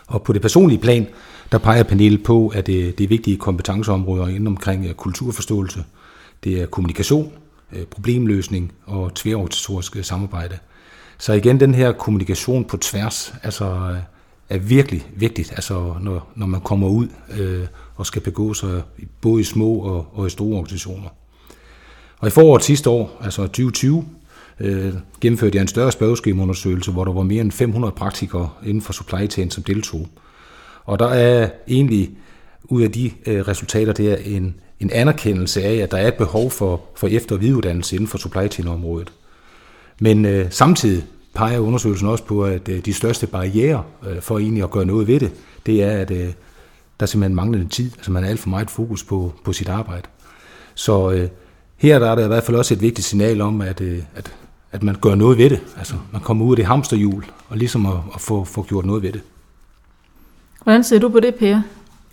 Og 0.08 0.24
på 0.24 0.34
det 0.34 0.41
personlige 0.41 0.80
plan, 0.80 1.08
der 1.52 1.58
peger 1.58 1.84
panelet 1.84 2.24
på, 2.24 2.48
at 2.48 2.67
det, 2.67 2.98
det 2.98 3.04
er 3.04 3.08
vigtige 3.08 3.38
kompetenceområder 3.38 4.28
inden 4.28 4.48
omkring 4.48 4.86
øh, 4.86 4.93
kulturforståelse. 4.93 5.84
Det 6.43 6.62
er 6.62 6.65
kommunikation, 6.65 7.32
øh, 7.74 7.86
problemløsning 7.86 8.71
og 8.86 9.13
tværorganisatorisk 9.13 9.98
øh, 9.98 10.04
samarbejde. 10.04 10.58
Så 11.17 11.34
igen, 11.34 11.60
den 11.60 11.76
her 11.76 11.91
kommunikation 11.91 12.65
på 12.65 12.78
tværs 12.78 13.34
altså, 13.43 13.65
øh, 13.65 13.98
er 14.50 14.58
virkelig 14.58 15.08
vigtigt, 15.15 15.52
altså 15.52 15.95
når, 16.02 16.32
når 16.36 16.45
man 16.45 16.62
kommer 16.62 16.88
ud 16.88 17.08
øh, 17.39 17.67
og 17.96 18.06
skal 18.06 18.22
begå 18.22 18.54
sig 18.54 18.82
både 19.22 19.42
i 19.42 19.44
små 19.44 19.74
og, 19.74 20.08
og 20.14 20.28
i 20.28 20.30
store 20.30 20.58
organisationer. 20.58 21.10
Og 22.20 22.28
i 22.28 22.32
foråret 22.32 22.64
sidste 22.64 22.90
år, 22.90 23.22
altså 23.22 23.42
2020, 23.42 24.06
øh, 24.60 24.94
gennemførte 25.22 25.56
jeg 25.56 25.62
en 25.62 25.68
større 25.68 25.92
spørgeskemaundersøgelse, 25.92 26.92
hvor 26.92 27.06
der 27.06 27.14
var 27.14 27.24
mere 27.24 27.42
end 27.42 27.52
500 27.52 27.92
praktikere 27.92 28.50
inden 28.66 28.82
for 28.82 28.94
supply 28.94 29.30
chain, 29.30 29.52
som 29.52 29.64
deltog. 29.64 30.08
Og 30.86 31.00
der 31.00 31.08
er 31.08 31.50
egentlig 31.68 32.12
ud 32.64 32.82
af 32.82 32.92
de 32.92 33.12
øh, 33.26 33.48
resultater, 33.48 33.94
der 33.94 34.16
en, 34.16 34.56
en 34.80 34.90
anerkendelse 34.92 35.64
af, 35.64 35.76
at 35.76 35.92
der 35.92 35.98
er 35.98 36.08
et 36.08 36.14
behov 36.14 36.52
for, 36.52 36.82
for 36.96 37.08
efter- 37.08 37.36
og 37.36 37.42
videreuddannelse 37.42 37.96
inden 37.96 38.08
for 38.08 38.18
supply 38.18 38.48
chain-området. 38.52 39.14
Men 40.00 40.26
øh, 40.26 40.46
samtidig 40.50 41.04
peger 41.36 41.60
undersøgelsen 41.60 42.08
også 42.08 42.24
på, 42.24 42.46
at 42.46 42.70
øh, 42.70 42.86
de 42.86 42.94
største 42.94 43.28
barriere 43.28 43.84
øh, 44.08 44.22
for 44.22 44.40
egentlig 44.40 44.64
at 44.64 44.72
gøre 44.72 44.86
noget 44.86 45.08
ved 45.08 45.20
det, 45.20 45.32
det 45.66 45.84
er, 45.84 45.92
at 45.92 46.12
øh, 46.12 46.30
der 47.00 47.04
er 47.04 47.08
simpelthen 47.08 47.36
manglende 47.36 47.68
tid. 47.68 47.92
Altså 47.96 48.12
man 48.12 48.24
har 48.24 48.30
alt 48.30 48.40
for 48.40 48.50
meget 48.50 48.70
fokus 48.70 49.04
på, 49.04 49.34
på 49.44 49.54
sit 49.54 49.70
arbejde. 49.70 50.08
Så 50.76 51.12
øh, 51.12 51.30
her 51.78 52.00
der 52.00 52.12
er 52.12 52.16
der 52.16 52.24
i 52.24 52.28
hvert 52.28 52.44
fald 52.44 52.58
også 52.58 52.74
et 52.74 52.82
vigtigt 52.82 53.08
signal 53.08 53.42
om, 53.42 53.62
at, 53.62 53.82
øh, 53.82 54.04
at, 54.16 54.32
at 54.72 54.84
man 54.84 54.96
gør 55.02 55.16
noget 55.16 55.38
ved 55.38 55.50
det. 55.50 55.62
Altså 55.78 55.96
man 56.12 56.22
kommer 56.22 56.46
ud 56.46 56.52
af 56.52 56.56
det 56.56 56.66
hamsterhjul, 56.66 57.26
og 57.50 57.58
ligesom 57.58 57.86
at, 57.86 57.98
at 58.16 58.22
få, 58.22 58.44
få 58.44 58.64
gjort 58.64 58.86
noget 58.86 59.04
ved 59.04 59.12
det. 59.12 59.22
Hvordan 60.64 60.84
ser 60.84 61.00
du 61.00 61.10
på 61.10 61.20
det, 61.20 61.36
Per? 61.36 61.62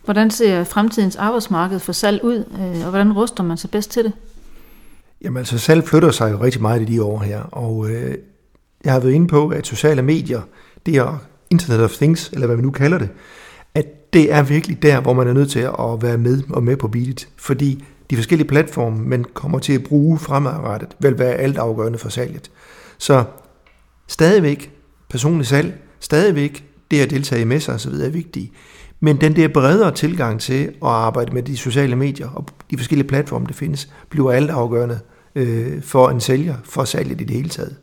Hvordan 0.05 0.31
ser 0.31 0.64
fremtidens 0.64 1.16
arbejdsmarked 1.16 1.79
for 1.79 1.92
salg 1.92 2.25
ud, 2.25 2.45
øh, 2.55 2.85
og 2.85 2.90
hvordan 2.90 3.12
ruster 3.12 3.42
man 3.42 3.57
sig 3.57 3.71
bedst 3.71 3.90
til 3.90 4.05
det? 4.05 4.12
Jamen 5.23 5.37
altså, 5.37 5.59
salg 5.59 5.85
flytter 5.88 6.11
sig 6.11 6.33
jo 6.33 6.42
rigtig 6.42 6.62
meget 6.62 6.83
i 6.83 6.85
de 6.85 7.03
år 7.03 7.18
her, 7.21 7.42
og 7.42 7.90
øh, 7.90 8.14
jeg 8.85 8.92
har 8.92 9.01
været 9.01 9.12
inde 9.12 9.29
på, 9.29 9.49
at 9.49 9.66
sociale 9.66 10.03
medier, 10.03 10.40
det 10.87 10.97
er 10.97 11.18
Internet 11.51 11.85
of 11.85 11.92
Things, 11.97 12.31
eller 12.33 12.47
hvad 12.47 12.57
vi 12.57 12.62
nu 12.62 12.71
kalder 12.71 12.99
det, 12.99 13.09
det 14.12 14.33
er 14.33 14.42
virkelig 14.42 14.83
der, 14.83 15.01
hvor 15.01 15.12
man 15.12 15.29
er 15.29 15.33
nødt 15.33 15.51
til 15.51 15.61
at 15.61 16.03
være 16.03 16.18
med 16.18 16.42
og 16.51 16.62
med 16.62 16.77
på 16.77 16.88
beatet, 16.88 17.29
fordi 17.37 17.85
de 18.11 18.16
forskellige 18.16 18.48
platforme, 18.48 19.09
man 19.09 19.25
kommer 19.35 19.59
til 19.59 19.72
at 19.72 19.85
bruge 19.85 20.18
fremadrettet, 20.18 20.96
vil 20.98 21.18
være 21.18 21.35
alt 21.35 21.59
afgørende 21.59 21.98
for 21.98 22.09
salget. 22.09 22.51
Så 22.98 23.25
stadigvæk 24.09 24.70
personlig 25.11 25.46
salg, 25.46 25.75
stadigvæk 26.01 26.64
det 26.90 27.01
at 27.01 27.11
deltage 27.11 27.42
i 27.42 27.44
messer 27.44 27.75
osv. 27.75 27.92
er 27.92 28.09
vigtigt. 28.09 28.53
Men 29.01 29.20
den 29.20 29.37
der 29.37 29.48
bredere 29.48 29.94
tilgang 29.94 30.40
til 30.40 30.64
at 30.64 30.72
arbejde 30.83 31.33
med 31.33 31.42
de 31.42 31.57
sociale 31.57 31.96
medier 31.96 32.29
og 32.29 32.46
de 32.70 32.77
forskellige 32.77 33.09
platforme, 33.09 33.46
der 33.46 33.53
findes, 33.53 33.88
bliver 34.09 34.33
alt 34.33 34.51
afgørende 34.51 35.01
øh, 35.35 35.83
for 35.83 36.09
en 36.09 36.20
sælger, 36.20 36.57
for 36.64 36.85
salget 36.85 37.20
i 37.20 37.25
det 37.25 37.37
hele 37.37 37.48
taget. 37.48 37.77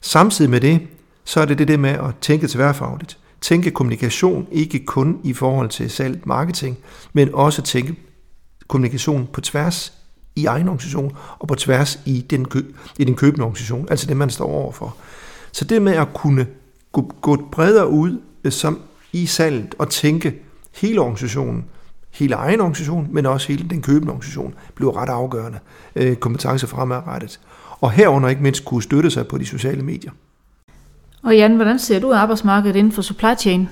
Samtidig 0.00 0.50
med 0.50 0.60
det, 0.60 0.80
så 1.24 1.40
er 1.40 1.44
det 1.44 1.58
det 1.58 1.68
der 1.68 1.76
med 1.76 1.90
at 1.90 2.14
tænke 2.20 2.48
tværfagligt. 2.48 3.18
Tænke 3.42 3.70
kommunikation 3.70 4.46
ikke 4.52 4.84
kun 4.84 5.20
i 5.24 5.32
forhold 5.32 5.68
til 5.68 5.90
salg 5.90 6.20
marketing, 6.24 6.78
men 7.12 7.34
også 7.34 7.62
tænke 7.62 7.96
kommunikation 8.68 9.28
på 9.32 9.40
tværs 9.40 9.92
i 10.36 10.46
egen 10.46 10.68
organisation 10.68 11.16
og 11.38 11.48
på 11.48 11.54
tværs 11.54 12.00
i 12.06 12.20
den, 12.30 12.44
kø, 12.44 12.62
i 12.98 13.04
den 13.04 13.14
købende 13.14 13.44
organisation, 13.44 13.86
altså 13.90 14.06
det 14.06 14.16
man 14.16 14.30
står 14.30 14.46
overfor. 14.46 14.96
Så 15.52 15.64
det 15.64 15.82
med 15.82 15.92
at 15.92 16.08
kunne 16.14 16.46
gå, 16.92 17.12
gå 17.20 17.36
bredere 17.52 17.88
ud 17.88 18.20
øh, 18.44 18.52
som 18.52 18.80
i 19.12 19.26
salget 19.26 19.74
og 19.78 19.90
tænke 19.90 20.42
hele 20.74 21.00
organisationen, 21.00 21.64
hele 22.10 22.34
egen 22.34 22.60
organisation, 22.60 23.08
men 23.10 23.26
også 23.26 23.48
hele 23.48 23.68
den 23.70 23.82
købende 23.82 24.10
organisation, 24.10 24.54
bliver 24.74 24.96
ret 24.96 25.08
afgørende 25.08 25.58
øh, 25.96 26.16
kompetence 26.16 26.66
fremadrettet. 26.66 27.40
Og 27.80 27.90
herunder 27.92 28.28
ikke 28.28 28.42
mindst 28.42 28.64
kunne 28.64 28.82
støtte 28.82 29.10
sig 29.10 29.26
på 29.26 29.38
de 29.38 29.46
sociale 29.46 29.82
medier. 29.82 30.12
Og 31.22 31.36
Jan, 31.36 31.56
hvordan 31.56 31.78
ser 31.78 31.98
du 31.98 32.12
arbejdsmarkedet 32.12 32.76
inden 32.76 32.92
for 32.92 33.02
supply 33.02 33.34
chain? 33.38 33.68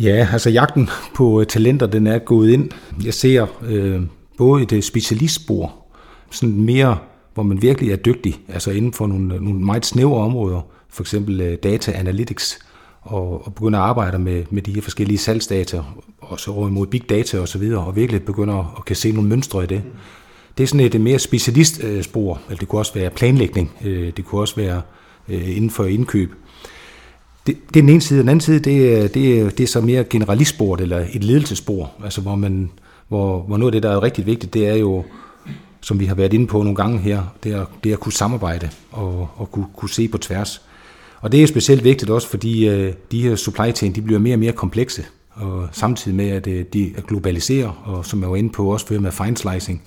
Ja, 0.00 0.28
altså 0.32 0.50
jagten 0.50 0.88
på 1.14 1.40
øh, 1.40 1.46
talenter, 1.46 1.86
den 1.86 2.06
er 2.06 2.18
gået 2.18 2.50
ind. 2.50 2.70
Jeg 3.04 3.14
ser 3.14 3.46
øh, 3.62 4.02
både 4.36 4.76
et 4.76 4.84
specialistspor, 4.84 5.74
sådan 6.30 6.62
mere, 6.62 6.98
hvor 7.34 7.42
man 7.42 7.62
virkelig 7.62 7.92
er 7.92 7.96
dygtig, 7.96 8.40
altså 8.48 8.70
inden 8.70 8.92
for 8.92 9.06
nogle, 9.06 9.34
øh, 9.34 9.40
nogle 9.40 9.60
meget 9.60 9.86
snævre 9.86 10.22
områder, 10.22 10.60
for 10.88 11.02
eksempel 11.02 11.40
øh, 11.40 11.58
data 11.62 11.92
analytics, 11.92 12.58
og, 13.02 13.46
og 13.46 13.54
begynder 13.54 13.78
at 13.78 13.84
arbejde 13.84 14.18
med, 14.18 14.44
med 14.50 14.62
de 14.62 14.74
her 14.74 14.82
forskellige 14.82 15.18
salgsdata, 15.18 15.82
og 16.20 16.40
så 16.40 16.50
over 16.50 16.68
imod 16.68 16.86
big 16.86 17.10
data 17.10 17.40
og 17.40 17.48
så 17.48 17.58
videre, 17.58 17.84
og 17.84 17.96
virkelig 17.96 18.22
begynder 18.22 18.74
at 18.78 18.84
kan 18.84 18.96
se 18.96 19.12
nogle 19.12 19.28
mønstre 19.28 19.64
i 19.64 19.66
det. 19.66 19.82
Det 20.58 20.64
er 20.64 20.68
sådan 20.68 20.86
et 20.86 21.00
mere 21.00 21.18
specialistspor, 21.18 22.40
eller 22.48 22.58
det 22.58 22.68
kunne 22.68 22.80
også 22.80 22.94
være 22.94 23.10
planlægning, 23.10 23.70
øh, 23.84 24.12
det 24.16 24.24
kunne 24.24 24.40
også 24.40 24.56
være 24.56 24.82
øh, 25.28 25.56
inden 25.56 25.70
for 25.70 25.84
indkøb. 25.84 26.34
Det, 27.46 27.56
det 27.68 27.76
er 27.76 27.82
den 27.82 27.88
ene 27.88 28.00
side, 28.00 28.20
den 28.20 28.28
anden 28.28 28.40
side, 28.40 28.58
det 28.58 29.14
det 29.14 29.40
er, 29.40 29.50
det 29.50 29.60
er 29.60 29.66
så 29.66 29.80
mere 29.80 30.04
generalistspor, 30.04 30.76
eller 30.76 31.04
et 31.12 31.24
ledelsespor, 31.24 31.90
altså 32.04 32.20
hvor, 32.20 32.34
man, 32.34 32.70
hvor, 33.08 33.42
hvor 33.42 33.56
noget 33.56 33.74
af 33.74 33.80
det, 33.80 33.82
der 33.82 33.96
er 33.96 34.02
rigtig 34.02 34.26
vigtigt, 34.26 34.54
det 34.54 34.68
er 34.68 34.74
jo 34.74 35.04
som 35.80 36.00
vi 36.00 36.06
har 36.06 36.14
været 36.14 36.32
inde 36.32 36.46
på 36.46 36.62
nogle 36.62 36.76
gange 36.76 36.98
her, 36.98 37.22
det 37.44 37.52
er, 37.52 37.64
det 37.84 37.90
er 37.90 37.94
at 37.94 38.00
kunne 38.00 38.12
samarbejde 38.12 38.70
og, 38.90 39.28
og 39.36 39.52
kunne, 39.52 39.66
kunne 39.76 39.90
se 39.90 40.08
på 40.08 40.18
tværs. 40.18 40.62
Og 41.20 41.32
det 41.32 41.42
er 41.42 41.46
specielt 41.46 41.84
vigtigt 41.84 42.10
også, 42.10 42.28
fordi 42.28 42.68
øh, 42.68 42.92
de 43.12 43.22
her 43.22 43.36
supply 43.36 43.72
chain, 43.74 43.94
de 43.94 44.02
bliver 44.02 44.20
mere 44.20 44.34
og 44.34 44.38
mere 44.38 44.52
komplekse, 44.52 45.04
og 45.30 45.68
samtidig 45.72 46.16
med, 46.16 46.30
at 46.30 46.46
øh, 46.46 46.64
de 46.72 46.94
globaliserer, 47.08 47.82
og 47.84 48.06
som 48.06 48.20
jeg 48.22 48.30
var 48.30 48.36
inde 48.36 48.50
på, 48.50 48.72
også 48.72 48.86
fører 48.86 49.00
med 49.00 49.12
fine 49.12 49.36
slicing. 49.36 49.82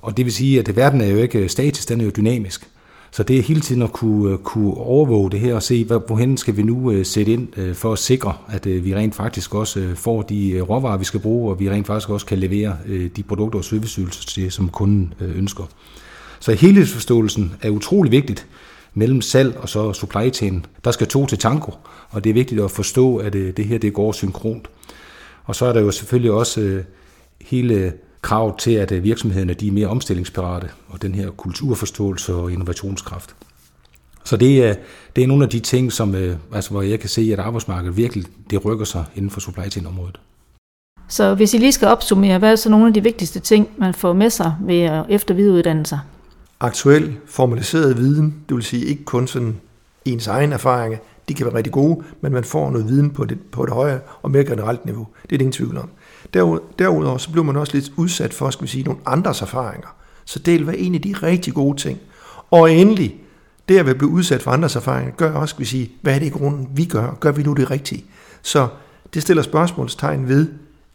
Og 0.00 0.16
det 0.16 0.24
vil 0.24 0.32
sige, 0.32 0.58
at 0.58 0.76
verden 0.76 1.00
er 1.00 1.06
jo 1.06 1.18
ikke 1.18 1.48
statisk, 1.48 1.88
den 1.88 2.00
er 2.00 2.04
jo 2.04 2.10
dynamisk. 2.16 2.68
Så 3.14 3.22
det 3.22 3.38
er 3.38 3.42
hele 3.42 3.60
tiden 3.60 3.82
at 3.82 3.92
kunne, 3.92 4.32
øh, 4.32 4.38
kunne 4.38 4.74
overvåge 4.74 5.30
det 5.30 5.40
her 5.40 5.54
og 5.54 5.62
se, 5.62 5.84
hvorhen 5.84 6.36
skal 6.36 6.56
vi 6.56 6.62
nu 6.62 6.90
øh, 6.90 7.06
sætte 7.06 7.32
ind 7.32 7.58
øh, 7.58 7.74
for 7.74 7.92
at 7.92 7.98
sikre, 7.98 8.34
at 8.48 8.66
vi 8.66 8.94
rent 8.94 9.14
faktisk 9.14 9.54
også 9.54 9.92
får 9.94 10.22
de 10.22 10.60
råvarer, 10.60 10.98
vi 10.98 11.04
skal 11.04 11.20
bruge, 11.20 11.50
og 11.50 11.60
vi 11.60 11.70
rent 11.70 11.86
faktisk 11.86 12.10
også 12.10 12.26
kan 12.26 12.38
levere 12.38 12.76
de 13.16 13.22
produkter 13.22 13.58
og 13.58 13.64
serviceydelser 13.64 14.24
til, 14.26 14.52
som 14.52 14.68
kunden 14.68 15.14
ønsker. 15.20 15.64
Så 16.40 16.52
helhedsforståelsen 16.52 17.52
er 17.62 17.70
utrolig 17.70 18.12
vigtigt 18.12 18.46
mellem 18.94 19.20
salg 19.20 19.56
og 19.56 19.68
så 19.68 19.92
supply 19.92 20.32
chain. 20.32 20.66
Der 20.84 20.90
skal 20.90 21.06
to 21.06 21.26
til 21.26 21.38
tango, 21.38 21.72
og 22.10 22.24
det 22.24 22.30
er 22.30 22.34
vigtigt 22.34 22.60
at 22.60 22.70
forstå, 22.70 23.16
at 23.16 23.32
det 23.32 23.64
her 23.64 23.78
det 23.78 23.92
går 23.92 24.12
synkront. 24.12 24.68
Og 25.44 25.56
så 25.56 25.66
er 25.66 25.72
der 25.72 25.80
jo 25.80 25.90
selvfølgelig 25.90 26.32
også 26.32 26.82
hele 27.40 27.92
krav 28.22 28.58
til, 28.58 28.70
at 28.70 29.04
virksomhederne 29.04 29.54
de 29.54 29.68
er 29.68 29.72
mere 29.72 29.86
omstillingsparate, 29.86 30.68
og 30.88 31.02
den 31.02 31.14
her 31.14 31.30
kulturforståelse 31.30 32.34
og 32.34 32.52
innovationskraft. 32.52 33.34
Så 34.24 34.36
det 34.36 34.64
er, 34.64 34.74
det 35.16 35.24
er 35.24 35.28
nogle 35.28 35.44
af 35.44 35.50
de 35.50 35.60
ting, 35.60 35.92
som, 35.92 36.14
altså, 36.54 36.70
hvor 36.70 36.82
jeg 36.82 37.00
kan 37.00 37.08
se, 37.08 37.30
at 37.32 37.38
arbejdsmarkedet 37.38 37.96
virkelig 37.96 38.24
det 38.50 38.64
rykker 38.64 38.84
sig 38.84 39.04
inden 39.14 39.30
for 39.30 39.40
supply 39.40 39.70
chain-området. 39.70 40.20
Så 41.08 41.34
hvis 41.34 41.54
I 41.54 41.58
lige 41.58 41.72
skal 41.72 41.88
opsummere, 41.88 42.38
hvad 42.38 42.52
er 42.52 42.56
så 42.56 42.70
nogle 42.70 42.86
af 42.86 42.94
de 42.94 43.02
vigtigste 43.02 43.40
ting, 43.40 43.68
man 43.78 43.94
får 43.94 44.12
med 44.12 44.30
sig 44.30 44.54
ved 44.60 44.80
at 44.80 45.04
efter 45.08 45.34
videreuddanne 45.34 45.86
sig? 45.86 45.98
Aktuel, 46.60 47.16
formaliseret 47.26 47.96
viden, 47.96 48.34
det 48.48 48.54
vil 48.54 48.64
sige 48.64 48.84
ikke 48.84 49.04
kun 49.04 49.26
sådan 49.26 49.56
ens 50.04 50.26
egen 50.26 50.52
erfaringer, 50.52 50.98
de 51.28 51.34
kan 51.34 51.46
være 51.46 51.54
rigtig 51.54 51.72
gode, 51.72 52.04
men 52.20 52.32
man 52.32 52.44
får 52.44 52.70
noget 52.70 52.88
viden 52.88 53.10
på 53.10 53.24
det, 53.24 53.38
på 53.40 53.64
et 53.64 53.70
højere 53.70 54.00
og 54.22 54.30
mere 54.30 54.44
generelt 54.44 54.86
niveau. 54.86 55.06
Det 55.22 55.32
er 55.32 55.38
det 55.38 55.40
ingen 55.40 55.52
tvivl 55.52 55.76
om. 55.76 55.90
Derudover 56.34 57.18
så 57.18 57.30
bliver 57.30 57.44
man 57.44 57.56
også 57.56 57.74
lidt 57.74 57.92
udsat 57.96 58.34
for, 58.34 58.50
skal 58.50 58.64
vi 58.64 58.70
sige, 58.70 58.84
nogle 58.84 59.00
andres 59.06 59.42
erfaringer. 59.42 59.88
Så 60.24 60.38
det 60.38 60.66
var 60.66 60.72
en 60.72 60.94
af 60.94 61.00
de 61.00 61.14
rigtig 61.22 61.54
gode 61.54 61.78
ting. 61.78 61.98
Og 62.50 62.72
endelig, 62.72 63.20
det 63.68 63.78
at 63.78 63.98
blive 63.98 64.10
udsat 64.10 64.42
for 64.42 64.50
andres 64.50 64.76
erfaringer, 64.76 65.12
gør 65.12 65.32
også, 65.32 65.52
skal 65.52 65.60
vi 65.60 65.66
sige, 65.66 65.92
hvad 66.02 66.14
er 66.14 66.18
det 66.18 66.26
i 66.26 66.30
grunden, 66.30 66.68
vi 66.74 66.84
gør? 66.84 67.16
Gør 67.20 67.32
vi 67.32 67.42
nu 67.42 67.52
det 67.52 67.70
rigtige? 67.70 68.04
Så 68.42 68.68
det 69.14 69.22
stiller 69.22 69.42
spørgsmålstegn 69.42 70.28
ved 70.28 70.46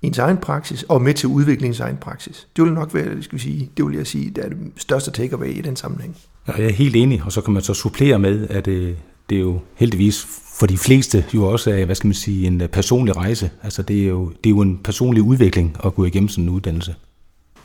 ens 0.01 0.17
egen 0.17 0.37
praksis, 0.37 0.83
og 0.83 1.01
med 1.01 1.13
til 1.13 1.29
udviklingens 1.29 1.79
egen 1.79 1.97
praksis. 1.97 2.47
Det 2.55 2.63
vil 2.63 2.73
nok 2.73 2.93
være, 2.93 3.23
skal 3.23 3.37
vi 3.37 3.43
sige, 3.43 3.71
det 3.77 3.85
vil 3.85 3.95
jeg 3.95 4.07
sige, 4.07 4.29
det 4.29 4.45
er 4.45 4.49
det 4.49 4.57
største 4.77 5.11
takeaway 5.11 5.47
i 5.47 5.61
den 5.61 5.75
sammenhæng. 5.75 6.17
Ja, 6.47 6.53
jeg 6.57 6.65
er 6.65 6.73
helt 6.73 6.95
enig, 6.95 7.23
og 7.25 7.31
så 7.31 7.41
kan 7.41 7.53
man 7.53 7.63
så 7.63 7.73
supplere 7.73 8.19
med, 8.19 8.47
at 8.49 8.65
det, 8.65 8.97
det 9.29 9.35
er 9.35 9.39
jo 9.39 9.59
heldigvis 9.75 10.25
for 10.59 10.65
de 10.65 10.77
fleste 10.77 11.25
jo 11.33 11.43
også 11.43 11.71
er, 11.71 11.85
hvad 11.85 11.95
skal 11.95 12.07
man 12.07 12.13
sige, 12.13 12.47
en 12.47 12.61
øh, 12.61 12.67
personlig 12.67 13.17
rejse. 13.17 13.51
Altså 13.63 13.81
det 13.81 14.03
er 14.03 14.07
jo, 14.07 14.29
det 14.29 14.49
er 14.49 14.51
jo 14.53 14.61
en 14.61 14.77
personlig 14.77 15.23
udvikling 15.23 15.77
at 15.85 15.95
gå 15.95 16.05
igennem 16.05 16.29
sådan 16.29 16.43
en 16.43 16.49
uddannelse. 16.49 16.95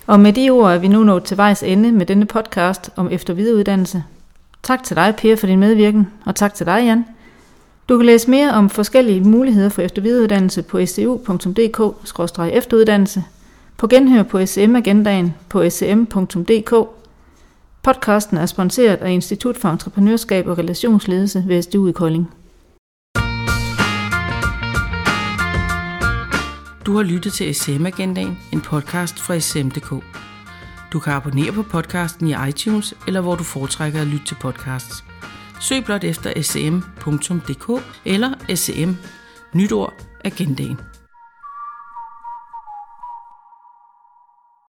Og 0.06 0.20
med 0.20 0.32
de 0.32 0.50
ord 0.50 0.72
er 0.72 0.78
vi 0.78 0.88
nu 0.88 1.04
nået 1.04 1.24
til 1.24 1.36
vejs 1.36 1.62
ende 1.62 1.92
med 1.92 2.06
denne 2.06 2.26
podcast 2.26 2.90
om 2.96 3.08
eftervidereuddannelse. 3.10 4.04
Tak 4.62 4.84
til 4.84 4.96
dig, 4.96 5.14
Per, 5.18 5.36
for 5.36 5.46
din 5.46 5.60
medvirken, 5.60 6.06
og 6.26 6.34
tak 6.34 6.54
til 6.54 6.66
dig, 6.66 6.84
Jan. 6.84 7.04
Du 7.88 7.96
kan 7.96 8.06
læse 8.06 8.30
mere 8.30 8.50
om 8.50 8.70
forskellige 8.70 9.20
muligheder 9.20 9.68
for 9.68 9.82
eftervidereuddannelse 9.82 10.62
på 10.62 10.86
stu.dk-efteruddannelse, 10.86 13.24
på 13.76 13.86
genhør 13.86 14.22
på 14.22 14.46
SM-agendaen 14.46 15.34
på 15.48 15.70
sm.dk. 15.70 16.74
Podcasten 17.82 18.36
er 18.36 18.46
sponsoreret 18.46 18.96
af 18.96 19.10
Institut 19.10 19.56
for 19.56 19.68
Entreprenørskab 19.68 20.46
og 20.46 20.58
Relationsledelse 20.58 21.44
ved 21.46 21.62
SDU 21.62 21.88
i 21.88 21.92
Kolding. 21.92 22.30
Du 26.86 26.96
har 26.96 27.02
lyttet 27.02 27.32
til 27.32 27.54
SM-agendaen, 27.54 28.38
en 28.52 28.60
podcast 28.60 29.20
fra 29.20 29.38
SM.dk. 29.38 30.04
Du 30.92 30.98
kan 30.98 31.12
abonnere 31.12 31.52
på 31.52 31.62
podcasten 31.62 32.28
i 32.28 32.34
iTunes, 32.48 32.94
eller 33.06 33.20
hvor 33.20 33.34
du 33.34 33.44
foretrækker 33.44 34.00
at 34.00 34.06
lytte 34.06 34.26
til 34.26 34.36
podcasts. 34.40 35.04
Søg 35.60 35.84
blot 35.84 36.04
efter 36.04 36.42
sm.dk 36.42 37.82
eller 38.04 38.54
sm 38.54 38.90
Nytord 39.54 39.92
Agendaen. 40.24 40.91